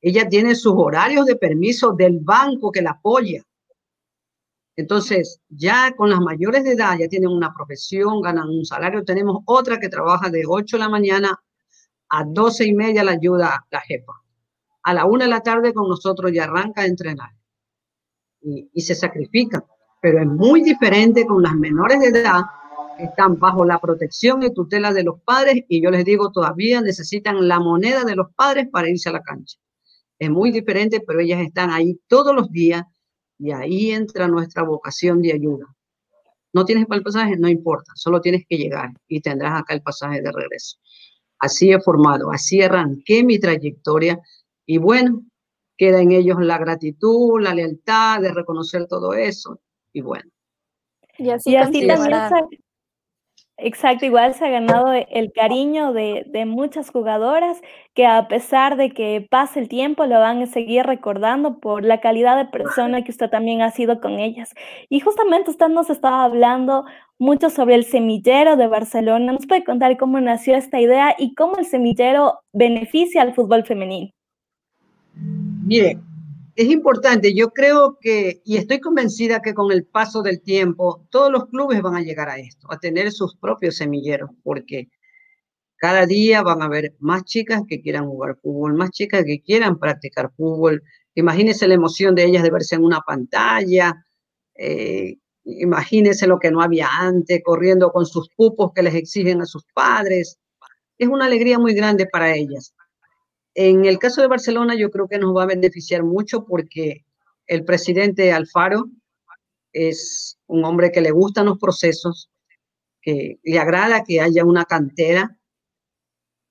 Ella 0.00 0.28
tiene 0.28 0.54
sus 0.54 0.74
horarios 0.76 1.26
de 1.26 1.36
permiso 1.36 1.92
del 1.92 2.20
banco 2.20 2.70
que 2.70 2.82
la 2.82 2.92
apoya. 2.92 3.42
Entonces, 4.76 5.40
ya 5.48 5.92
con 5.96 6.08
las 6.08 6.20
mayores 6.20 6.62
de 6.62 6.72
edad, 6.72 6.96
ya 6.98 7.08
tienen 7.08 7.30
una 7.30 7.52
profesión, 7.52 8.20
ganan 8.22 8.48
un 8.48 8.64
salario. 8.64 9.04
Tenemos 9.04 9.42
otra 9.44 9.78
que 9.78 9.88
trabaja 9.88 10.30
de 10.30 10.44
8 10.46 10.76
de 10.76 10.82
la 10.82 10.88
mañana 10.88 11.36
a 12.10 12.24
12 12.24 12.64
y 12.64 12.74
media 12.74 13.02
la 13.02 13.12
ayuda 13.12 13.66
la 13.70 13.80
jefa. 13.80 14.12
A 14.84 14.94
la 14.94 15.04
1 15.04 15.24
de 15.24 15.30
la 15.30 15.40
tarde 15.40 15.74
con 15.74 15.88
nosotros 15.88 16.30
ya 16.32 16.44
arranca 16.44 16.82
a 16.82 16.86
entrenar 16.86 17.37
y, 18.40 18.80
se 18.80 18.94
sacrifican. 18.94 19.62
Pero 20.00 20.20
es 20.20 20.26
muy 20.26 20.62
diferente 20.62 21.26
con 21.26 21.42
las 21.42 21.54
menores 21.54 22.00
de 22.00 22.20
edad 22.20 22.42
que 22.96 23.04
están 23.04 23.38
bajo 23.38 23.64
la 23.64 23.78
protección 23.78 24.42
y 24.42 24.52
tutela 24.52 24.92
de 24.92 25.04
los 25.04 25.20
padres 25.22 25.64
y 25.68 25.82
yo 25.82 25.90
les 25.90 26.04
digo, 26.04 26.30
todavía 26.30 26.80
necesitan 26.80 27.46
la 27.46 27.60
moneda 27.60 28.04
de 28.04 28.16
los 28.16 28.28
padres 28.34 28.68
para 28.70 28.88
irse 28.88 29.08
a 29.08 29.12
la 29.12 29.22
cancha. 29.22 29.58
Es 30.18 30.30
muy 30.30 30.50
diferente, 30.50 31.00
pero 31.06 31.20
ellas 31.20 31.40
están 31.40 31.70
ahí 31.70 32.00
todos 32.08 32.34
los 32.34 32.50
días 32.50 32.82
y 33.38 33.52
ahí 33.52 33.92
entra 33.92 34.26
nuestra 34.26 34.64
vocación 34.64 35.22
de 35.22 35.32
ayuda. 35.32 35.66
No 36.52 36.64
tienes 36.64 36.86
para 36.86 36.98
el 36.98 37.04
pasaje, 37.04 37.36
no 37.36 37.48
importa, 37.48 37.92
solo 37.94 38.20
tienes 38.20 38.44
que 38.48 38.56
llegar 38.56 38.90
y 39.06 39.20
tendrás 39.20 39.60
acá 39.60 39.74
el 39.74 39.82
pasaje 39.82 40.20
de 40.20 40.32
regreso. 40.32 40.78
Así 41.38 41.70
he 41.70 41.80
formado, 41.80 42.32
así 42.32 42.62
arranqué 42.62 43.22
mi 43.22 43.38
trayectoria 43.38 44.18
y 44.66 44.78
bueno, 44.78 45.22
queda 45.78 46.02
en 46.02 46.12
ellos 46.12 46.36
la 46.40 46.58
gratitud, 46.58 47.40
la 47.40 47.54
lealtad 47.54 48.20
de 48.20 48.34
reconocer 48.34 48.86
todo 48.86 49.14
eso 49.14 49.60
y 49.92 50.02
bueno. 50.02 50.30
Y 51.16 51.30
así, 51.30 51.54
también 51.54 51.88
Exacto, 53.60 54.06
igual 54.06 54.34
se 54.34 54.46
ha 54.46 54.50
ganado 54.50 54.92
el 54.92 55.32
cariño 55.32 55.92
de, 55.92 56.24
de, 56.28 56.46
muchas 56.46 56.90
jugadoras 56.90 57.60
que 57.92 58.06
a 58.06 58.28
pesar 58.28 58.76
de 58.76 58.90
que 58.90 59.26
pase 59.28 59.58
el 59.58 59.68
tiempo 59.68 60.06
lo 60.06 60.20
van 60.20 60.40
a 60.42 60.46
seguir 60.46 60.86
recordando 60.86 61.58
por 61.58 61.84
la 61.84 62.00
calidad 62.00 62.36
de 62.36 62.44
persona 62.44 63.02
que 63.02 63.10
usted 63.10 63.28
también 63.28 63.60
ha 63.62 63.72
sido 63.72 64.00
con 64.00 64.20
ellas. 64.20 64.54
Y 64.88 65.00
justamente 65.00 65.50
usted 65.50 65.66
nos 65.70 65.90
estaba 65.90 66.22
hablando 66.22 66.84
mucho 67.18 67.50
sobre 67.50 67.74
el 67.74 67.84
semillero 67.84 68.56
de 68.56 68.68
Barcelona. 68.68 69.32
¿Nos 69.32 69.48
puede 69.48 69.64
contar 69.64 69.96
cómo 69.96 70.20
nació 70.20 70.54
esta 70.54 70.80
idea 70.80 71.16
y 71.18 71.34
cómo 71.34 71.56
el 71.56 71.66
semillero 71.66 72.38
beneficia 72.52 73.22
al 73.22 73.34
fútbol 73.34 73.64
femenino? 73.64 74.12
Mire, 75.68 76.00
es 76.56 76.70
importante, 76.70 77.34
yo 77.34 77.50
creo 77.50 77.98
que, 78.00 78.40
y 78.42 78.56
estoy 78.56 78.80
convencida 78.80 79.42
que 79.42 79.52
con 79.52 79.70
el 79.70 79.84
paso 79.84 80.22
del 80.22 80.40
tiempo, 80.40 81.06
todos 81.10 81.30
los 81.30 81.44
clubes 81.48 81.82
van 81.82 81.94
a 81.94 82.00
llegar 82.00 82.30
a 82.30 82.38
esto, 82.38 82.72
a 82.72 82.78
tener 82.78 83.12
sus 83.12 83.36
propios 83.36 83.76
semilleros, 83.76 84.30
porque 84.42 84.88
cada 85.76 86.06
día 86.06 86.40
van 86.40 86.62
a 86.62 86.64
haber 86.64 86.94
más 87.00 87.24
chicas 87.24 87.64
que 87.68 87.82
quieran 87.82 88.06
jugar 88.06 88.38
fútbol, 88.40 88.76
más 88.76 88.92
chicas 88.92 89.24
que 89.26 89.42
quieran 89.42 89.78
practicar 89.78 90.32
fútbol. 90.38 90.82
Imagínense 91.14 91.68
la 91.68 91.74
emoción 91.74 92.14
de 92.14 92.24
ellas 92.24 92.44
de 92.44 92.50
verse 92.50 92.76
en 92.76 92.84
una 92.84 93.02
pantalla, 93.02 94.06
eh, 94.54 95.18
imagínense 95.44 96.26
lo 96.26 96.38
que 96.38 96.50
no 96.50 96.62
había 96.62 96.88
antes, 96.98 97.42
corriendo 97.44 97.92
con 97.92 98.06
sus 98.06 98.30
pupos 98.30 98.72
que 98.74 98.82
les 98.82 98.94
exigen 98.94 99.42
a 99.42 99.44
sus 99.44 99.66
padres. 99.74 100.38
Es 100.96 101.08
una 101.08 101.26
alegría 101.26 101.58
muy 101.58 101.74
grande 101.74 102.06
para 102.10 102.34
ellas. 102.34 102.72
En 103.60 103.86
el 103.86 103.98
caso 103.98 104.20
de 104.20 104.28
Barcelona, 104.28 104.76
yo 104.76 104.88
creo 104.88 105.08
que 105.08 105.18
nos 105.18 105.36
va 105.36 105.42
a 105.42 105.46
beneficiar 105.46 106.04
mucho 106.04 106.44
porque 106.44 107.04
el 107.48 107.64
presidente 107.64 108.32
Alfaro 108.32 108.88
es 109.72 110.38
un 110.46 110.64
hombre 110.64 110.92
que 110.92 111.00
le 111.00 111.10
gustan 111.10 111.46
los 111.46 111.58
procesos, 111.58 112.30
que 113.02 113.40
le 113.42 113.58
agrada 113.58 114.04
que 114.04 114.20
haya 114.20 114.44
una 114.44 114.64
cantera, 114.64 115.36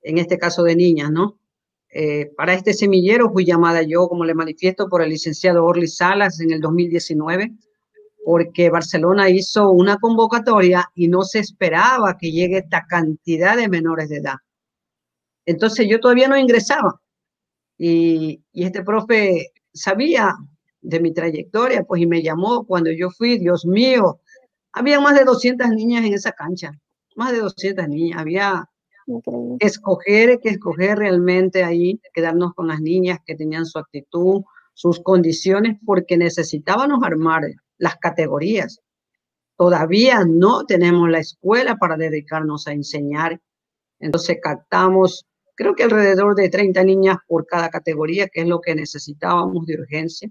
en 0.01 0.17
este 0.17 0.37
caso 0.37 0.63
de 0.63 0.75
niñas, 0.75 1.09
¿no? 1.09 1.39
Eh, 1.93 2.29
para 2.35 2.53
este 2.53 2.73
semillero 2.73 3.31
fui 3.31 3.45
llamada 3.45 3.83
yo, 3.83 4.09
como 4.09 4.25
le 4.25 4.33
manifiesto, 4.33 4.89
por 4.89 5.01
el 5.01 5.07
licenciado 5.07 5.63
Orly 5.63 5.87
Salas 5.87 6.41
en 6.41 6.51
el 6.51 6.59
2019, 6.59 7.53
porque 8.25 8.69
Barcelona 8.69 9.29
hizo 9.29 9.71
una 9.71 9.95
convocatoria 9.95 10.91
y 10.93 11.07
no 11.07 11.21
se 11.23 11.39
esperaba 11.39 12.17
que 12.17 12.33
llegue 12.33 12.57
esta 12.57 12.85
cantidad 12.85 13.55
de 13.55 13.69
menores 13.69 14.09
de 14.09 14.17
edad. 14.17 14.35
Entonces 15.47 15.87
yo 15.89 15.99
todavía 15.99 16.27
no 16.27 16.37
ingresaba. 16.37 17.01
Y, 17.77 18.43
este 18.53 18.83
profe 18.83 19.53
sabía 19.73 20.35
de 20.81 20.99
mi 20.99 21.13
trayectoria, 21.13 21.83
pues, 21.83 22.01
y 22.01 22.05
me 22.05 22.21
llamó 22.21 22.65
cuando 22.65 22.91
yo 22.91 23.09
fui, 23.09 23.39
Dios 23.39 23.65
mío, 23.65 24.19
había 24.73 24.99
más 24.99 25.17
de 25.17 25.23
200 25.23 25.69
niñas 25.69 26.05
en 26.05 26.13
esa 26.13 26.33
cancha, 26.33 26.71
más 27.15 27.31
de 27.31 27.39
200 27.39 27.87
niñas, 27.87 28.19
había 28.19 28.69
que 29.23 29.65
escoger, 29.65 30.39
que 30.39 30.49
escoger 30.49 30.99
realmente 30.99 31.63
ahí, 31.63 31.99
quedarnos 32.13 32.53
con 32.53 32.67
las 32.67 32.81
niñas 32.81 33.19
que 33.25 33.35
tenían 33.35 33.65
su 33.65 33.79
actitud, 33.79 34.41
sus 34.73 34.99
condiciones, 34.99 35.77
porque 35.85 36.17
necesitábamos 36.17 37.03
armar 37.03 37.43
las 37.77 37.95
categorías. 37.97 38.81
Todavía 39.55 40.25
no 40.25 40.65
tenemos 40.65 41.09
la 41.09 41.19
escuela 41.19 41.77
para 41.77 41.95
dedicarnos 41.95 42.67
a 42.67 42.73
enseñar. 42.73 43.39
Entonces 43.99 44.37
captamos 44.41 45.26
creo 45.57 45.75
que 45.75 45.83
alrededor 45.83 46.35
de 46.35 46.49
30 46.49 46.83
niñas 46.83 47.17
por 47.27 47.45
cada 47.47 47.69
categoría, 47.69 48.29
que 48.29 48.41
es 48.41 48.47
lo 48.47 48.61
que 48.61 48.75
necesitábamos 48.75 49.65
de 49.65 49.73
urgencia. 49.73 50.29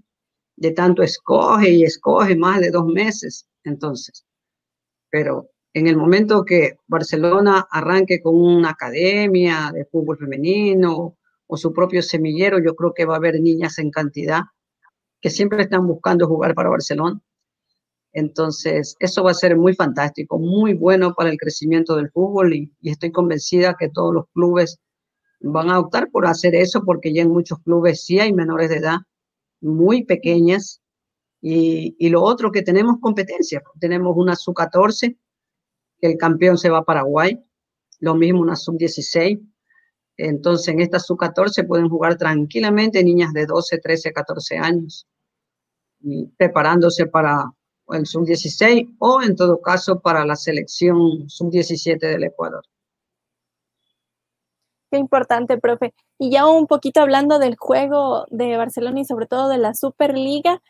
De 0.55 0.71
tanto 0.71 1.03
escoge 1.03 1.69
y 1.69 1.83
escoge 1.83 2.35
más 2.35 2.61
de 2.61 2.71
dos 2.71 2.85
meses, 2.87 3.45
entonces. 3.63 4.25
Pero 5.11 5.49
en 5.73 5.85
el 5.87 5.97
momento 5.97 6.45
que 6.45 6.77
Barcelona 6.87 7.67
arranque 7.69 8.21
con 8.21 8.35
una 8.35 8.71
academia 8.71 9.69
de 9.73 9.85
fútbol 9.85 10.17
femenino 10.17 11.17
o 11.45 11.57
su 11.57 11.73
propio 11.73 12.01
semillero, 12.01 12.59
yo 12.59 12.73
creo 12.73 12.93
que 12.93 13.05
va 13.05 13.15
a 13.15 13.17
haber 13.17 13.39
niñas 13.39 13.77
en 13.79 13.91
cantidad 13.91 14.41
que 15.21 15.29
siempre 15.29 15.61
están 15.61 15.85
buscando 15.85 16.25
jugar 16.27 16.55
para 16.55 16.69
Barcelona. 16.69 17.19
Entonces, 18.13 18.95
eso 18.99 19.23
va 19.23 19.31
a 19.31 19.35
ser 19.35 19.57
muy 19.57 19.75
fantástico, 19.75 20.39
muy 20.39 20.73
bueno 20.73 21.13
para 21.13 21.29
el 21.29 21.37
crecimiento 21.37 21.95
del 21.97 22.09
fútbol 22.11 22.53
y, 22.55 22.71
y 22.81 22.89
estoy 22.91 23.11
convencida 23.11 23.75
que 23.77 23.89
todos 23.89 24.13
los 24.13 24.25
clubes 24.33 24.79
van 25.39 25.69
a 25.69 25.79
optar 25.79 26.09
por 26.09 26.27
hacer 26.27 26.55
eso 26.55 26.83
porque 26.83 27.13
ya 27.13 27.21
en 27.21 27.29
muchos 27.29 27.59
clubes 27.59 28.03
sí 28.03 28.19
hay 28.19 28.33
menores 28.33 28.69
de 28.69 28.77
edad 28.77 28.97
muy 29.61 30.03
pequeñas. 30.03 30.81
Y, 31.41 31.95
y 31.99 32.09
lo 32.09 32.23
otro 32.23 32.51
que 32.51 32.63
tenemos 32.63 32.97
competencia, 32.99 33.61
tenemos 33.79 34.15
una 34.17 34.35
sub-14, 34.35 35.17
que 35.99 36.07
el 36.07 36.17
campeón 36.17 36.57
se 36.57 36.69
va 36.69 36.79
a 36.79 36.83
Paraguay, 36.83 37.39
lo 37.99 38.15
mismo 38.15 38.41
una 38.41 38.55
sub-16. 38.55 39.39
Entonces, 40.17 40.67
en 40.69 40.81
esta 40.81 40.99
sub-14 40.99 41.67
pueden 41.67 41.89
jugar 41.89 42.17
tranquilamente 42.17 43.03
niñas 43.03 43.33
de 43.33 43.45
12, 43.45 43.77
13, 43.77 44.13
14 44.13 44.57
años, 44.57 45.07
preparándose 46.37 47.05
para 47.05 47.51
el 47.89 48.05
sub-16 48.05 48.95
o, 48.99 49.21
en 49.21 49.35
todo 49.35 49.61
caso, 49.61 49.99
para 49.99 50.25
la 50.25 50.35
selección 50.35 51.29
sub-17 51.29 51.99
del 51.99 52.23
Ecuador. 52.23 52.63
Qué 54.89 54.97
importante, 54.97 55.57
profe. 55.57 55.93
Y 56.17 56.31
ya 56.31 56.47
un 56.47 56.67
poquito 56.67 57.01
hablando 57.01 57.39
del 57.39 57.55
juego 57.57 58.25
de 58.29 58.55
Barcelona 58.57 59.01
y 59.01 59.05
sobre 59.05 59.27
todo 59.27 59.49
de 59.49 59.57
la 59.57 59.73
Superliga, 59.73 60.61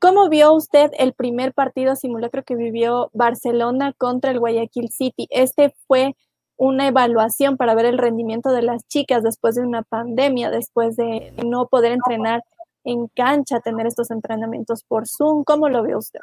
¿cómo 0.00 0.28
vio 0.28 0.52
usted 0.52 0.90
el 0.98 1.12
primer 1.12 1.54
partido 1.54 1.94
simulacro 1.94 2.42
que 2.42 2.56
vivió 2.56 3.10
Barcelona 3.12 3.92
contra 3.96 4.32
el 4.32 4.40
Guayaquil 4.40 4.90
City? 4.90 5.28
Este 5.30 5.74
fue 5.86 6.16
una 6.56 6.88
evaluación 6.88 7.56
para 7.56 7.74
ver 7.74 7.86
el 7.86 7.98
rendimiento 7.98 8.50
de 8.50 8.62
las 8.62 8.86
chicas 8.88 9.22
después 9.22 9.54
de 9.54 9.62
una 9.62 9.82
pandemia, 9.82 10.50
después 10.50 10.96
de 10.96 11.32
no 11.44 11.66
poder 11.66 11.92
entrenar 11.92 12.42
en 12.84 13.06
cancha, 13.08 13.60
tener 13.60 13.86
estos 13.86 14.10
entrenamientos 14.10 14.82
por 14.82 15.06
Zoom. 15.06 15.44
¿Cómo 15.44 15.68
lo 15.68 15.82
ve 15.82 15.96
usted? 15.96 16.20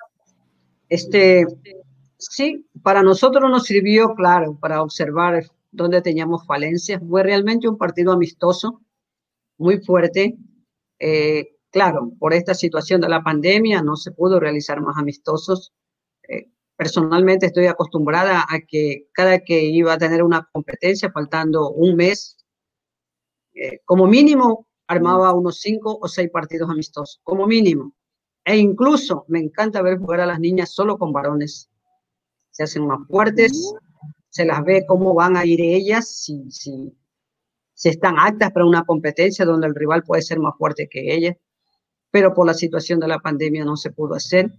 Este, 0.89 1.45
sí, 2.17 2.65
para 2.83 3.01
nosotros 3.03 3.49
nos 3.49 3.63
sirvió, 3.63 4.13
claro, 4.15 4.57
para 4.59 4.81
observar 4.81 5.43
dónde 5.71 6.01
teníamos 6.01 6.45
falencias. 6.45 7.01
Fue 7.07 7.23
realmente 7.23 7.67
un 7.67 7.77
partido 7.77 8.11
amistoso, 8.11 8.81
muy 9.57 9.79
fuerte. 9.79 10.37
Eh, 10.99 11.55
claro, 11.71 12.11
por 12.19 12.33
esta 12.33 12.53
situación 12.53 13.01
de 13.01 13.09
la 13.09 13.23
pandemia 13.23 13.81
no 13.81 13.95
se 13.95 14.11
pudo 14.11 14.39
realizar 14.39 14.81
más 14.81 14.97
amistosos. 14.97 15.73
Eh, 16.27 16.49
personalmente 16.75 17.47
estoy 17.47 17.67
acostumbrada 17.67 18.45
a 18.49 18.59
que 18.67 19.07
cada 19.13 19.39
que 19.39 19.63
iba 19.63 19.93
a 19.93 19.97
tener 19.97 20.23
una 20.23 20.47
competencia, 20.51 21.11
faltando 21.11 21.71
un 21.71 21.95
mes, 21.95 22.37
eh, 23.53 23.81
como 23.85 24.07
mínimo 24.07 24.67
armaba 24.87 25.33
unos 25.33 25.59
cinco 25.59 25.99
o 26.01 26.07
seis 26.07 26.29
partidos 26.31 26.69
amistosos, 26.69 27.19
como 27.23 27.45
mínimo. 27.45 27.93
E 28.43 28.57
incluso 28.57 29.25
me 29.27 29.39
encanta 29.39 29.81
ver 29.81 29.99
jugar 29.99 30.21
a 30.21 30.25
las 30.25 30.39
niñas 30.39 30.71
solo 30.71 30.97
con 30.97 31.11
varones. 31.11 31.69
Se 32.49 32.63
hacen 32.63 32.87
más 32.87 33.05
fuertes, 33.07 33.75
se 34.29 34.45
las 34.45 34.63
ve 34.63 34.85
cómo 34.87 35.13
van 35.13 35.37
a 35.37 35.45
ir 35.45 35.61
ellas, 35.61 36.09
si, 36.09 36.49
si, 36.51 36.95
están 37.83 38.19
aptas 38.19 38.51
para 38.51 38.65
una 38.65 38.83
competencia 38.83 39.45
donde 39.45 39.67
el 39.67 39.75
rival 39.75 40.03
puede 40.03 40.21
ser 40.21 40.39
más 40.39 40.55
fuerte 40.57 40.87
que 40.89 41.13
ellas. 41.13 41.35
Pero 42.11 42.33
por 42.33 42.45
la 42.45 42.53
situación 42.53 42.99
de 42.99 43.07
la 43.07 43.19
pandemia 43.19 43.63
no 43.63 43.77
se 43.77 43.91
pudo 43.91 44.15
hacer 44.15 44.51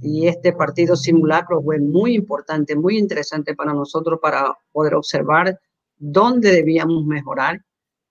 y 0.00 0.26
este 0.26 0.52
partido 0.52 0.96
simulacro 0.96 1.62
fue 1.62 1.78
muy 1.78 2.14
importante, 2.14 2.74
muy 2.74 2.98
interesante 2.98 3.54
para 3.54 3.72
nosotros 3.72 4.18
para 4.20 4.56
poder 4.72 4.94
observar 4.94 5.60
dónde 5.96 6.50
debíamos 6.52 7.04
mejorar. 7.04 7.60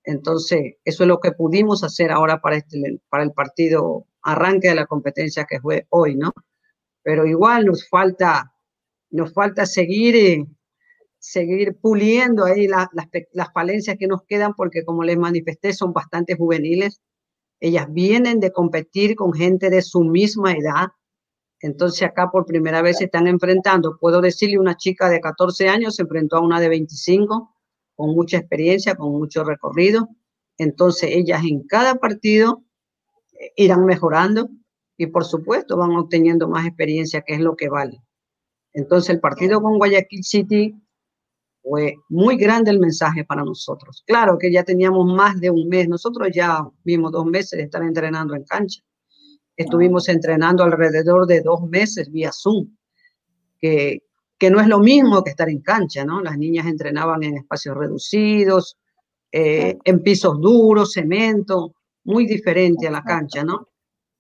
Entonces, 0.04 0.76
eso 0.86 1.04
es 1.04 1.08
lo 1.08 1.20
que 1.20 1.32
pudimos 1.32 1.84
hacer 1.84 2.12
ahora 2.12 2.40
para, 2.40 2.58
este, 2.58 3.02
para 3.10 3.24
el 3.24 3.32
partido 3.32 4.06
arranque 4.22 4.70
de 4.70 4.76
la 4.76 4.86
competencia 4.86 5.46
que 5.46 5.60
fue 5.60 5.88
hoy, 5.90 6.16
¿no? 6.16 6.32
Pero 7.04 7.26
igual 7.26 7.66
nos 7.66 7.88
falta, 7.88 8.54
nos 9.10 9.34
falta 9.34 9.66
seguir, 9.66 10.16
eh, 10.16 10.46
seguir 11.20 11.78
puliendo 11.80 12.46
ahí 12.46 12.68
las, 12.68 12.88
las 13.34 13.54
falencias 13.54 13.98
que 14.00 14.08
nos 14.08 14.24
quedan 14.24 14.54
porque 14.56 14.84
como 14.84 15.04
les 15.04 15.18
manifesté 15.18 15.74
son 15.74 15.94
bastante 15.94 16.36
juveniles. 16.36 17.02
Ellas 17.60 17.88
vienen 17.92 18.40
de 18.40 18.52
competir 18.52 19.16
con 19.16 19.34
gente 19.34 19.70
de 19.70 19.82
su 19.82 20.02
misma 20.02 20.54
edad, 20.54 20.88
entonces 21.62 22.04
acá 22.04 22.30
por 22.32 22.46
primera 22.46 22.82
vez 22.82 22.98
se 22.98 23.06
están 23.06 23.28
enfrentando. 23.28 23.98
Puedo 24.00 24.22
decirle, 24.22 24.60
una 24.60 24.78
chica 24.78 25.10
de 25.10 25.20
14 25.20 25.68
años 25.68 25.96
se 25.96 26.04
enfrentó 26.04 26.38
a 26.38 26.42
una 26.42 26.60
de 26.60 26.70
25 26.70 27.54
con 27.96 28.16
mucha 28.16 28.38
experiencia, 28.38 28.96
con 28.96 29.12
mucho 29.12 29.44
recorrido. 29.44 30.08
Entonces 30.58 31.10
ellas 31.12 31.44
en 31.44 31.64
cada 31.68 31.96
partido 31.96 32.64
eh, 33.34 33.52
irán 33.58 33.86
mejorando 33.86 34.50
y 34.98 35.08
por 35.08 35.26
supuesto 35.26 35.78
van 35.78 35.92
obteniendo 35.92 36.48
más 36.48 36.66
experiencia, 36.66 37.22
que 37.22 37.34
es 37.34 37.42
lo 37.42 37.56
que 37.56 37.70
vale. 37.70 38.02
Entonces 38.72 39.10
el 39.10 39.20
partido 39.20 39.62
con 39.62 39.78
Guayaquil 39.78 40.24
City 40.24 40.76
fue 41.62 41.96
muy 42.10 42.38
grande 42.38 42.72
el 42.72 42.80
mensaje 42.80 43.24
para 43.26 43.44
nosotros. 43.44 44.04
Claro 44.06 44.38
que 44.38 44.52
ya 44.52 44.64
teníamos 44.64 45.06
más 45.14 45.40
de 45.40 45.50
un 45.50 45.68
mes, 45.68 45.88
nosotros 45.88 46.30
ya 46.34 46.64
vimos 46.84 47.12
dos 47.12 47.26
meses 47.26 47.58
de 47.58 47.64
estar 47.64 47.84
entrenando 47.84 48.36
en 48.36 48.44
cancha. 48.44 48.82
Estuvimos 49.56 50.08
entrenando 50.08 50.64
alrededor 50.64 51.28
de 51.28 51.42
dos 51.42 51.62
meses 51.70 52.10
vía 52.12 52.32
Zoom, 52.32 52.70
que, 53.60 54.04
que 54.38 54.50
no 54.50 54.62
es 54.62 54.68
lo 54.68 54.80
mismo 54.80 55.24
que 55.24 55.32
estar 55.32 55.50
en 55.50 55.62
cancha, 55.62 56.06
¿no? 56.06 56.22
Las 56.22 56.38
niñas 56.38 56.66
entrenaban 56.66 57.24
en 57.24 57.38
espacios 57.38 57.76
reducidos, 57.76 58.78
eh, 59.32 59.78
en 59.84 60.02
pisos 60.02 60.40
duros, 60.40 60.94
cemento, 60.94 61.76
muy 62.06 62.26
diferente 62.26 62.88
a 62.88 62.92
la 62.92 63.04
cancha, 63.04 63.44
¿no? 63.44 63.68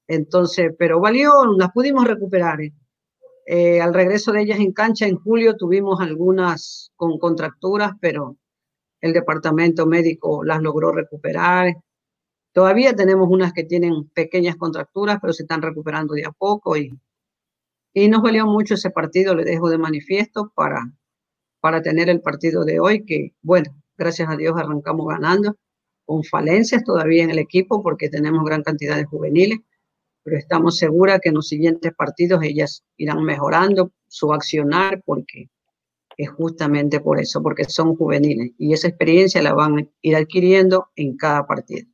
Entonces, 0.08 0.74
pero 0.78 1.00
valió, 1.00 1.32
las 1.58 1.72
pudimos 1.72 2.06
recuperar. 2.06 2.60
¿Eh? 3.50 3.82
Al 3.82 3.94
regreso 3.94 4.32
de 4.32 4.42
ellas 4.42 4.60
en 4.60 4.72
cancha 4.74 5.08
en 5.08 5.18
julio 5.18 5.58
tuvimos 5.58 6.00
algunas 6.02 6.92
con 6.96 7.18
contracturas, 7.18 7.94
pero 8.00 8.38
el 9.02 9.12
departamento 9.14 9.88
médico 9.88 10.44
las 10.44 10.62
logró 10.62 10.92
recuperar. 10.92 11.74
Todavía 12.54 12.96
tenemos 12.96 13.28
unas 13.30 13.54
que 13.54 13.64
tienen 13.64 14.08
pequeñas 14.10 14.56
contracturas, 14.56 15.18
pero 15.22 15.34
se 15.34 15.44
están 15.44 15.62
recuperando 15.64 16.14
de 16.14 16.26
a 16.26 16.32
poco 16.32 16.78
y, 16.78 16.92
y 17.94 18.08
nos 18.08 18.22
valió 18.22 18.46
mucho 18.46 18.76
ese 18.76 18.92
partido, 18.92 19.36
le 19.36 19.44
dejo 19.44 19.70
de 19.70 19.80
manifiesto 19.80 20.52
para, 20.56 20.92
para 21.60 21.82
tener 21.82 22.10
el 22.10 22.22
partido 22.22 22.66
de 22.66 22.80
hoy, 22.80 23.04
que 23.06 23.34
bueno, 23.42 23.72
gracias 23.98 24.30
a 24.30 24.38
Dios 24.38 24.56
arrancamos 24.58 25.08
ganando, 25.08 25.58
con 26.06 26.24
falencias 26.24 26.84
todavía 26.84 27.24
en 27.24 27.32
el 27.32 27.40
equipo 27.40 27.82
porque 27.82 28.10
tenemos 28.10 28.44
gran 28.46 28.62
cantidad 28.62 28.96
de 28.96 29.06
juveniles, 29.06 29.60
pero 30.30 30.40
estamos 30.40 30.78
seguras 30.78 31.20
que 31.22 31.30
en 31.30 31.36
los 31.36 31.48
siguientes 31.48 31.92
partidos 31.96 32.44
ellas 32.44 32.84
irán 32.98 33.24
mejorando 33.24 33.92
su 34.08 34.32
accionar 34.32 35.02
porque 35.04 35.50
es 36.18 36.30
justamente 36.30 37.00
por 37.00 37.20
eso, 37.20 37.42
porque 37.42 37.64
son 37.64 37.96
juveniles 37.96 38.52
y 38.60 38.74
esa 38.74 38.90
experiencia 38.90 39.42
la 39.42 39.56
van 39.56 39.80
a 39.80 39.88
ir 40.02 40.16
adquiriendo 40.16 40.90
en 40.96 41.18
cada 41.18 41.48
partido. 41.48 41.88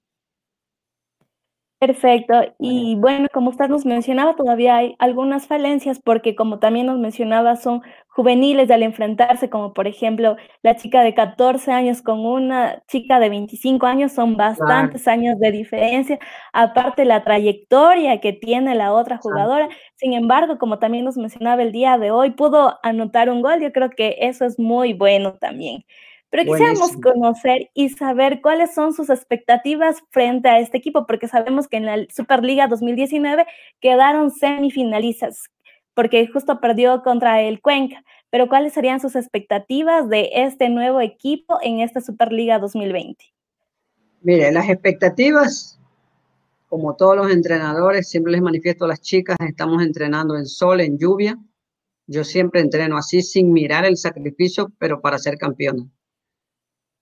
Perfecto. 1.86 2.34
Y 2.58 2.96
bueno, 2.96 3.28
como 3.32 3.52
usted 3.52 3.68
nos 3.68 3.86
mencionaba, 3.86 4.36
todavía 4.36 4.76
hay 4.78 4.96
algunas 4.98 5.46
falencias 5.46 6.00
porque 6.00 6.34
como 6.36 6.58
también 6.58 6.88
nos 6.88 6.98
mencionaba, 6.98 7.58
son 7.58 7.84
juveniles 8.08 8.72
al 8.72 8.82
enfrentarse, 8.82 9.52
como 9.52 9.72
por 9.76 9.86
ejemplo 9.86 10.36
la 10.64 10.76
chica 10.78 11.04
de 11.04 11.14
14 11.14 11.72
años 11.72 12.02
con 12.02 12.26
una 12.26 12.82
chica 12.88 13.20
de 13.20 13.30
25 13.30 13.86
años, 13.86 14.14
son 14.14 14.36
bastantes 14.36 15.08
años 15.08 15.38
de 15.38 15.52
diferencia, 15.52 16.18
aparte 16.54 17.06
la 17.06 17.24
trayectoria 17.24 18.20
que 18.20 18.34
tiene 18.34 18.74
la 18.74 18.92
otra 18.92 19.18
jugadora. 19.18 19.70
Sin 19.96 20.14
embargo, 20.14 20.58
como 20.58 20.80
también 20.80 21.06
nos 21.06 21.18
mencionaba 21.18 21.62
el 21.62 21.72
día 21.72 22.00
de 22.00 22.10
hoy, 22.10 22.32
pudo 22.32 22.80
anotar 22.82 23.30
un 23.30 23.44
gol, 23.44 23.62
yo 23.62 23.72
creo 23.72 23.92
que 23.92 24.16
eso 24.22 24.46
es 24.46 24.58
muy 24.58 24.94
bueno 24.94 25.34
también. 25.36 25.84
Pero 26.36 26.52
quisiéramos 26.52 26.98
conocer 26.98 27.70
y 27.74 27.88
saber 27.88 28.42
cuáles 28.42 28.74
son 28.74 28.92
sus 28.92 29.10
expectativas 29.10 30.04
frente 30.10 30.50
a 30.50 30.60
este 30.60 30.78
equipo, 30.78 31.06
porque 31.08 31.30
sabemos 31.30 31.70
que 31.70 31.78
en 31.78 31.86
la 31.86 32.06
Superliga 32.14 32.68
2019 32.68 33.46
quedaron 33.80 34.32
semifinalistas, 34.32 35.46
porque 35.94 36.28
justo 36.28 36.60
perdió 36.60 37.04
contra 37.04 37.42
el 37.42 37.62
Cuenca. 37.62 38.04
Pero 38.32 38.50
¿cuáles 38.50 38.74
serían 38.74 39.00
sus 39.00 39.16
expectativas 39.16 40.10
de 40.10 40.30
este 40.34 40.68
nuevo 40.68 41.00
equipo 41.00 41.58
en 41.62 41.80
esta 41.80 42.02
Superliga 42.02 42.60
2020? 42.60 43.24
Mire, 44.22 44.52
las 44.52 44.68
expectativas, 44.68 45.80
como 46.68 46.98
todos 46.98 47.16
los 47.16 47.32
entrenadores, 47.32 48.10
siempre 48.10 48.34
les 48.34 48.42
manifiesto 48.42 48.84
a 48.84 48.90
las 48.90 49.00
chicas, 49.00 49.38
estamos 49.40 49.82
entrenando 49.82 50.36
en 50.36 50.48
sol, 50.48 50.82
en 50.82 50.98
lluvia. 50.98 51.38
Yo 52.08 52.26
siempre 52.26 52.60
entreno 52.60 52.98
así, 52.98 53.22
sin 53.22 53.54
mirar 53.54 53.86
el 53.86 53.96
sacrificio, 53.96 54.74
pero 54.80 55.00
para 55.00 55.18
ser 55.18 55.38
campeona. 55.38 55.88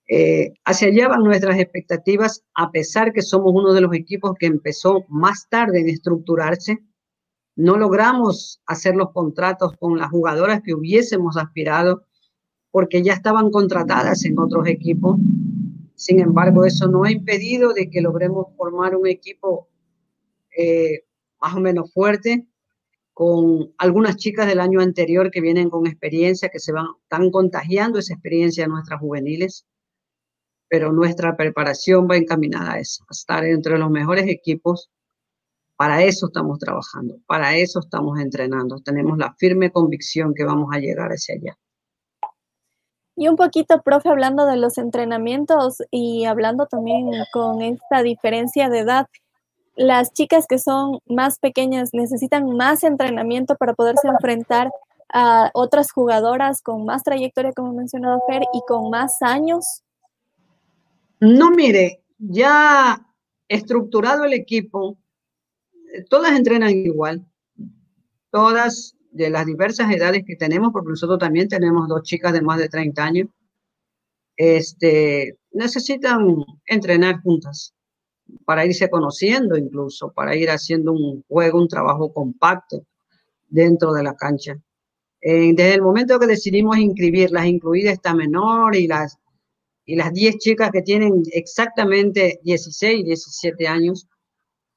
Eh, 0.08 0.54
hacia 0.66 0.90
allá 0.90 1.08
van 1.08 1.24
nuestras 1.24 1.58
expectativas, 1.60 2.44
a 2.56 2.72
pesar 2.72 3.14
que 3.14 3.22
somos 3.22 3.54
uno 3.56 3.74
de 3.74 3.82
los 3.82 3.94
equipos 3.94 4.34
que 4.38 4.48
empezó 4.48 5.06
más 5.08 5.48
tarde 5.50 5.80
en 5.80 5.90
estructurarse. 5.90 6.84
No 7.56 7.78
logramos 7.78 8.62
hacer 8.66 8.96
los 8.96 9.12
contratos 9.12 9.74
con 9.80 9.98
las 9.98 10.10
jugadoras 10.10 10.62
que 10.64 10.74
hubiésemos 10.74 11.38
aspirado 11.38 12.04
porque 12.72 13.04
ya 13.04 13.14
estaban 13.14 13.52
contratadas 13.52 14.26
en 14.26 14.40
otros 14.40 14.68
equipos. 14.68 15.18
Sin 15.96 16.20
embargo, 16.20 16.66
eso 16.66 16.88
no 16.88 17.04
ha 17.04 17.12
impedido 17.12 17.72
de 17.74 17.90
que 17.90 18.02
logremos 18.02 18.48
formar 18.58 18.96
un 18.96 19.08
equipo 19.08 19.70
eh, 20.58 21.04
más 21.40 21.56
o 21.56 21.60
menos 21.60 21.94
fuerte, 21.94 22.48
con 23.14 23.74
algunas 23.78 24.16
chicas 24.16 24.48
del 24.48 24.60
año 24.60 24.82
anterior 24.82 25.30
que 25.30 25.40
vienen 25.40 25.70
con 25.70 25.86
experiencia, 25.86 26.50
que 26.50 26.60
se 26.60 26.72
van, 26.72 26.88
contagiando 27.32 28.00
esa 28.00 28.14
experiencia 28.14 28.66
a 28.66 28.68
nuestras 28.68 29.00
juveniles 29.00 29.68
pero 30.74 30.92
nuestra 30.92 31.38
preparación 31.38 32.08
va 32.10 32.18
encaminada 32.18 32.74
a 32.74 32.80
eso, 32.80 33.04
a 33.04 33.12
estar 33.12 33.46
entre 33.46 33.78
los 33.78 33.92
mejores 33.92 34.28
equipos. 34.28 34.90
Para 35.76 36.02
eso 36.02 36.26
estamos 36.26 36.58
trabajando, 36.58 37.20
para 37.28 37.56
eso 37.56 37.80
estamos 37.80 38.20
entrenando. 38.20 38.80
Tenemos 38.80 39.20
la 39.20 39.36
firme 39.36 39.72
convicción 39.72 40.34
que 40.34 40.44
vamos 40.44 40.70
a 40.74 40.80
llegar 40.80 41.12
hacia 41.12 41.36
allá. 41.36 41.60
Y 43.16 43.28
un 43.28 43.36
poquito, 43.36 43.84
profe, 43.84 44.10
hablando 44.10 44.48
de 44.48 44.58
los 44.58 44.80
entrenamientos 44.80 45.78
y 45.92 46.26
hablando 46.26 46.66
también 46.66 47.12
con 47.32 47.62
esta 47.62 48.02
diferencia 48.02 48.68
de 48.70 48.80
edad, 48.80 49.06
las 49.76 50.12
chicas 50.12 50.48
que 50.50 50.58
son 50.58 50.98
más 51.06 51.38
pequeñas 51.38 51.92
necesitan 51.94 52.50
más 52.58 52.84
entrenamiento 52.84 53.58
para 53.58 53.76
poderse 53.76 54.08
enfrentar 54.08 54.72
a 55.14 55.52
otras 55.54 55.92
jugadoras 55.92 56.64
con 56.64 56.84
más 56.84 57.04
trayectoria, 57.04 57.54
como 57.54 57.74
mencionado 57.74 58.24
Fer, 58.28 58.42
y 58.54 58.62
con 58.68 58.90
más 58.90 59.22
años. 59.22 59.84
No, 61.24 61.52
mire, 61.52 62.04
ya 62.18 63.00
estructurado 63.48 64.26
el 64.26 64.34
equipo, 64.34 64.98
todas 66.10 66.34
entrenan 66.34 66.72
igual, 66.72 67.26
todas 68.30 68.98
de 69.10 69.30
las 69.30 69.46
diversas 69.46 69.90
edades 69.90 70.26
que 70.28 70.36
tenemos, 70.36 70.74
porque 70.74 70.90
nosotros 70.90 71.20
también 71.20 71.48
tenemos 71.48 71.88
dos 71.88 72.04
chicas 72.04 72.34
de 72.34 72.42
más 72.42 72.58
de 72.58 72.68
30 72.68 73.02
años, 73.06 73.30
este, 74.36 75.38
necesitan 75.52 76.28
entrenar 76.66 77.22
juntas 77.22 77.74
para 78.44 78.66
irse 78.66 78.90
conociendo 78.90 79.56
incluso, 79.56 80.12
para 80.12 80.36
ir 80.36 80.50
haciendo 80.50 80.92
un 80.92 81.24
juego, 81.30 81.62
un 81.62 81.70
trabajo 81.70 82.12
compacto 82.12 82.86
dentro 83.48 83.94
de 83.94 84.04
la 84.04 84.16
cancha. 84.16 84.60
Eh, 85.22 85.54
desde 85.56 85.76
el 85.76 85.84
momento 85.84 86.20
que 86.20 86.28
decidimos 86.28 86.78
inscribirlas, 86.80 87.46
incluida 87.46 87.92
esta 87.92 88.14
menor 88.14 88.76
y 88.76 88.88
las, 88.88 89.20
y 89.86 89.96
las 89.96 90.14
10 90.14 90.38
chicas 90.38 90.72
que 90.72 90.82
tienen 90.82 91.24
exactamente 91.34 92.40
16, 92.44 93.06
17 93.06 93.68
años, 93.68 94.08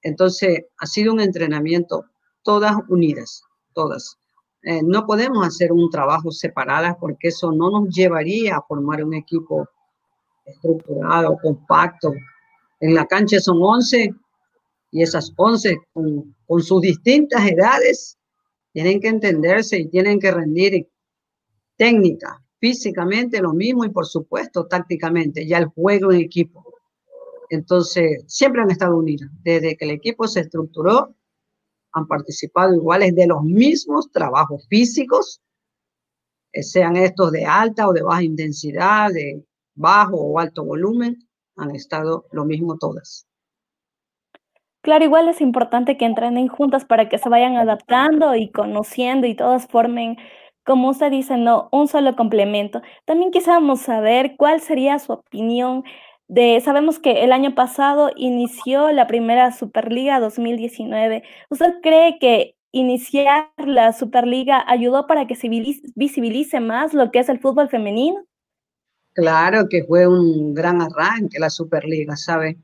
entonces 0.02 0.64
ha 0.78 0.86
sido 0.86 1.12
un 1.12 1.20
entrenamiento 1.20 2.04
todas 2.42 2.76
unidas, 2.88 3.42
todas. 3.72 4.18
Eh, 4.62 4.82
no 4.82 5.06
podemos 5.06 5.46
hacer 5.46 5.72
un 5.72 5.90
trabajo 5.90 6.30
separadas 6.30 6.96
porque 7.00 7.28
eso 7.28 7.52
no 7.52 7.70
nos 7.70 7.94
llevaría 7.94 8.56
a 8.56 8.62
formar 8.62 9.04
un 9.04 9.14
equipo 9.14 9.68
estructurado, 10.44 11.36
compacto. 11.40 12.12
En 12.80 12.94
la 12.94 13.06
cancha 13.06 13.38
son 13.40 13.58
11 13.60 14.12
y 14.92 15.02
esas 15.02 15.32
11 15.36 15.78
con, 15.92 16.34
con 16.46 16.62
sus 16.62 16.80
distintas 16.80 17.46
edades 17.48 18.18
tienen 18.72 19.00
que 19.00 19.08
entenderse 19.08 19.78
y 19.78 19.88
tienen 19.88 20.18
que 20.18 20.30
rendir 20.30 20.88
técnica, 21.76 22.42
físicamente 22.58 23.40
lo 23.40 23.52
mismo 23.52 23.84
y 23.84 23.90
por 23.90 24.06
supuesto 24.06 24.66
tácticamente, 24.66 25.46
ya 25.46 25.58
el 25.58 25.66
juego 25.66 26.12
en 26.12 26.20
equipo. 26.20 26.64
Entonces, 27.50 28.24
siempre 28.26 28.62
han 28.62 28.70
estado 28.70 28.96
unidas. 28.96 29.30
Desde 29.42 29.76
que 29.76 29.84
el 29.84 29.92
equipo 29.92 30.26
se 30.26 30.40
estructuró, 30.40 31.14
han 31.92 32.06
participado 32.06 32.74
iguales 32.74 33.14
de 33.14 33.26
los 33.26 33.42
mismos 33.42 34.10
trabajos 34.10 34.66
físicos, 34.68 35.40
eh, 36.52 36.62
sean 36.62 36.96
estos 36.96 37.32
de 37.32 37.44
alta 37.44 37.88
o 37.88 37.92
de 37.92 38.02
baja 38.02 38.22
intensidad, 38.22 39.12
de 39.12 39.44
bajo 39.74 40.16
o 40.16 40.38
alto 40.38 40.64
volumen, 40.64 41.16
han 41.56 41.74
estado 41.74 42.26
lo 42.32 42.44
mismo 42.44 42.76
todas. 42.78 43.26
Claro, 44.82 45.04
igual 45.04 45.28
es 45.28 45.40
importante 45.40 45.96
que 45.96 46.04
entrenen 46.04 46.48
juntas 46.48 46.84
para 46.84 47.08
que 47.08 47.18
se 47.18 47.28
vayan 47.28 47.56
adaptando 47.56 48.36
y 48.36 48.50
conociendo 48.50 49.26
y 49.26 49.34
todas 49.34 49.66
formen, 49.66 50.16
como 50.66 50.90
usted 50.90 51.10
dice, 51.10 51.36
no, 51.36 51.68
un 51.72 51.88
solo 51.88 52.16
complemento. 52.16 52.82
También 53.04 53.30
quisiéramos 53.30 53.80
saber 53.80 54.36
cuál 54.36 54.60
sería 54.60 54.98
su 54.98 55.12
opinión 55.12 55.84
sabemos 56.62 56.98
que 56.98 57.24
el 57.24 57.32
año 57.32 57.54
pasado 57.54 58.10
inició 58.16 58.90
la 58.92 59.06
primera 59.06 59.52
Superliga 59.52 60.20
2019. 60.20 61.22
¿Usted 61.50 61.74
cree 61.82 62.18
que 62.18 62.56
iniciar 62.72 63.50
la 63.58 63.92
Superliga 63.92 64.64
ayudó 64.66 65.06
para 65.06 65.26
que 65.26 65.36
se 65.36 65.48
visibilice 65.48 66.60
más 66.60 66.94
lo 66.94 67.10
que 67.10 67.20
es 67.20 67.28
el 67.28 67.40
fútbol 67.40 67.68
femenino? 67.68 68.24
Claro 69.14 69.68
que 69.70 69.84
fue 69.84 70.06
un 70.06 70.52
gran 70.52 70.82
arranque 70.82 71.38
la 71.38 71.48
Superliga, 71.48 72.16
¿sabe? 72.16 72.58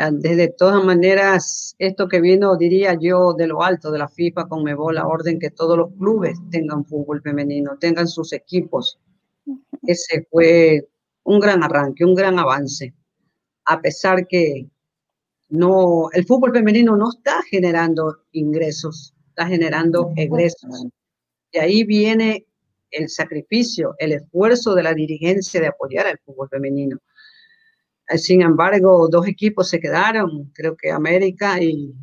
Ah, 0.00 0.10
desde 0.12 0.48
todas 0.48 0.84
maneras, 0.84 1.74
esto 1.78 2.06
que 2.06 2.20
vino, 2.20 2.56
diría 2.56 2.96
yo, 3.00 3.32
de 3.32 3.48
lo 3.48 3.64
alto 3.64 3.90
de 3.90 3.98
la 3.98 4.08
FIFA 4.08 4.46
con 4.46 4.62
Mebol, 4.62 4.94
la 4.94 5.08
orden 5.08 5.40
que 5.40 5.50
todos 5.50 5.76
los 5.76 5.92
clubes 5.98 6.38
tengan 6.50 6.84
fútbol 6.84 7.20
femenino, 7.20 7.76
tengan 7.80 8.06
sus 8.06 8.32
equipos. 8.32 9.00
Ese 9.82 10.24
fue 10.30 10.88
un 11.24 11.40
gran 11.40 11.64
arranque, 11.64 12.04
un 12.04 12.14
gran 12.14 12.38
avance, 12.38 12.94
a 13.64 13.80
pesar 13.80 14.28
que 14.28 14.68
no, 15.48 16.10
el 16.12 16.24
fútbol 16.26 16.52
femenino 16.52 16.96
no 16.96 17.10
está 17.10 17.42
generando 17.50 18.18
ingresos, 18.32 19.14
está 19.30 19.46
generando 19.48 20.12
egresos. 20.14 20.86
Y 21.50 21.58
ahí 21.58 21.82
viene 21.82 22.46
el 22.92 23.08
sacrificio, 23.08 23.96
el 23.98 24.12
esfuerzo 24.12 24.74
de 24.76 24.84
la 24.84 24.94
dirigencia 24.94 25.60
de 25.60 25.66
apoyar 25.66 26.06
al 26.06 26.18
fútbol 26.24 26.48
femenino. 26.48 26.98
Sin 28.16 28.42
embargo, 28.42 29.08
dos 29.08 29.26
equipos 29.26 29.68
se 29.68 29.80
quedaron, 29.80 30.50
creo 30.54 30.76
que 30.76 30.90
América 30.90 31.62
y 31.62 31.94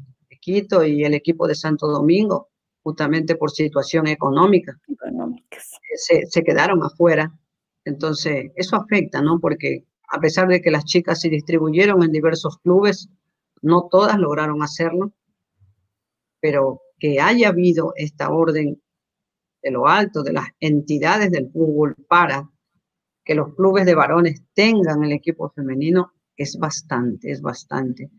Quito 0.45 0.85
y 0.85 1.03
el 1.03 1.15
equipo 1.15 1.47
de 1.47 1.55
Santo 1.55 1.87
Domingo, 1.87 2.49
justamente 2.83 3.35
por 3.35 3.49
situación 3.49 4.05
económica. 4.05 4.79
Se, 5.95 6.27
se, 6.27 6.43
quedaron 6.43 6.83
afuera. 6.83 7.33
Entonces, 7.83 8.51
eso 8.55 8.75
afecta, 8.75 9.23
¿no? 9.23 9.39
Porque 9.39 9.85
a 10.07 10.19
pesar 10.19 10.47
de 10.47 10.61
que 10.61 10.69
las 10.69 10.85
chicas 10.85 11.19
se 11.19 11.29
distribuyeron 11.29 12.03
en 12.03 12.11
diversos 12.11 12.59
clubes, 12.59 13.09
no 13.63 13.87
todas 13.89 14.19
lograron 14.19 14.61
hacerlo, 14.61 15.13
pero 16.39 16.81
que 16.99 17.19
haya 17.19 17.49
habido 17.49 17.93
esta 17.95 18.29
orden 18.29 18.79
de 19.63 19.71
lo 19.71 19.87
alto 19.87 20.21
de 20.21 20.33
las 20.33 20.49
entidades 20.59 21.31
del 21.31 21.51
fútbol 21.51 21.95
para 22.07 22.51
que 23.25 23.35
los 23.35 23.55
clubes 23.55 23.85
de 23.85 23.95
varones 23.95 24.43
tengan 24.53 25.03
el 25.03 25.11
equipo 25.11 25.49
femenino 25.49 26.11
es 26.37 26.57
bastante, 26.57 27.31
es 27.31 27.41
bastante. 27.41 28.09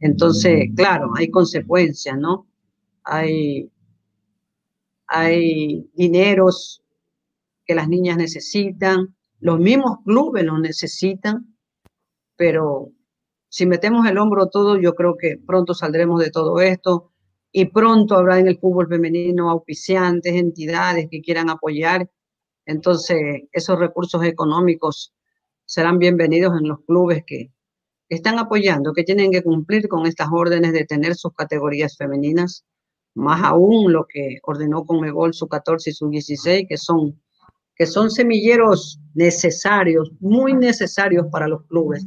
Entonces, 0.00 0.70
claro, 0.74 1.12
hay 1.16 1.30
consecuencias, 1.30 2.18
¿no? 2.18 2.46
Hay, 3.04 3.70
hay 5.06 5.88
dineros 5.94 6.82
que 7.66 7.74
las 7.74 7.88
niñas 7.88 8.16
necesitan, 8.16 9.14
los 9.40 9.60
mismos 9.60 9.98
clubes 10.04 10.44
los 10.44 10.60
necesitan, 10.60 11.54
pero 12.36 12.90
si 13.48 13.66
metemos 13.66 14.06
el 14.06 14.18
hombro 14.18 14.48
todo, 14.48 14.80
yo 14.80 14.94
creo 14.94 15.16
que 15.16 15.38
pronto 15.46 15.74
saldremos 15.74 16.20
de 16.20 16.30
todo 16.30 16.60
esto 16.60 17.12
y 17.52 17.66
pronto 17.66 18.16
habrá 18.16 18.38
en 18.40 18.48
el 18.48 18.58
fútbol 18.58 18.88
femenino 18.88 19.48
auspiciantes, 19.48 20.34
entidades 20.34 21.08
que 21.10 21.20
quieran 21.20 21.50
apoyar. 21.50 22.10
Entonces, 22.66 23.42
esos 23.52 23.78
recursos 23.78 24.24
económicos 24.24 25.12
serán 25.66 25.98
bienvenidos 25.98 26.58
en 26.58 26.68
los 26.68 26.80
clubes 26.86 27.22
que 27.26 27.50
están 28.08 28.38
apoyando, 28.38 28.92
que 28.92 29.04
tienen 29.04 29.30
que 29.30 29.42
cumplir 29.42 29.88
con 29.88 30.06
estas 30.06 30.28
órdenes 30.32 30.72
de 30.72 30.84
tener 30.84 31.14
sus 31.14 31.34
categorías 31.34 31.96
femeninas, 31.96 32.64
más 33.14 33.42
aún 33.42 33.92
lo 33.92 34.06
que 34.06 34.38
ordenó 34.42 34.84
Conmebol 34.84 35.34
su 35.34 35.48
14 35.48 35.90
y 35.90 35.92
su 35.92 36.08
16, 36.08 36.66
que 36.68 36.76
son 36.76 37.18
que 37.76 37.86
son 37.86 38.10
semilleros 38.10 39.00
necesarios, 39.14 40.12
muy 40.20 40.54
necesarios 40.54 41.26
para 41.30 41.48
los 41.48 41.64
clubes, 41.64 42.06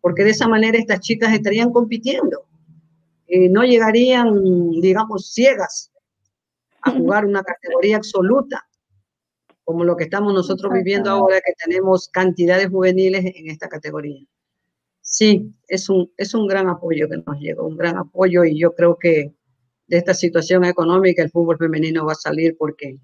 porque 0.00 0.24
de 0.24 0.30
esa 0.30 0.48
manera 0.48 0.78
estas 0.78 1.00
chicas 1.00 1.32
estarían 1.32 1.70
compitiendo. 1.70 2.46
y 3.28 3.48
no 3.48 3.62
llegarían, 3.62 4.70
digamos, 4.82 5.32
ciegas 5.32 5.90
a 6.82 6.90
jugar 6.90 7.24
una 7.24 7.42
categoría 7.42 7.96
absoluta, 7.96 8.66
como 9.64 9.84
lo 9.84 9.96
que 9.96 10.04
estamos 10.04 10.34
nosotros 10.34 10.72
viviendo 10.72 11.10
ahora, 11.10 11.40
que 11.40 11.52
tenemos 11.64 12.08
cantidades 12.08 12.68
juveniles 12.68 13.24
en 13.24 13.50
esta 13.50 13.68
categoría. 13.68 14.24
Sí, 15.00 15.52
es 15.68 15.88
un, 15.88 16.10
es 16.16 16.34
un 16.34 16.46
gran 16.46 16.68
apoyo 16.68 17.08
que 17.08 17.16
nos 17.18 17.38
llega, 17.38 17.62
un 17.62 17.76
gran 17.76 17.96
apoyo 17.96 18.44
y 18.44 18.58
yo 18.58 18.74
creo 18.74 18.96
que 18.98 19.34
de 19.86 19.96
esta 19.96 20.14
situación 20.14 20.64
económica 20.64 21.22
el 21.22 21.30
fútbol 21.30 21.58
femenino 21.58 22.06
va 22.06 22.12
a 22.12 22.16
salir 22.16 22.56
porque 22.56 22.98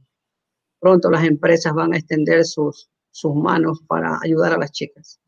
pronto 0.80 1.10
las 1.10 1.24
empresas 1.24 1.74
van 1.74 1.92
a 1.92 1.98
extender 1.98 2.44
sus, 2.44 2.88
sus 3.10 3.34
manos 3.34 3.82
para 3.86 4.18
ayudar 4.22 4.52
a 4.52 4.58
las 4.58 4.72
chicas. 4.72 5.20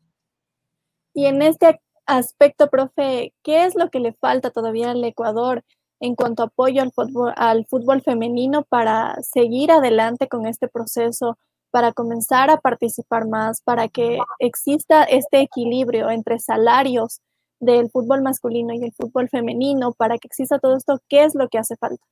Y 1.13 1.25
en 1.25 1.41
este 1.41 1.81
aspecto, 2.05 2.69
profe, 2.69 3.33
¿qué 3.43 3.65
es 3.65 3.75
lo 3.75 3.89
que 3.89 3.99
le 3.99 4.13
falta 4.13 4.51
todavía 4.51 4.91
al 4.91 5.03
Ecuador 5.03 5.63
en 6.01 6.15
cuanto 6.15 6.43
a 6.43 6.47
apoyo 6.47 6.81
al 6.81 6.91
fútbol, 6.91 7.31
al 7.37 7.65
fútbol 7.67 8.01
femenino 8.01 8.63
para 8.63 9.15
seguir 9.21 9.71
adelante 9.71 10.27
con 10.27 10.47
este 10.47 10.67
proceso, 10.67 11.37
para 11.69 11.93
comenzar 11.93 12.49
a 12.49 12.57
participar 12.57 13.27
más, 13.27 13.61
para 13.61 13.87
que 13.87 14.19
exista 14.39 15.03
este 15.03 15.41
equilibrio 15.41 16.09
entre 16.09 16.39
salarios 16.39 17.21
del 17.59 17.91
fútbol 17.91 18.23
masculino 18.23 18.73
y 18.73 18.83
el 18.83 18.91
fútbol 18.91 19.29
femenino, 19.29 19.93
para 19.93 20.17
que 20.17 20.27
exista 20.27 20.57
todo 20.57 20.75
esto, 20.75 20.99
¿qué 21.07 21.23
es 21.23 21.35
lo 21.35 21.47
que 21.47 21.59
hace 21.59 21.77
falta? 21.77 22.03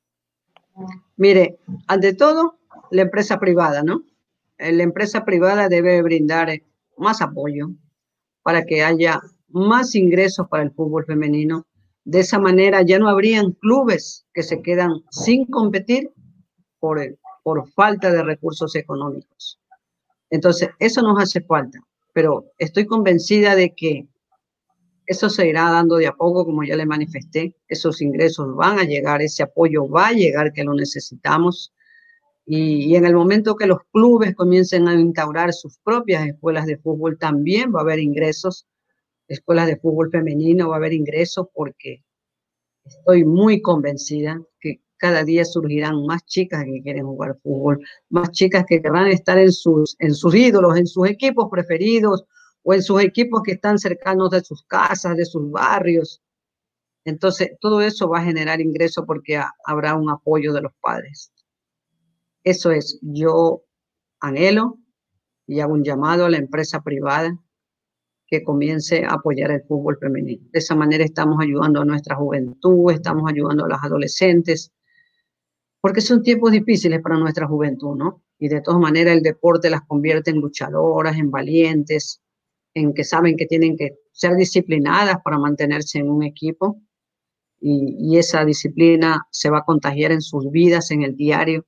Mire, 1.16 1.58
ante 1.88 2.14
todo, 2.14 2.54
la 2.92 3.02
empresa 3.02 3.40
privada, 3.40 3.82
¿no? 3.82 4.04
Eh, 4.56 4.72
la 4.72 4.84
empresa 4.84 5.24
privada 5.24 5.68
debe 5.68 6.00
brindar 6.00 6.48
eh, 6.48 6.64
más 6.96 7.20
apoyo 7.20 7.70
para 8.42 8.64
que 8.64 8.84
haya 8.84 9.20
más 9.48 9.96
ingresos 9.96 10.46
para 10.48 10.62
el 10.62 10.70
fútbol 10.70 11.04
femenino. 11.04 11.66
De 12.04 12.20
esa 12.20 12.38
manera 12.38 12.82
ya 12.82 12.98
no 12.98 13.08
habrían 13.08 13.52
clubes 13.52 14.26
que 14.32 14.42
se 14.42 14.62
quedan 14.62 15.02
sin 15.10 15.46
competir 15.46 16.10
por, 16.78 17.00
por 17.42 17.70
falta 17.72 18.10
de 18.10 18.22
recursos 18.22 18.74
económicos. 18.74 19.60
Entonces, 20.30 20.70
eso 20.78 21.02
nos 21.02 21.22
hace 21.22 21.40
falta, 21.40 21.80
pero 22.12 22.46
estoy 22.58 22.86
convencida 22.86 23.54
de 23.54 23.74
que 23.74 24.08
eso 25.10 25.28
se 25.28 25.48
irá 25.48 25.68
dando 25.70 25.96
de 25.96 26.06
a 26.06 26.12
poco, 26.12 26.44
como 26.44 26.62
ya 26.62 26.76
le 26.76 26.86
manifesté, 26.86 27.56
esos 27.66 28.00
ingresos 28.00 28.54
van 28.54 28.78
a 28.78 28.84
llegar, 28.84 29.20
ese 29.20 29.42
apoyo 29.42 29.88
va 29.88 30.06
a 30.08 30.12
llegar 30.12 30.52
que 30.52 30.62
lo 30.62 30.72
necesitamos. 30.72 31.72
Y, 32.46 32.94
en 32.94 33.04
el 33.04 33.16
momento 33.16 33.56
que 33.56 33.66
los 33.66 33.80
clubes 33.92 34.36
comiencen 34.36 34.86
a 34.86 34.94
instaurar 34.94 35.52
sus 35.52 35.78
propias 35.78 36.28
escuelas 36.28 36.66
de 36.66 36.78
fútbol, 36.78 37.18
también 37.18 37.74
va 37.74 37.80
a 37.80 37.82
haber 37.82 37.98
ingresos, 37.98 38.68
escuelas 39.30 39.68
de 39.68 39.76
fútbol 39.76 40.10
femenino, 40.10 40.68
va 40.68 40.74
a 40.74 40.78
haber 40.78 40.92
ingresos 40.92 41.46
porque 41.54 42.04
estoy 42.84 43.24
muy 43.24 43.62
convencida 43.62 44.42
que 44.60 44.82
cada 44.96 45.24
día 45.24 45.44
surgirán 45.44 46.04
más 46.04 46.26
chicas 46.26 46.64
que 46.64 46.82
quieren 46.82 47.06
jugar 47.06 47.38
fútbol, 47.42 47.80
más 48.10 48.32
chicas 48.32 48.64
que 48.68 48.82
querrán 48.82 49.06
estar 49.06 49.38
en 49.38 49.52
sus, 49.52 49.96
ídolos, 50.34 50.76
en 50.76 50.86
sus 50.86 51.08
equipos 51.08 51.48
preferidos 51.50 52.24
o 52.62 52.74
en 52.74 52.82
sus 52.82 53.02
equipos 53.02 53.42
que 53.42 53.52
están 53.52 53.78
cercanos 53.78 54.30
de 54.30 54.42
sus 54.42 54.64
casas, 54.64 55.16
de 55.16 55.24
sus 55.24 55.50
barrios. 55.50 56.20
Entonces, 57.04 57.52
todo 57.60 57.80
eso 57.80 58.08
va 58.08 58.18
a 58.18 58.24
generar 58.24 58.60
ingresos 58.60 59.04
porque 59.06 59.40
habrá 59.64 59.94
un 59.94 60.10
apoyo 60.10 60.52
de 60.52 60.62
los 60.62 60.72
padres. 60.80 61.32
Eso 62.42 62.72
es, 62.72 62.98
yo 63.00 63.62
anhelo 64.18 64.78
y 65.46 65.60
hago 65.60 65.74
un 65.74 65.84
llamado 65.84 66.26
a 66.26 66.30
la 66.30 66.36
empresa 66.36 66.82
privada 66.82 67.38
que 68.30 68.44
comience 68.44 69.04
a 69.04 69.14
apoyar 69.14 69.50
el 69.50 69.62
fútbol 69.62 69.98
femenino. 69.98 70.46
De 70.52 70.60
esa 70.60 70.76
manera 70.76 71.04
estamos 71.04 71.38
ayudando 71.42 71.80
a 71.80 71.84
nuestra 71.84 72.14
juventud, 72.14 72.92
estamos 72.92 73.28
ayudando 73.28 73.64
a 73.64 73.68
las 73.68 73.82
adolescentes, 73.82 74.72
porque 75.80 76.00
son 76.00 76.22
tiempos 76.22 76.52
difíciles 76.52 77.00
para 77.02 77.18
nuestra 77.18 77.48
juventud, 77.48 77.96
¿no? 77.96 78.22
Y 78.38 78.48
de 78.48 78.60
todas 78.60 78.80
maneras 78.80 79.16
el 79.16 79.22
deporte 79.22 79.68
las 79.68 79.82
convierte 79.82 80.30
en 80.30 80.38
luchadoras, 80.38 81.16
en 81.16 81.30
valientes, 81.30 82.22
en 82.74 82.94
que 82.94 83.02
saben 83.02 83.36
que 83.36 83.46
tienen 83.46 83.76
que 83.76 83.96
ser 84.12 84.36
disciplinadas 84.36 85.16
para 85.24 85.38
mantenerse 85.38 85.98
en 85.98 86.08
un 86.08 86.22
equipo 86.22 86.80
y, 87.60 88.16
esa 88.16 88.44
disciplina 88.44 89.26
se 89.30 89.50
va 89.50 89.58
a 89.58 89.64
contagiar 89.64 90.12
en 90.12 90.22
sus 90.22 90.50
vidas, 90.50 90.90
en 90.90 91.02
el 91.02 91.16
diario 91.16 91.66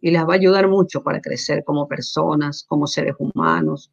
y 0.00 0.10
les 0.10 0.22
va 0.22 0.34
a 0.34 0.36
ayudar 0.36 0.68
mucho 0.68 1.02
para 1.02 1.20
crecer 1.20 1.64
como 1.64 1.88
personas, 1.88 2.64
como 2.68 2.86
seres 2.86 3.14
humanos, 3.18 3.90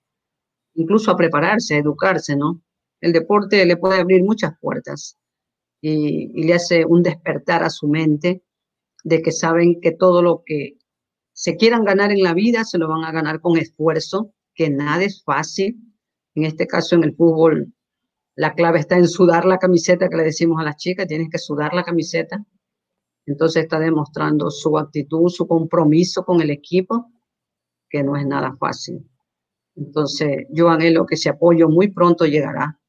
incluso 0.76 1.12
a 1.12 1.18
prepararse, 1.18 1.76
a 1.76 1.80
educarse, 1.80 2.36
¿no? 2.36 2.62
El 3.02 3.14
deporte 3.14 3.66
le 3.66 3.78
puede 3.78 4.00
abrir 4.00 4.24
muchas 4.24 4.54
puertas 4.60 5.18
y, 5.82 6.28
le 6.44 6.54
hace 6.54 6.86
un 6.86 7.04
despertar 7.04 7.64
a 7.64 7.70
su 7.70 7.88
mente 7.88 8.44
de 9.04 9.22
que 9.22 9.32
saben 9.32 9.82
que 9.82 9.92
todo 9.92 10.22
lo 10.22 10.44
que 10.46 10.78
se 11.34 11.58
quieran 11.58 11.84
ganar 11.84 12.12
en 12.12 12.24
la 12.24 12.34
vida 12.34 12.64
se 12.64 12.78
lo 12.78 12.88
van 12.88 13.04
a 13.04 13.12
ganar 13.12 13.42
con 13.42 13.58
esfuerzo, 13.58 14.34
que 14.54 14.70
nada 14.70 15.04
es 15.04 15.24
fácil, 15.24 15.78
en 16.34 16.46
este 16.46 16.68
caso, 16.68 16.96
en 16.96 17.04
el 17.04 17.16
fútbol, 17.16 17.74
la 18.36 18.54
clave 18.54 18.80
está 18.80 18.98
en 18.98 19.08
sudar 19.08 19.46
la 19.46 19.58
camiseta 19.58 20.10
que 20.10 20.18
le 20.18 20.24
decimos 20.24 20.60
a 20.60 20.64
las 20.64 20.76
chicas, 20.76 21.08
tienes 21.08 21.30
que 21.30 21.38
sudar 21.38 21.74
la 21.74 21.84
camiseta. 21.84 22.44
Entonces 23.26 23.64
está 23.64 23.80
demostrando 23.80 24.52
su 24.52 24.78
actitud, 24.78 25.30
su 25.30 25.48
compromiso 25.48 26.26
con 26.26 26.42
el 26.42 26.50
equipo, 26.50 27.12
que 27.90 28.04
no 28.04 28.18
es 28.18 28.26
nada 28.28 28.56
fácil. 28.58 29.10
Entonces 29.76 30.48
yo 30.50 30.70
anhelo 30.70 31.06
que 31.06 31.16
ese 31.16 31.30
apoyo 31.30 31.70
muy 31.70 31.90
pronto 31.90 32.26
llegará 32.26 32.80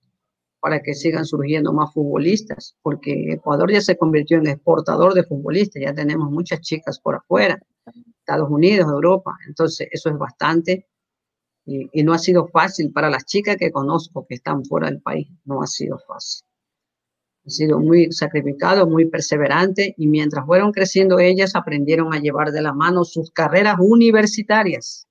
para 0.61 0.81
que 0.81 0.95
sigan 0.95 1.25
surgiendo 1.25 1.73
más 1.73 1.93
futbolistas, 1.93 2.77
porque 2.83 3.33
Ecuador 3.33 3.71
ya 3.71 3.81
se 3.81 3.97
convirtió 3.97 4.39
en 4.39 4.49
exportador 4.49 5.15
de 5.15 5.25
futbolistas, 5.25 5.83
ya 5.83 5.95
tenemos 5.95 6.31
muchas 6.31 6.61
chicas 6.61 6.99
por 6.99 7.17
afuera, 7.17 7.61
Estados 8.19 8.51
Unidos, 8.51 8.89
Europa, 8.91 9.37
entonces 9.47 9.89
eso 9.93 10.11
es 10.11 10.19
bastante 10.19 10.89
y, 11.65 12.03
no 12.03 12.13
ha 12.13 12.19
sido 12.19 12.47
fácil 12.49 12.93
para 12.93 13.11
las 13.11 13.27
chicas 13.27 13.57
que 13.57 13.73
conozco 13.73 14.27
que 14.29 14.37
están 14.37 14.65
fuera 14.65 14.89
del 14.89 15.01
país, 15.01 15.29
no 15.45 15.63
ha 15.63 15.67
sido 15.67 15.99
fácil. 15.99 16.47
Ha 17.45 17.51
sido 17.51 17.79
muy 17.79 18.11
sacrificado, 18.11 18.89
muy 18.89 19.05
perseverante 19.05 19.95
y 19.97 20.09
mientras 20.09 20.47
fueron 20.47 20.73
creciendo 20.73 21.19
ellas 21.21 21.55
aprendieron 21.55 22.13
a 22.13 22.19
llevar 22.19 22.51
de 22.51 22.63
la 22.63 22.73
mano 22.73 23.05
sus 23.05 23.31
carreras 23.31 23.77
universitarias 23.79 25.07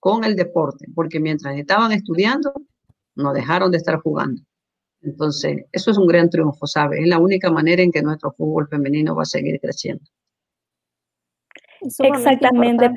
con 0.00 0.24
el 0.24 0.36
deporte, 0.36 0.86
porque 0.94 1.20
mientras 1.20 1.56
estaban 1.56 1.92
estudiando 1.92 2.52
no 3.14 3.32
dejaron 3.32 3.70
de 3.70 3.78
estar 3.78 4.00
jugando. 4.00 4.40
Entonces, 5.02 5.64
eso 5.72 5.90
es 5.90 5.98
un 5.98 6.06
gran 6.06 6.30
triunfo, 6.30 6.66
¿sabe? 6.66 7.00
Es 7.00 7.08
la 7.08 7.18
única 7.18 7.50
manera 7.50 7.82
en 7.82 7.92
que 7.92 8.02
nuestro 8.02 8.32
fútbol 8.32 8.68
femenino 8.68 9.14
va 9.14 9.22
a 9.22 9.26
seguir 9.26 9.60
creciendo. 9.60 10.04
Exactamente. 11.80 12.90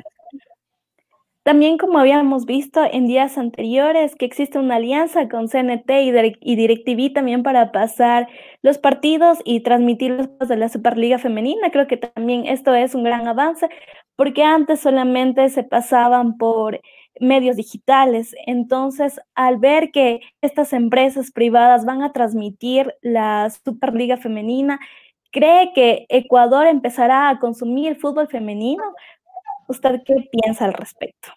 También 1.44 1.76
como 1.76 1.98
habíamos 1.98 2.46
visto 2.46 2.84
en 2.84 3.08
días 3.08 3.36
anteriores 3.36 4.14
que 4.14 4.24
existe 4.24 4.60
una 4.60 4.76
alianza 4.76 5.28
con 5.28 5.48
CNT 5.48 5.90
y, 5.90 6.56
DirecTV 6.56 7.12
también 7.12 7.42
para 7.42 7.72
pasar 7.72 8.28
los 8.62 8.78
partidos 8.78 9.38
y 9.44 9.60
transmitir 9.60 10.12
los 10.12 10.48
de 10.48 10.56
la 10.56 10.68
Superliga 10.68 11.18
Femenina. 11.18 11.72
Creo 11.72 11.88
que 11.88 11.96
también 11.96 12.46
esto 12.46 12.74
es 12.74 12.94
un 12.94 13.02
gran 13.02 13.26
avance 13.26 13.68
porque 14.16 14.42
antes 14.42 14.80
solamente 14.80 15.48
se 15.48 15.64
pasaban 15.64 16.36
por 16.36 16.80
medios 17.20 17.56
digitales. 17.56 18.34
Entonces, 18.46 19.20
al 19.34 19.58
ver 19.58 19.90
que 19.90 20.20
estas 20.40 20.72
empresas 20.72 21.30
privadas 21.30 21.84
van 21.84 22.02
a 22.02 22.12
transmitir 22.12 22.94
la 23.02 23.50
Superliga 23.64 24.16
Femenina, 24.16 24.80
¿cree 25.30 25.72
que 25.74 26.06
Ecuador 26.08 26.66
empezará 26.66 27.28
a 27.28 27.38
consumir 27.38 27.98
fútbol 27.98 28.28
femenino? 28.28 28.82
¿Usted 29.68 30.02
qué 30.04 30.28
piensa 30.30 30.64
al 30.64 30.74
respecto? 30.74 31.28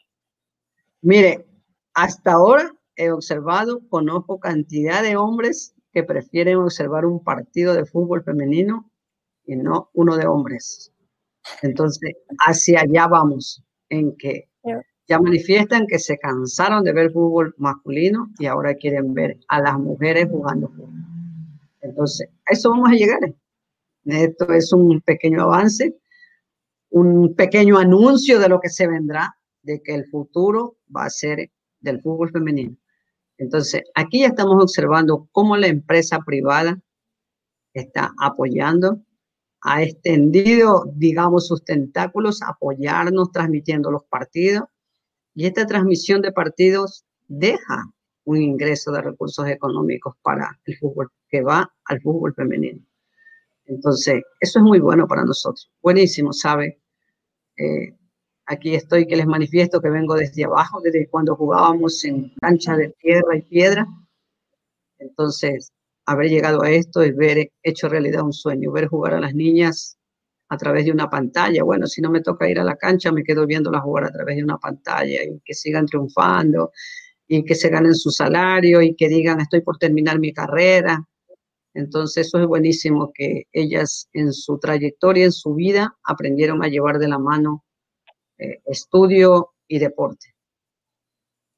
Mire, 1.01 1.45
hasta 1.93 2.33
ahora 2.33 2.73
he 2.95 3.11
observado, 3.11 3.81
conozco 3.89 4.39
cantidad 4.39 5.03
de 5.03 5.15
hombres 5.15 5.73
que 5.91 6.03
prefieren 6.03 6.57
observar 6.57 7.05
un 7.05 7.23
partido 7.23 7.73
de 7.73 7.85
fútbol 7.85 8.23
femenino 8.23 8.89
y 9.45 9.55
no 9.55 9.89
uno 9.93 10.17
de 10.17 10.27
hombres. 10.27 10.91
Entonces, 11.61 12.13
hacia 12.45 12.81
allá 12.81 13.07
vamos, 13.07 13.63
en 13.89 14.15
que 14.17 14.49
ya 15.07 15.19
manifiestan 15.19 15.85
que 15.87 15.99
se 15.99 16.17
cansaron 16.17 16.83
de 16.83 16.93
ver 16.93 17.11
fútbol 17.11 17.53
masculino 17.57 18.29
y 18.39 18.47
ahora 18.47 18.73
quieren 18.73 19.13
ver 19.13 19.37
a 19.47 19.61
las 19.61 19.77
mujeres 19.77 20.27
jugando 20.29 20.67
fútbol. 20.69 20.93
Entonces, 21.81 22.27
a 22.47 22.53
eso 22.53 22.71
vamos 22.71 22.89
a 22.89 22.95
llegar. 22.95 23.19
Esto 24.05 24.51
es 24.51 24.73
un 24.73 25.01
pequeño 25.01 25.43
avance 25.43 25.95
un 26.95 27.35
pequeño 27.35 27.77
anuncio 27.77 28.39
de 28.39 28.47
lo 28.47 28.61
que 28.61 28.69
se 28.69 28.87
vendrá, 28.87 29.37
de 29.63 29.81
que 29.81 29.93
el 29.93 30.05
futuro 30.05 30.77
va 30.95 31.03
a 31.03 31.09
ser 31.09 31.51
del 31.81 32.01
fútbol 32.01 32.31
femenino. 32.31 32.77
Entonces, 33.37 33.83
aquí 33.95 34.21
ya 34.21 34.27
estamos 34.27 34.63
observando 34.63 35.27
cómo 35.33 35.57
la 35.57 35.67
empresa 35.67 36.19
privada 36.25 36.79
está 37.73 38.13
apoyando, 38.17 39.01
ha 39.67 39.81
extendido, 39.81 40.85
digamos, 40.93 41.47
sus 41.47 41.65
tentáculos, 41.65 42.43
apoyarnos 42.43 43.31
transmitiendo 43.31 43.89
los 43.89 44.03
partidos. 44.03 44.65
Y 45.33 45.47
esta 45.47 45.65
transmisión 45.65 46.21
de 46.21 46.31
partidos 46.31 47.03
deja 47.27 47.91
un 48.25 48.43
ingreso 48.43 48.91
de 48.91 49.01
recursos 49.01 49.47
económicos 49.47 50.13
para 50.21 50.59
el 50.65 50.77
fútbol, 50.77 51.09
que 51.27 51.41
va 51.41 51.73
al 51.85 51.99
fútbol 51.99 52.35
femenino. 52.35 52.79
Entonces, 53.65 54.21
eso 54.39 54.59
es 54.59 54.63
muy 54.63 54.79
bueno 54.79 55.07
para 55.07 55.25
nosotros. 55.25 55.71
Buenísimo, 55.81 56.31
¿sabe? 56.31 56.79
Eh, 57.57 57.97
aquí 58.45 58.75
estoy 58.75 59.07
que 59.07 59.15
les 59.15 59.25
manifiesto 59.25 59.81
que 59.81 59.89
vengo 59.89 60.13
desde 60.13 60.45
abajo, 60.45 60.79
desde 60.79 61.07
cuando 61.09 61.35
jugábamos 61.35 62.05
en 62.05 62.31
cancha 62.39 62.77
de 62.77 62.89
tierra 62.99 63.35
y 63.35 63.41
piedra. 63.41 63.87
Entonces, 64.99 65.73
haber 66.05 66.29
llegado 66.29 66.63
a 66.63 66.71
esto 66.71 67.01
es 67.01 67.15
ver 67.15 67.51
hecho 67.63 67.89
realidad 67.89 68.23
un 68.23 68.33
sueño, 68.33 68.71
ver 68.71 68.87
jugar 68.87 69.15
a 69.15 69.19
las 69.19 69.33
niñas 69.33 69.97
a 70.49 70.57
través 70.57 70.85
de 70.85 70.91
una 70.91 71.09
pantalla. 71.09 71.63
Bueno, 71.63 71.87
si 71.87 72.01
no 72.01 72.11
me 72.11 72.21
toca 72.21 72.49
ir 72.49 72.59
a 72.59 72.63
la 72.63 72.75
cancha, 72.75 73.11
me 73.11 73.23
quedo 73.23 73.45
viéndolas 73.45 73.81
jugar 73.81 74.05
a 74.05 74.11
través 74.11 74.37
de 74.37 74.43
una 74.43 74.57
pantalla 74.57 75.23
y 75.23 75.39
que 75.43 75.53
sigan 75.53 75.85
triunfando 75.85 76.71
y 77.27 77.43
que 77.43 77.55
se 77.55 77.69
ganen 77.69 77.95
su 77.95 78.11
salario 78.11 78.81
y 78.81 78.95
que 78.95 79.09
digan 79.09 79.41
estoy 79.41 79.61
por 79.61 79.77
terminar 79.77 80.19
mi 80.19 80.31
carrera. 80.31 81.03
Entonces 81.73 82.27
eso 82.27 82.39
es 82.39 82.47
buenísimo 82.47 83.11
que 83.13 83.47
ellas 83.51 84.07
en 84.13 84.31
su 84.31 84.59
trayectoria, 84.59 85.25
en 85.25 85.31
su 85.31 85.55
vida, 85.55 85.97
aprendieron 86.03 86.63
a 86.63 86.67
llevar 86.67 86.99
de 86.99 87.09
la 87.09 87.19
mano 87.19 87.65
eh, 88.37 88.61
estudio 88.65 89.53
y 89.67 89.79
deporte. 89.79 90.35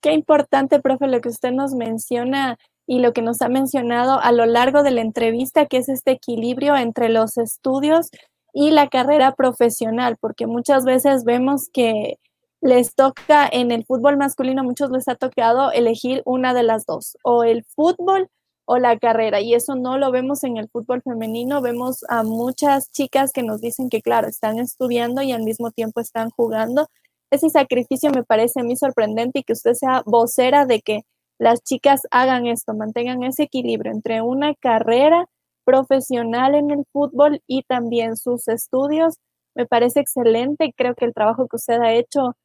Qué 0.02 0.14
importante, 0.14 0.80
profe, 0.80 1.08
lo 1.08 1.22
que 1.22 1.30
usted 1.30 1.52
nos 1.52 1.74
menciona 1.74 2.58
y 2.88 3.00
lo 3.00 3.14
que 3.14 3.22
nos 3.22 3.42
ha 3.42 3.50
mencionado 3.50 4.20
a 4.20 4.32
lo 4.32 4.46
largo 4.46 4.82
de 4.82 4.92
la 4.92 5.02
entrevista, 5.02 5.66
que 5.66 5.78
es 5.78 5.90
este 5.90 6.12
equilibrio 6.12 6.76
entre 6.78 7.10
los 7.10 7.38
estudios 7.38 8.10
y 8.54 8.72
la 8.72 8.88
carrera 8.88 9.36
profesional, 9.36 10.18
porque 10.20 10.48
muchas 10.48 10.86
veces 10.86 11.26
vemos 11.26 11.70
que 11.72 12.18
les 12.62 12.96
toca 12.96 13.48
en 13.52 13.72
el 13.72 13.86
fútbol 13.86 14.18
masculino, 14.18 14.64
muchos 14.64 14.90
les 14.90 15.08
ha 15.10 15.16
tocado 15.16 15.72
elegir 15.72 16.24
una 16.26 16.54
de 16.54 16.64
las 16.64 16.86
dos, 16.86 17.18
o 17.24 17.44
el 17.44 17.66
fútbol 17.66 18.30
o 18.66 18.78
la 18.78 18.98
carrera. 19.00 19.42
Y 19.42 19.54
eso 19.54 19.76
no 19.76 19.98
lo 19.98 20.12
vemos 20.12 20.44
en 20.44 20.58
el 20.58 20.70
fútbol 20.70 21.02
femenino. 21.02 21.62
Vemos 21.62 22.04
a 22.10 22.24
muchas 22.24 22.92
chicas 22.92 23.32
que 23.32 23.42
nos 23.44 23.62
dicen 23.62 23.90
que, 23.90 24.02
claro, 24.02 24.28
están 24.28 24.60
estudiando 24.60 25.22
y 25.22 25.32
al 25.32 25.44
mismo 25.44 25.72
tiempo 25.72 26.02
están 26.02 26.30
jugando. 26.32 26.88
ese 27.32 27.50
sacrificio 27.50 28.12
me 28.12 28.24
parece 28.24 28.62
a 28.62 28.64
mí 28.64 28.76
sorprendente 28.76 29.40
y 29.40 29.44
que 29.44 29.54
usted 29.54 29.74
sea 29.74 30.04
vocera 30.06 30.66
de 30.66 30.82
que 30.82 31.04
las 31.40 31.64
chicas 31.64 32.02
hagan 32.12 32.48
esto, 32.48 32.74
mantengan 32.74 33.24
ese 33.24 33.44
equilibrio 33.44 33.92
entre 33.92 34.22
una 34.22 34.56
carrera 34.56 35.26
profesional 35.66 36.56
en 36.56 36.72
el 36.72 36.86
fútbol 36.92 37.42
y 37.48 37.64
también 37.64 38.16
sus 38.18 38.48
estudios. 38.48 39.16
Me 39.56 39.66
parece 39.66 40.00
excelente. 40.00 40.74
Creo 40.76 40.96
que 40.96 41.06
el 41.06 41.14
trabajo 41.14 41.48
que 41.48 41.58
usted 41.58 41.80
ha 41.82 41.94
hecho 41.94 42.36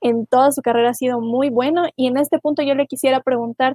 en 0.00 0.26
toda 0.26 0.52
su 0.52 0.62
carrera 0.62 0.90
ha 0.90 0.94
sido 0.94 1.20
muy 1.20 1.50
bueno. 1.50 1.86
Y 1.96 2.06
en 2.06 2.16
este 2.18 2.38
punto 2.38 2.62
yo 2.62 2.74
le 2.74 2.86
quisiera 2.86 3.20
preguntar 3.20 3.74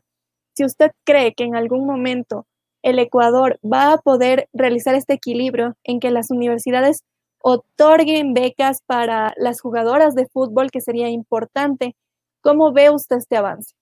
si 0.55 0.65
usted 0.65 0.91
cree 1.05 1.33
que 1.33 1.43
en 1.43 1.55
algún 1.55 1.85
momento 1.85 2.45
el 2.83 2.99
Ecuador 2.99 3.59
va 3.63 3.93
a 3.93 3.97
poder 3.97 4.49
realizar 4.53 4.95
este 4.95 5.13
equilibrio 5.13 5.75
en 5.83 5.99
que 5.99 6.11
las 6.11 6.31
universidades 6.31 7.03
otorguen 7.41 8.33
becas 8.33 8.81
para 8.85 9.33
las 9.37 9.61
jugadoras 9.61 10.15
de 10.15 10.27
fútbol, 10.27 10.71
que 10.71 10.81
sería 10.81 11.09
importante. 11.09 11.95
¿Cómo 12.41 12.71
ve 12.73 12.89
usted 12.89 13.17
este 13.17 13.37
avance? 13.37 13.73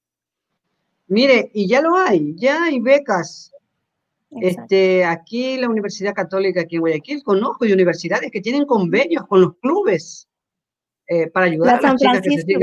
Mire, 1.11 1.51
y 1.53 1.67
ya 1.67 1.81
lo 1.81 1.97
hay, 1.97 2.33
ya 2.37 2.63
hay 2.63 2.79
becas. 2.79 3.51
Este, 4.29 5.03
aquí 5.03 5.57
la 5.57 5.67
Universidad 5.67 6.13
Católica 6.13 6.61
aquí 6.61 6.77
en 6.77 6.81
Guayaquil, 6.83 7.21
conozco 7.21 7.65
de 7.65 7.73
universidades 7.73 8.31
que 8.31 8.39
tienen 8.39 8.65
convenios 8.65 9.27
con 9.27 9.41
los 9.41 9.57
clubes 9.57 10.29
eh, 11.07 11.27
para 11.27 11.47
ayudar 11.47 11.79
a 11.79 11.81
las 11.81 11.95
chicas 11.97 12.21
que 12.21 12.37
se 12.37 12.55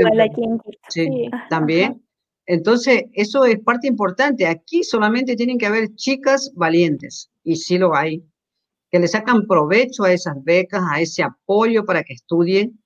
Sí, 0.89 1.29
también. 1.47 2.03
Entonces, 2.47 3.03
eso 3.13 3.45
es 3.45 3.59
parte 3.59 3.87
importante. 3.87 4.47
Aquí 4.47 4.83
solamente 4.83 5.35
tienen 5.35 5.59
que 5.59 5.67
haber 5.67 5.93
chicas 5.93 6.51
valientes, 6.55 7.29
y 7.43 7.55
sí 7.55 7.77
lo 7.77 7.95
hay, 7.95 8.25
que 8.89 8.97
le 8.97 9.07
sacan 9.07 9.45
provecho 9.45 10.05
a 10.05 10.11
esas 10.11 10.43
becas, 10.43 10.81
a 10.89 10.99
ese 10.99 11.21
apoyo 11.21 11.85
para 11.85 12.01
que 12.01 12.13
estudien. 12.13 12.78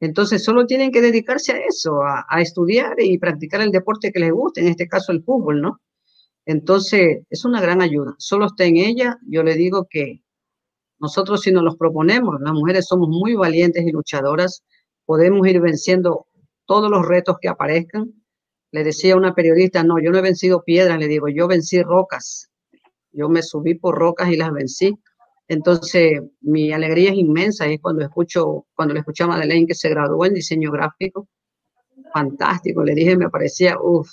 Entonces, 0.00 0.44
solo 0.44 0.66
tienen 0.66 0.92
que 0.92 1.00
dedicarse 1.00 1.52
a 1.52 1.58
eso, 1.58 2.00
a, 2.02 2.40
estudiar 2.40 2.96
y 2.98 3.18
practicar 3.18 3.62
el 3.62 3.70
deporte 3.70 4.12
que 4.12 4.20
les 4.20 4.32
guste, 4.32 4.60
en 4.60 4.68
este 4.68 4.88
caso 4.88 5.12
el 5.12 5.22
fútbol, 5.22 5.62
¿no? 5.62 5.80
Entonces, 6.44 7.22
es 7.30 7.44
una 7.44 7.60
gran 7.60 7.82
ayuda. 7.82 8.14
Solo 8.18 8.46
está 8.46 8.64
en 8.64 8.76
ella. 8.76 9.18
Yo 9.26 9.42
le 9.42 9.54
digo 9.54 9.86
que 9.90 10.22
nosotros 10.98 11.42
si 11.42 11.52
nos 11.52 11.64
los 11.64 11.76
proponemos, 11.76 12.40
las 12.40 12.52
mujeres 12.52 12.86
somos 12.86 13.08
muy 13.08 13.34
valientes 13.34 13.84
y 13.86 13.90
luchadoras, 13.90 14.62
podemos 15.04 15.46
ir 15.46 15.60
venciendo 15.60 16.26
todos 16.66 16.90
los 16.90 17.06
retos 17.06 17.36
que 17.40 17.48
aparezcan. 17.48 18.12
Le 18.72 18.84
decía 18.84 19.14
a 19.14 19.16
una 19.16 19.34
periodista, 19.34 19.82
no, 19.82 19.98
yo 19.98 20.10
no 20.10 20.18
he 20.18 20.22
vencido 20.22 20.62
piedras, 20.62 20.98
le 20.98 21.08
digo, 21.08 21.28
yo 21.28 21.48
vencí 21.48 21.82
rocas. 21.82 22.50
Yo 23.12 23.28
me 23.28 23.42
subí 23.42 23.74
por 23.74 23.96
rocas 23.96 24.30
y 24.30 24.36
las 24.36 24.52
vencí. 24.52 24.98
Entonces, 25.48 26.20
mi 26.40 26.72
alegría 26.72 27.10
es 27.10 27.16
inmensa, 27.16 27.66
es 27.66 27.80
cuando 27.80 28.02
escucho, 28.02 28.66
cuando 28.74 28.94
le 28.94 29.00
escuché 29.00 29.24
a 29.24 29.28
Madeleine 29.28 29.66
que 29.66 29.74
se 29.74 29.88
graduó 29.88 30.24
en 30.24 30.34
diseño 30.34 30.72
gráfico. 30.72 31.28
Fantástico, 32.12 32.82
le 32.82 32.94
dije, 32.94 33.16
me 33.16 33.30
parecía, 33.30 33.76
uff, 33.80 34.10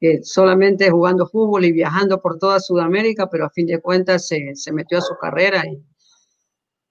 que 0.00 0.22
solamente 0.22 0.90
jugando 0.90 1.26
fútbol 1.26 1.64
y 1.64 1.72
viajando 1.72 2.20
por 2.20 2.38
toda 2.38 2.60
Sudamérica, 2.60 3.28
pero 3.28 3.46
a 3.46 3.50
fin 3.50 3.66
de 3.66 3.80
cuentas 3.80 4.26
se, 4.26 4.54
se 4.54 4.72
metió 4.72 4.98
a 4.98 5.02
su 5.02 5.14
carrera 5.20 5.64
y 5.66 5.82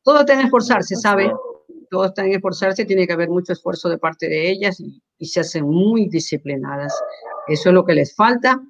todo 0.03 0.21
está 0.21 0.33
en 0.33 0.41
esforzarse, 0.41 0.95
¿sabe? 0.95 1.31
Todo 1.89 2.05
está 2.05 2.25
en 2.25 2.33
esforzarse, 2.33 2.85
tiene 2.85 3.07
que 3.07 3.13
haber 3.13 3.29
mucho 3.29 3.53
esfuerzo 3.53 3.89
de 3.89 3.97
parte 3.97 4.27
de 4.27 4.49
ellas 4.49 4.79
y, 4.79 5.01
y 5.17 5.25
se 5.27 5.39
hacen 5.39 5.65
muy 5.65 6.09
disciplinadas. 6.09 6.93
Eso 7.47 7.69
es 7.69 7.75
lo 7.75 7.85
que 7.85 7.93
les 7.93 8.15
falta 8.15 8.61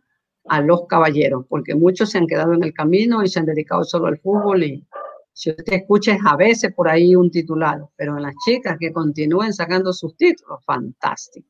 a 0.45 0.61
los 0.61 0.85
caballeros, 0.87 1.45
porque 1.47 1.73
muchos 1.75 2.11
se 2.11 2.17
han 2.17 2.27
quedado 2.27 2.53
en 2.53 2.63
el 2.63 2.73
camino 2.73 3.23
y 3.23 3.27
se 3.27 3.39
han 3.39 3.45
dedicado 3.45 3.83
solo 3.83 4.07
al 4.07 4.19
fútbol 4.19 4.63
y 4.63 4.85
si 5.33 5.49
usted 5.49 5.73
escucha 5.73 6.13
es 6.13 6.19
a 6.25 6.35
veces 6.35 6.73
por 6.73 6.87
ahí 6.87 7.15
un 7.15 7.31
titulado, 7.31 7.91
pero 7.95 8.15
en 8.15 8.23
las 8.23 8.35
chicas 8.45 8.77
que 8.79 8.93
continúen 8.93 9.51
sacando 9.51 9.91
sus 9.91 10.15
títulos, 10.15 10.63
fantástico. 10.65 11.47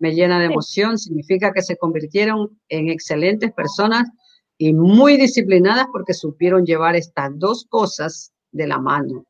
Me 0.00 0.12
llena 0.12 0.40
de 0.40 0.46
emoción, 0.46 0.98
significa 0.98 1.52
que 1.52 1.62
se 1.62 1.76
convirtieron 1.76 2.58
en 2.68 2.88
excelentes 2.88 3.52
personas 3.52 4.10
y 4.58 4.74
muy 4.74 5.16
disciplinadas 5.16 5.86
porque 5.92 6.12
supieron 6.12 6.66
llevar 6.66 6.96
estas 6.96 7.30
dos 7.38 7.64
cosas 7.68 8.32
de 8.50 8.66
la 8.66 8.78
mano. 8.78 9.24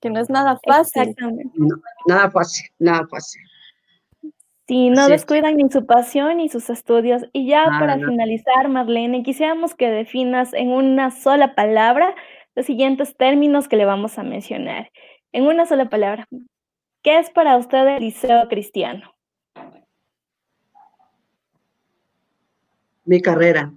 Que 0.00 0.08
no 0.08 0.20
es 0.20 0.30
nada 0.30 0.58
fácil. 0.66 1.14
nada 2.06 2.30
fácil, 2.30 2.66
nada 2.78 3.06
fácil. 3.06 3.42
Sí, 4.66 4.88
no 4.88 5.08
descuidan 5.08 5.56
ni 5.58 5.70
su 5.70 5.84
pasión 5.84 6.38
ni 6.38 6.48
sus 6.48 6.70
estudios. 6.70 7.22
Y 7.34 7.46
ya 7.46 7.66
para 7.66 7.96
finalizar, 7.96 8.68
Marlene, 8.70 9.22
quisiéramos 9.22 9.74
que 9.74 9.90
definas 9.90 10.54
en 10.54 10.70
una 10.70 11.10
sola 11.10 11.54
palabra 11.54 12.14
los 12.54 12.66
siguientes 12.66 13.16
términos 13.16 13.68
que 13.68 13.76
le 13.76 13.84
vamos 13.84 14.18
a 14.18 14.22
mencionar. 14.22 14.90
En 15.32 15.46
una 15.46 15.66
sola 15.66 15.88
palabra, 15.88 16.28
¿qué 17.02 17.18
es 17.18 17.30
para 17.30 17.56
usted 17.56 17.86
el 17.96 18.02
liceo 18.02 18.48
cristiano? 18.48 19.14
Mi 23.04 23.20
carrera. 23.20 23.72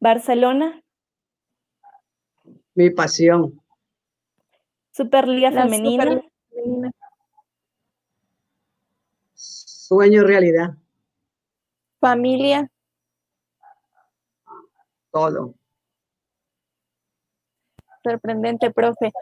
Barcelona. 0.00 0.82
Mi 2.74 2.90
pasión. 2.90 3.60
Superliga 4.90 5.50
femenina. 5.50 6.20
Sueño 9.34 10.24
realidad. 10.24 10.74
Familia. 12.00 12.68
Todo. 15.10 15.54
Sorprendente, 18.04 18.70
profe. 18.70 19.12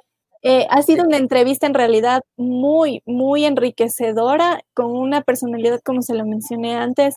Eh, 0.43 0.67
ha 0.71 0.83
sido 0.83 1.05
una 1.05 1.19
entrevista 1.19 1.67
en 1.67 1.75
realidad 1.75 2.23
muy, 2.37 3.01
muy 3.07 3.45
enriquecedora, 3.45 4.61
con 4.75 4.91
una 4.97 5.23
personalidad, 5.23 5.81
como 5.85 6.03
se 6.03 6.15
lo 6.15 6.27
mencioné 6.27 6.75
antes, 6.75 7.15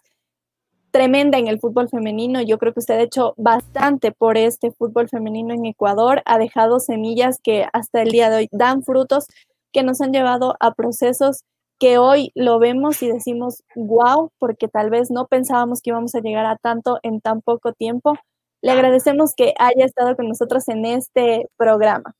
tremenda 0.91 1.37
en 1.39 1.47
el 1.47 1.59
fútbol 1.59 1.89
femenino. 1.89 2.41
Yo 2.41 2.57
creo 2.59 2.73
que 2.73 2.79
usted 2.79 2.95
ha 2.95 3.01
hecho 3.01 3.33
bastante 3.37 4.11
por 4.11 4.37
este 4.37 4.71
fútbol 4.71 5.09
femenino 5.09 5.53
en 5.53 5.65
Ecuador, 5.65 6.21
ha 6.25 6.37
dejado 6.37 6.79
semillas 6.79 7.39
que 7.43 7.65
hasta 7.73 8.01
el 8.01 8.11
día 8.11 8.29
de 8.29 8.37
hoy 8.37 8.49
dan 8.51 8.83
frutos, 8.83 9.25
que 9.73 9.83
nos 9.83 9.99
han 10.01 10.13
llevado 10.13 10.55
a 10.59 10.73
procesos 10.73 11.43
que 11.79 11.97
hoy 11.97 12.31
lo 12.35 12.59
vemos 12.59 13.01
y 13.03 13.11
decimos, 13.11 13.63
wow, 13.75 14.29
porque 14.39 14.67
tal 14.67 14.89
vez 14.89 15.11
no 15.11 15.27
pensábamos 15.27 15.81
que 15.81 15.89
íbamos 15.89 16.15
a 16.15 16.21
llegar 16.21 16.45
a 16.45 16.55
tanto 16.57 16.99
en 17.03 17.19
tan 17.19 17.41
poco 17.41 17.73
tiempo. 17.73 18.15
Le 18.61 18.71
agradecemos 18.71 19.33
que 19.35 19.53
haya 19.57 19.85
estado 19.85 20.15
con 20.15 20.27
nosotros 20.27 20.67
en 20.69 20.85
este 20.85 21.47
programa. 21.57 22.15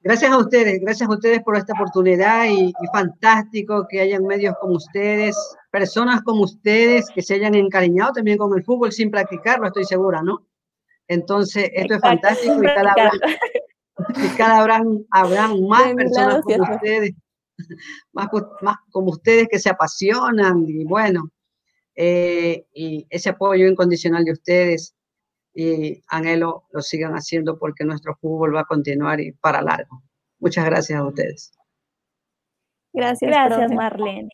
Gracias 0.00 0.30
a 0.30 0.38
ustedes, 0.38 0.80
gracias 0.80 1.08
a 1.08 1.12
ustedes 1.12 1.42
por 1.42 1.56
esta 1.56 1.72
oportunidad 1.72 2.44
y, 2.48 2.72
fantástico 2.92 3.86
que 3.88 4.00
hayan 4.00 4.24
medios 4.24 4.54
como 4.60 4.74
ustedes, 4.74 5.36
personas 5.72 6.22
como 6.22 6.42
ustedes 6.42 7.10
que 7.12 7.22
se 7.22 7.34
hayan 7.34 7.56
encariñado 7.56 8.12
también 8.12 8.38
con 8.38 8.56
el 8.56 8.62
fútbol 8.62 8.92
sin 8.92 9.10
practicarlo, 9.10 9.66
estoy 9.66 9.84
segura, 9.84 10.22
¿no? 10.22 10.46
Entonces, 11.08 11.70
esto 11.74 11.94
es 11.94 12.00
fantástico 12.00 12.62
y 12.62 12.66
cada, 12.66 12.94
y 14.08 14.36
cada 14.36 14.60
habrán, 14.60 15.04
habrán 15.10 15.60
más 15.68 15.92
personas 15.94 16.42
como 16.42 16.74
ustedes 16.74 17.10
más, 18.12 18.28
más 18.62 18.76
como 18.92 19.10
ustedes 19.10 19.48
que 19.50 19.58
se 19.58 19.70
apasionan 19.70 20.64
y 20.68 20.84
bueno, 20.84 21.30
eh, 21.96 22.66
y 22.74 23.06
ese 23.10 23.30
apoyo 23.30 23.66
incondicional 23.66 24.24
de 24.24 24.32
ustedes 24.32 24.94
y 25.54 26.02
anhelo 26.08 26.64
lo 26.70 26.82
sigan 26.82 27.14
haciendo 27.14 27.58
porque 27.58 27.84
nuestro 27.84 28.14
fútbol 28.16 28.54
va 28.54 28.60
a 28.60 28.64
continuar 28.66 29.20
y 29.20 29.32
para 29.32 29.62
largo. 29.62 30.02
Muchas 30.38 30.66
gracias 30.66 30.98
a 30.98 31.06
ustedes. 31.06 31.52
Gracias, 32.92 33.30
gracias 33.30 33.72
Marlene. 33.72 34.28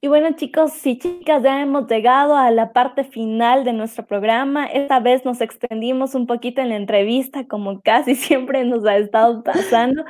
Y 0.00 0.08
bueno 0.08 0.36
chicos 0.36 0.86
y 0.86 0.98
chicas, 0.98 1.42
ya 1.42 1.62
hemos 1.62 1.88
llegado 1.88 2.36
a 2.36 2.50
la 2.50 2.74
parte 2.74 3.04
final 3.04 3.64
de 3.64 3.72
nuestro 3.72 4.04
programa. 4.06 4.66
Esta 4.66 5.00
vez 5.00 5.24
nos 5.24 5.40
extendimos 5.40 6.14
un 6.14 6.26
poquito 6.26 6.60
en 6.60 6.68
la 6.68 6.76
entrevista, 6.76 7.48
como 7.48 7.80
casi 7.80 8.14
siempre 8.14 8.64
nos 8.64 8.84
ha 8.84 8.98
estado 8.98 9.42
pasando, 9.42 10.04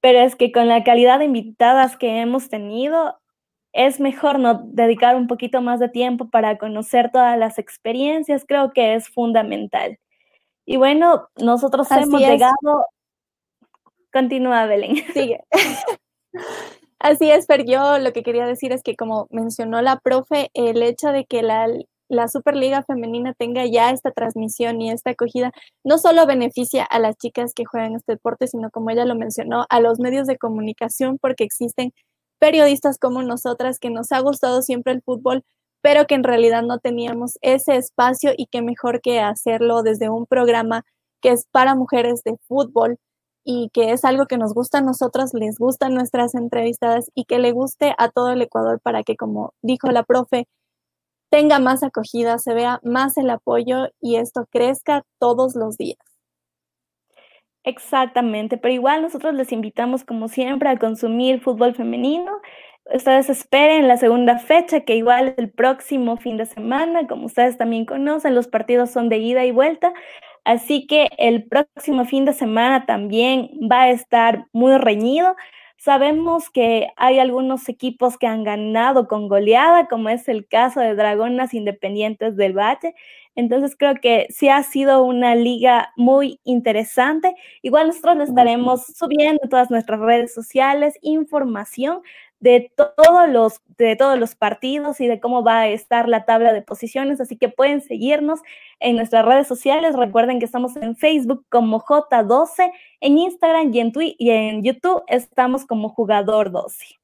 pero 0.00 0.20
es 0.20 0.36
que 0.36 0.52
con 0.52 0.68
la 0.68 0.84
calidad 0.84 1.18
de 1.18 1.26
invitadas 1.26 1.96
que 1.96 2.20
hemos 2.20 2.48
tenido, 2.48 3.18
es 3.72 4.00
mejor 4.00 4.38
no 4.38 4.62
dedicar 4.64 5.16
un 5.16 5.26
poquito 5.26 5.60
más 5.60 5.78
de 5.80 5.88
tiempo 5.88 6.28
para 6.28 6.58
conocer 6.58 7.10
todas 7.12 7.38
las 7.38 7.58
experiencias, 7.58 8.44
creo 8.46 8.72
que 8.72 8.94
es 8.94 9.08
fundamental. 9.08 9.98
Y 10.66 10.76
bueno, 10.76 11.28
nosotros 11.36 11.90
hemos 11.90 12.20
llegado... 12.20 12.86
Continúa, 14.12 14.66
Belén. 14.66 14.96
Sigue. 15.14 15.40
Así 16.98 17.30
es, 17.30 17.46
pero 17.46 17.64
yo 17.64 17.98
lo 17.98 18.12
que 18.12 18.22
quería 18.22 18.44
decir 18.44 18.72
es 18.72 18.82
que 18.82 18.96
como 18.96 19.26
mencionó 19.30 19.80
la 19.82 20.00
profe, 20.00 20.50
el 20.52 20.82
hecho 20.82 21.12
de 21.12 21.24
que 21.24 21.42
la, 21.42 21.68
la 22.10 22.28
Superliga 22.28 22.82
Femenina 22.82 23.34
tenga 23.34 23.64
ya 23.66 23.90
esta 23.90 24.10
transmisión 24.10 24.82
y 24.82 24.90
esta 24.90 25.10
acogida, 25.10 25.52
no 25.84 25.96
solo 25.96 26.26
beneficia 26.26 26.84
a 26.84 26.98
las 26.98 27.16
chicas 27.16 27.54
que 27.54 27.64
juegan 27.64 27.94
este 27.94 28.12
deporte, 28.12 28.48
sino 28.48 28.70
como 28.70 28.90
ella 28.90 29.04
lo 29.04 29.14
mencionó, 29.14 29.64
a 29.70 29.80
los 29.80 30.00
medios 30.00 30.26
de 30.26 30.36
comunicación, 30.36 31.18
porque 31.20 31.44
existen 31.44 31.92
periodistas 32.40 32.98
como 32.98 33.22
nosotras 33.22 33.78
que 33.78 33.90
nos 33.90 34.10
ha 34.10 34.18
gustado 34.20 34.60
siempre 34.62 34.92
el 34.92 35.02
fútbol, 35.02 35.44
pero 35.82 36.06
que 36.06 36.16
en 36.16 36.24
realidad 36.24 36.62
no 36.62 36.78
teníamos 36.78 37.38
ese 37.42 37.76
espacio 37.76 38.32
y 38.36 38.46
que 38.46 38.60
mejor 38.60 39.00
que 39.00 39.20
hacerlo 39.20 39.82
desde 39.82 40.10
un 40.10 40.26
programa 40.26 40.84
que 41.22 41.30
es 41.30 41.46
para 41.52 41.76
mujeres 41.76 42.22
de 42.24 42.36
fútbol 42.48 42.98
y 43.44 43.70
que 43.72 43.92
es 43.92 44.04
algo 44.04 44.26
que 44.26 44.36
nos 44.36 44.52
gusta 44.52 44.78
a 44.78 44.82
nosotros, 44.82 45.32
les 45.32 45.58
gustan 45.58 45.94
nuestras 45.94 46.34
entrevistadas 46.34 47.10
y 47.14 47.24
que 47.24 47.38
le 47.38 47.52
guste 47.52 47.94
a 47.98 48.10
todo 48.10 48.30
el 48.30 48.42
Ecuador 48.42 48.80
para 48.82 49.02
que, 49.04 49.16
como 49.16 49.54
dijo 49.62 49.88
la 49.90 50.02
profe, 50.02 50.46
tenga 51.30 51.58
más 51.60 51.82
acogida, 51.82 52.38
se 52.38 52.54
vea 52.54 52.80
más 52.82 53.16
el 53.16 53.30
apoyo 53.30 53.88
y 54.00 54.16
esto 54.16 54.46
crezca 54.50 55.04
todos 55.18 55.54
los 55.56 55.76
días. 55.78 55.98
Exactamente, 57.64 58.56
pero 58.56 58.72
igual 58.72 59.02
nosotros 59.02 59.34
les 59.34 59.52
invitamos 59.52 60.04
como 60.04 60.28
siempre 60.28 60.70
a 60.70 60.78
consumir 60.78 61.40
fútbol 61.40 61.74
femenino. 61.74 62.40
Ustedes 62.94 63.28
esperen 63.28 63.86
la 63.86 63.98
segunda 63.98 64.38
fecha, 64.38 64.80
que 64.80 64.96
igual 64.96 65.34
el 65.36 65.50
próximo 65.50 66.16
fin 66.16 66.38
de 66.38 66.46
semana, 66.46 67.06
como 67.06 67.26
ustedes 67.26 67.58
también 67.58 67.84
conocen, 67.84 68.34
los 68.34 68.48
partidos 68.48 68.90
son 68.90 69.08
de 69.10 69.18
ida 69.18 69.44
y 69.44 69.52
vuelta, 69.52 69.92
así 70.44 70.86
que 70.86 71.08
el 71.18 71.44
próximo 71.48 72.06
fin 72.06 72.24
de 72.24 72.32
semana 72.32 72.86
también 72.86 73.50
va 73.70 73.82
a 73.82 73.90
estar 73.90 74.46
muy 74.52 74.76
reñido. 74.78 75.36
Sabemos 75.82 76.50
que 76.50 76.88
hay 76.96 77.18
algunos 77.20 77.66
equipos 77.70 78.18
que 78.18 78.26
han 78.26 78.44
ganado 78.44 79.08
con 79.08 79.28
goleada, 79.28 79.88
como 79.88 80.10
es 80.10 80.28
el 80.28 80.46
caso 80.46 80.78
de 80.80 80.94
Dragonas 80.94 81.54
Independientes 81.54 82.36
del 82.36 82.52
Valle. 82.52 82.94
Entonces 83.34 83.76
creo 83.78 83.94
que 83.94 84.26
sí 84.28 84.50
ha 84.50 84.62
sido 84.62 85.02
una 85.02 85.34
liga 85.34 85.90
muy 85.96 86.38
interesante. 86.44 87.34
Igual 87.62 87.86
nosotros 87.86 88.18
le 88.18 88.24
estaremos 88.24 88.84
subiendo 88.94 89.40
en 89.42 89.48
todas 89.48 89.70
nuestras 89.70 90.00
redes 90.00 90.34
sociales 90.34 90.98
información 91.00 92.02
de 92.40 92.72
todos 92.74 93.28
los 93.28 93.60
de 93.78 93.96
todos 93.96 94.18
los 94.18 94.34
partidos 94.34 95.00
y 95.00 95.06
de 95.06 95.20
cómo 95.20 95.42
va 95.42 95.60
a 95.60 95.68
estar 95.68 96.08
la 96.08 96.24
tabla 96.24 96.52
de 96.52 96.62
posiciones, 96.62 97.20
así 97.20 97.36
que 97.36 97.48
pueden 97.48 97.80
seguirnos 97.80 98.40
en 98.78 98.96
nuestras 98.96 99.24
redes 99.24 99.46
sociales. 99.46 99.96
Recuerden 99.96 100.38
que 100.38 100.44
estamos 100.44 100.76
en 100.76 100.96
Facebook 100.96 101.46
como 101.48 101.80
J12, 101.80 102.72
en 103.00 103.18
Instagram 103.18 103.72
y 103.72 103.80
en 103.80 103.92
Twitter 103.92 104.16
y 104.18 104.30
en 104.30 104.62
YouTube 104.62 105.02
estamos 105.06 105.64
como 105.66 105.90
Jugador 105.90 106.50
12. 106.50 107.00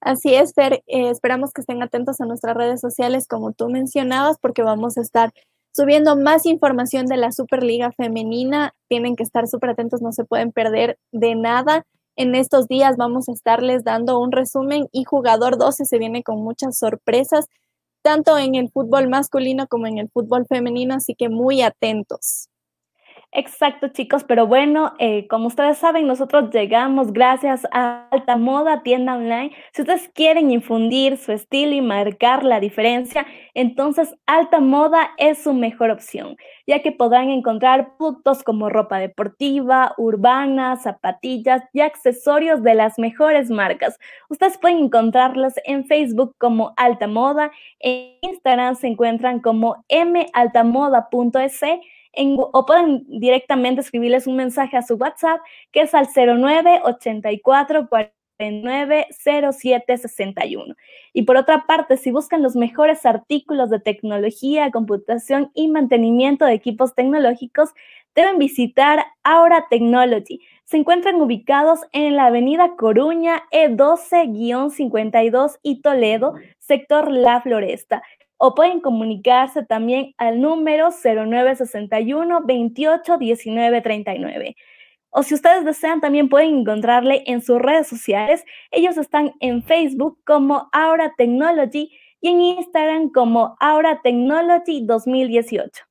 Así 0.00 0.34
es, 0.34 0.52
eh, 0.56 0.80
esperamos 0.86 1.52
que 1.52 1.62
estén 1.62 1.82
atentos 1.82 2.20
a 2.20 2.26
nuestras 2.26 2.56
redes 2.56 2.80
sociales 2.80 3.26
como 3.26 3.52
tú 3.52 3.68
mencionabas 3.68 4.38
porque 4.40 4.62
vamos 4.62 4.98
a 4.98 5.00
estar 5.00 5.32
subiendo 5.72 6.16
más 6.16 6.46
información 6.46 7.06
de 7.06 7.18
la 7.18 7.32
Superliga 7.32 7.92
Femenina. 7.92 8.74
Tienen 8.88 9.14
que 9.14 9.22
estar 9.22 9.46
súper 9.46 9.70
atentos, 9.70 10.00
no 10.00 10.12
se 10.12 10.24
pueden 10.24 10.52
perder 10.52 10.98
de 11.12 11.34
nada. 11.34 11.84
En 12.18 12.34
estos 12.34 12.66
días 12.66 12.96
vamos 12.96 13.28
a 13.28 13.32
estarles 13.32 13.84
dando 13.84 14.18
un 14.18 14.32
resumen 14.32 14.88
y 14.90 15.04
jugador 15.04 15.58
12 15.58 15.84
se 15.84 15.98
viene 15.98 16.22
con 16.22 16.42
muchas 16.42 16.78
sorpresas, 16.78 17.44
tanto 18.02 18.38
en 18.38 18.54
el 18.54 18.70
fútbol 18.70 19.08
masculino 19.08 19.66
como 19.68 19.86
en 19.86 19.98
el 19.98 20.08
fútbol 20.08 20.46
femenino, 20.46 20.94
así 20.94 21.14
que 21.14 21.28
muy 21.28 21.60
atentos. 21.60 22.48
Exacto, 23.32 23.88
chicos, 23.88 24.24
pero 24.24 24.46
bueno, 24.46 24.94
eh, 24.98 25.26
como 25.28 25.48
ustedes 25.48 25.76
saben, 25.76 26.06
nosotros 26.06 26.48
llegamos 26.52 27.12
gracias 27.12 27.66
a 27.70 28.08
Alta 28.10 28.36
Moda, 28.38 28.82
tienda 28.82 29.14
online. 29.14 29.50
Si 29.74 29.82
ustedes 29.82 30.08
quieren 30.14 30.50
infundir 30.50 31.18
su 31.18 31.32
estilo 31.32 31.74
y 31.74 31.82
marcar 31.82 32.44
la 32.44 32.60
diferencia, 32.60 33.26
entonces 33.52 34.14
Alta 34.24 34.60
Moda 34.60 35.10
es 35.18 35.42
su 35.42 35.52
mejor 35.52 35.90
opción, 35.90 36.36
ya 36.66 36.80
que 36.80 36.92
podrán 36.92 37.28
encontrar 37.28 37.94
productos 37.98 38.42
como 38.42 38.70
ropa 38.70 38.98
deportiva, 38.98 39.92
urbana, 39.98 40.76
zapatillas 40.76 41.62
y 41.74 41.80
accesorios 41.82 42.62
de 42.62 42.74
las 42.74 42.98
mejores 42.98 43.50
marcas. 43.50 43.98
Ustedes 44.30 44.56
pueden 44.56 44.78
encontrarlos 44.78 45.52
en 45.66 45.84
Facebook 45.84 46.34
como 46.38 46.72
Alta 46.78 47.06
Moda, 47.06 47.50
en 47.80 48.14
Instagram 48.22 48.76
se 48.76 48.86
encuentran 48.86 49.40
como 49.40 49.84
maltamoda.es 49.90 51.60
o 52.36 52.66
pueden 52.66 53.04
directamente 53.08 53.80
escribirles 53.80 54.26
un 54.26 54.36
mensaje 54.36 54.76
a 54.76 54.82
su 54.82 54.94
WhatsApp 54.94 55.40
que 55.72 55.82
es 55.82 55.94
al 55.94 56.08
09 56.14 56.80
84 56.84 57.88
49 57.88 59.06
07 59.52 59.98
61. 59.98 60.74
Y 61.12 61.22
por 61.22 61.36
otra 61.36 61.66
parte, 61.66 61.96
si 61.96 62.10
buscan 62.10 62.42
los 62.42 62.56
mejores 62.56 63.06
artículos 63.06 63.70
de 63.70 63.80
tecnología, 63.80 64.70
computación 64.70 65.50
y 65.54 65.68
mantenimiento 65.68 66.44
de 66.44 66.54
equipos 66.54 66.94
tecnológicos, 66.94 67.70
deben 68.14 68.38
visitar 68.38 69.04
Aura 69.22 69.66
Technology. 69.68 70.40
Se 70.64 70.78
encuentran 70.78 71.20
ubicados 71.20 71.80
en 71.92 72.16
la 72.16 72.26
avenida 72.26 72.74
Coruña 72.76 73.42
E12-52 73.52 75.58
y 75.62 75.80
Toledo, 75.80 76.34
sector 76.58 77.12
La 77.12 77.40
Floresta 77.40 78.02
o 78.38 78.54
pueden 78.54 78.80
comunicarse 78.80 79.64
también 79.64 80.14
al 80.18 80.40
número 80.40 80.90
0961 80.90 82.42
28 82.44 83.18
19 83.18 83.80
39. 83.80 84.56
O 85.10 85.22
si 85.22 85.34
ustedes 85.34 85.64
desean, 85.64 86.00
también 86.00 86.28
pueden 86.28 86.58
encontrarle 86.58 87.22
en 87.26 87.40
sus 87.40 87.58
redes 87.58 87.86
sociales. 87.86 88.44
Ellos 88.70 88.98
están 88.98 89.32
en 89.40 89.62
Facebook 89.62 90.18
como 90.26 90.68
Aura 90.72 91.14
Technology 91.16 91.90
y 92.20 92.28
en 92.28 92.40
Instagram 92.40 93.10
como 93.10 93.56
Aura 93.60 94.00
Technology 94.02 94.84
2018. 94.84 95.84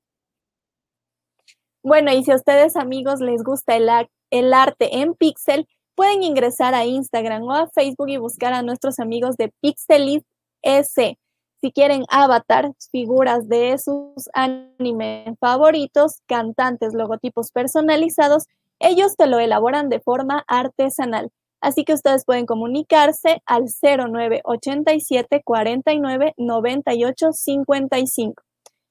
Bueno, 1.84 2.12
y 2.14 2.24
si 2.24 2.32
a 2.32 2.36
ustedes 2.36 2.76
amigos 2.76 3.20
les 3.20 3.44
gusta 3.44 3.76
el, 3.76 3.90
el 4.30 4.54
arte 4.54 5.00
en 5.00 5.16
Pixel, 5.16 5.68
pueden 5.96 6.24
ingresar 6.24 6.76
a 6.76 6.86
Instagram 6.86 7.44
o 7.44 7.54
a 7.54 7.68
Facebook 7.70 8.10
y 8.10 8.18
buscar 8.18 8.54
a 8.54 8.62
nuestros 8.62 9.00
amigos 9.00 9.38
de 9.38 9.52
Pixelit 9.62 10.24
S 10.62 11.18
si 11.66 11.72
quieren 11.72 12.04
avatar, 12.10 12.74
figuras 12.92 13.50
de 13.50 13.76
sus 13.80 14.30
animes 14.34 15.36
favoritos, 15.40 16.22
cantantes, 16.28 16.94
logotipos 16.94 17.50
personalizados, 17.50 18.46
ellos 18.78 19.16
te 19.18 19.26
lo 19.26 19.40
elaboran 19.40 19.90
de 19.90 20.00
forma 20.00 20.44
artesanal. 20.48 21.32
Así 21.62 21.84
que 21.84 21.96
ustedes 21.96 22.24
pueden 22.24 22.46
comunicarse 22.46 23.42
al 23.48 23.64
0987 23.64 25.42
49 25.44 26.34
98 26.38 27.34
55. 27.34 28.44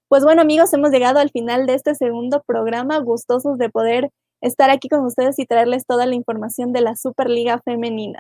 Pues 0.09 0.25
bueno, 0.25 0.43
amigos, 0.43 0.75
hemos 0.75 0.91
llegado 0.91 1.21
al 1.21 1.31
final 1.31 1.67
de 1.67 1.75
este 1.75 1.95
segundo 1.95 2.43
programa, 2.45 2.99
gustosos 2.99 3.57
de 3.57 3.71
poder 3.71 4.11
estar 4.41 4.71
aquí 4.71 4.89
con 4.89 5.05
ustedes 5.05 5.39
y 5.39 5.47
traerles 5.47 5.87
toda 5.87 6.07
la 6.07 6.17
información 6.17 6.73
de 6.73 6.81
la 6.81 6.97
Superliga 6.97 7.61
Femenina. 7.65 8.19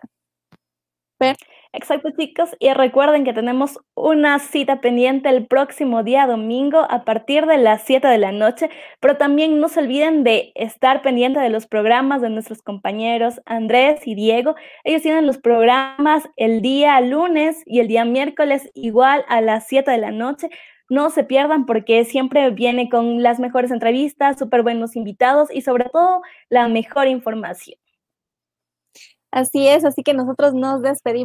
Exacto, 1.76 2.10
chicos. 2.16 2.50
Y 2.60 2.72
recuerden 2.72 3.24
que 3.24 3.32
tenemos 3.32 3.80
una 3.94 4.38
cita 4.38 4.80
pendiente 4.80 5.28
el 5.28 5.48
próximo 5.48 6.04
día 6.04 6.24
domingo 6.28 6.86
a 6.88 7.04
partir 7.04 7.46
de 7.46 7.58
las 7.58 7.82
7 7.82 8.06
de 8.06 8.16
la 8.16 8.30
noche, 8.30 8.70
pero 9.00 9.16
también 9.16 9.58
no 9.58 9.68
se 9.68 9.80
olviden 9.80 10.22
de 10.22 10.52
estar 10.54 11.02
pendiente 11.02 11.40
de 11.40 11.50
los 11.50 11.66
programas 11.66 12.22
de 12.22 12.30
nuestros 12.30 12.62
compañeros 12.62 13.40
Andrés 13.44 14.06
y 14.06 14.14
Diego. 14.14 14.54
Ellos 14.84 15.02
tienen 15.02 15.26
los 15.26 15.38
programas 15.38 16.28
el 16.36 16.62
día 16.62 17.00
lunes 17.00 17.60
y 17.66 17.80
el 17.80 17.88
día 17.88 18.04
miércoles 18.04 18.70
igual 18.74 19.24
a 19.28 19.40
las 19.40 19.66
7 19.66 19.90
de 19.90 19.98
la 19.98 20.12
noche. 20.12 20.50
No 20.88 21.10
se 21.10 21.24
pierdan 21.24 21.66
porque 21.66 22.04
siempre 22.04 22.50
viene 22.50 22.88
con 22.88 23.20
las 23.20 23.40
mejores 23.40 23.72
entrevistas, 23.72 24.38
súper 24.38 24.62
buenos 24.62 24.94
invitados 24.94 25.48
y 25.52 25.62
sobre 25.62 25.86
todo 25.86 26.22
la 26.50 26.68
mejor 26.68 27.08
información. 27.08 27.78
Así 29.34 29.66
es, 29.66 29.84
así 29.84 30.04
que 30.04 30.14
nosotros 30.14 30.54
nos 30.54 30.80
despedimos. 30.80 31.22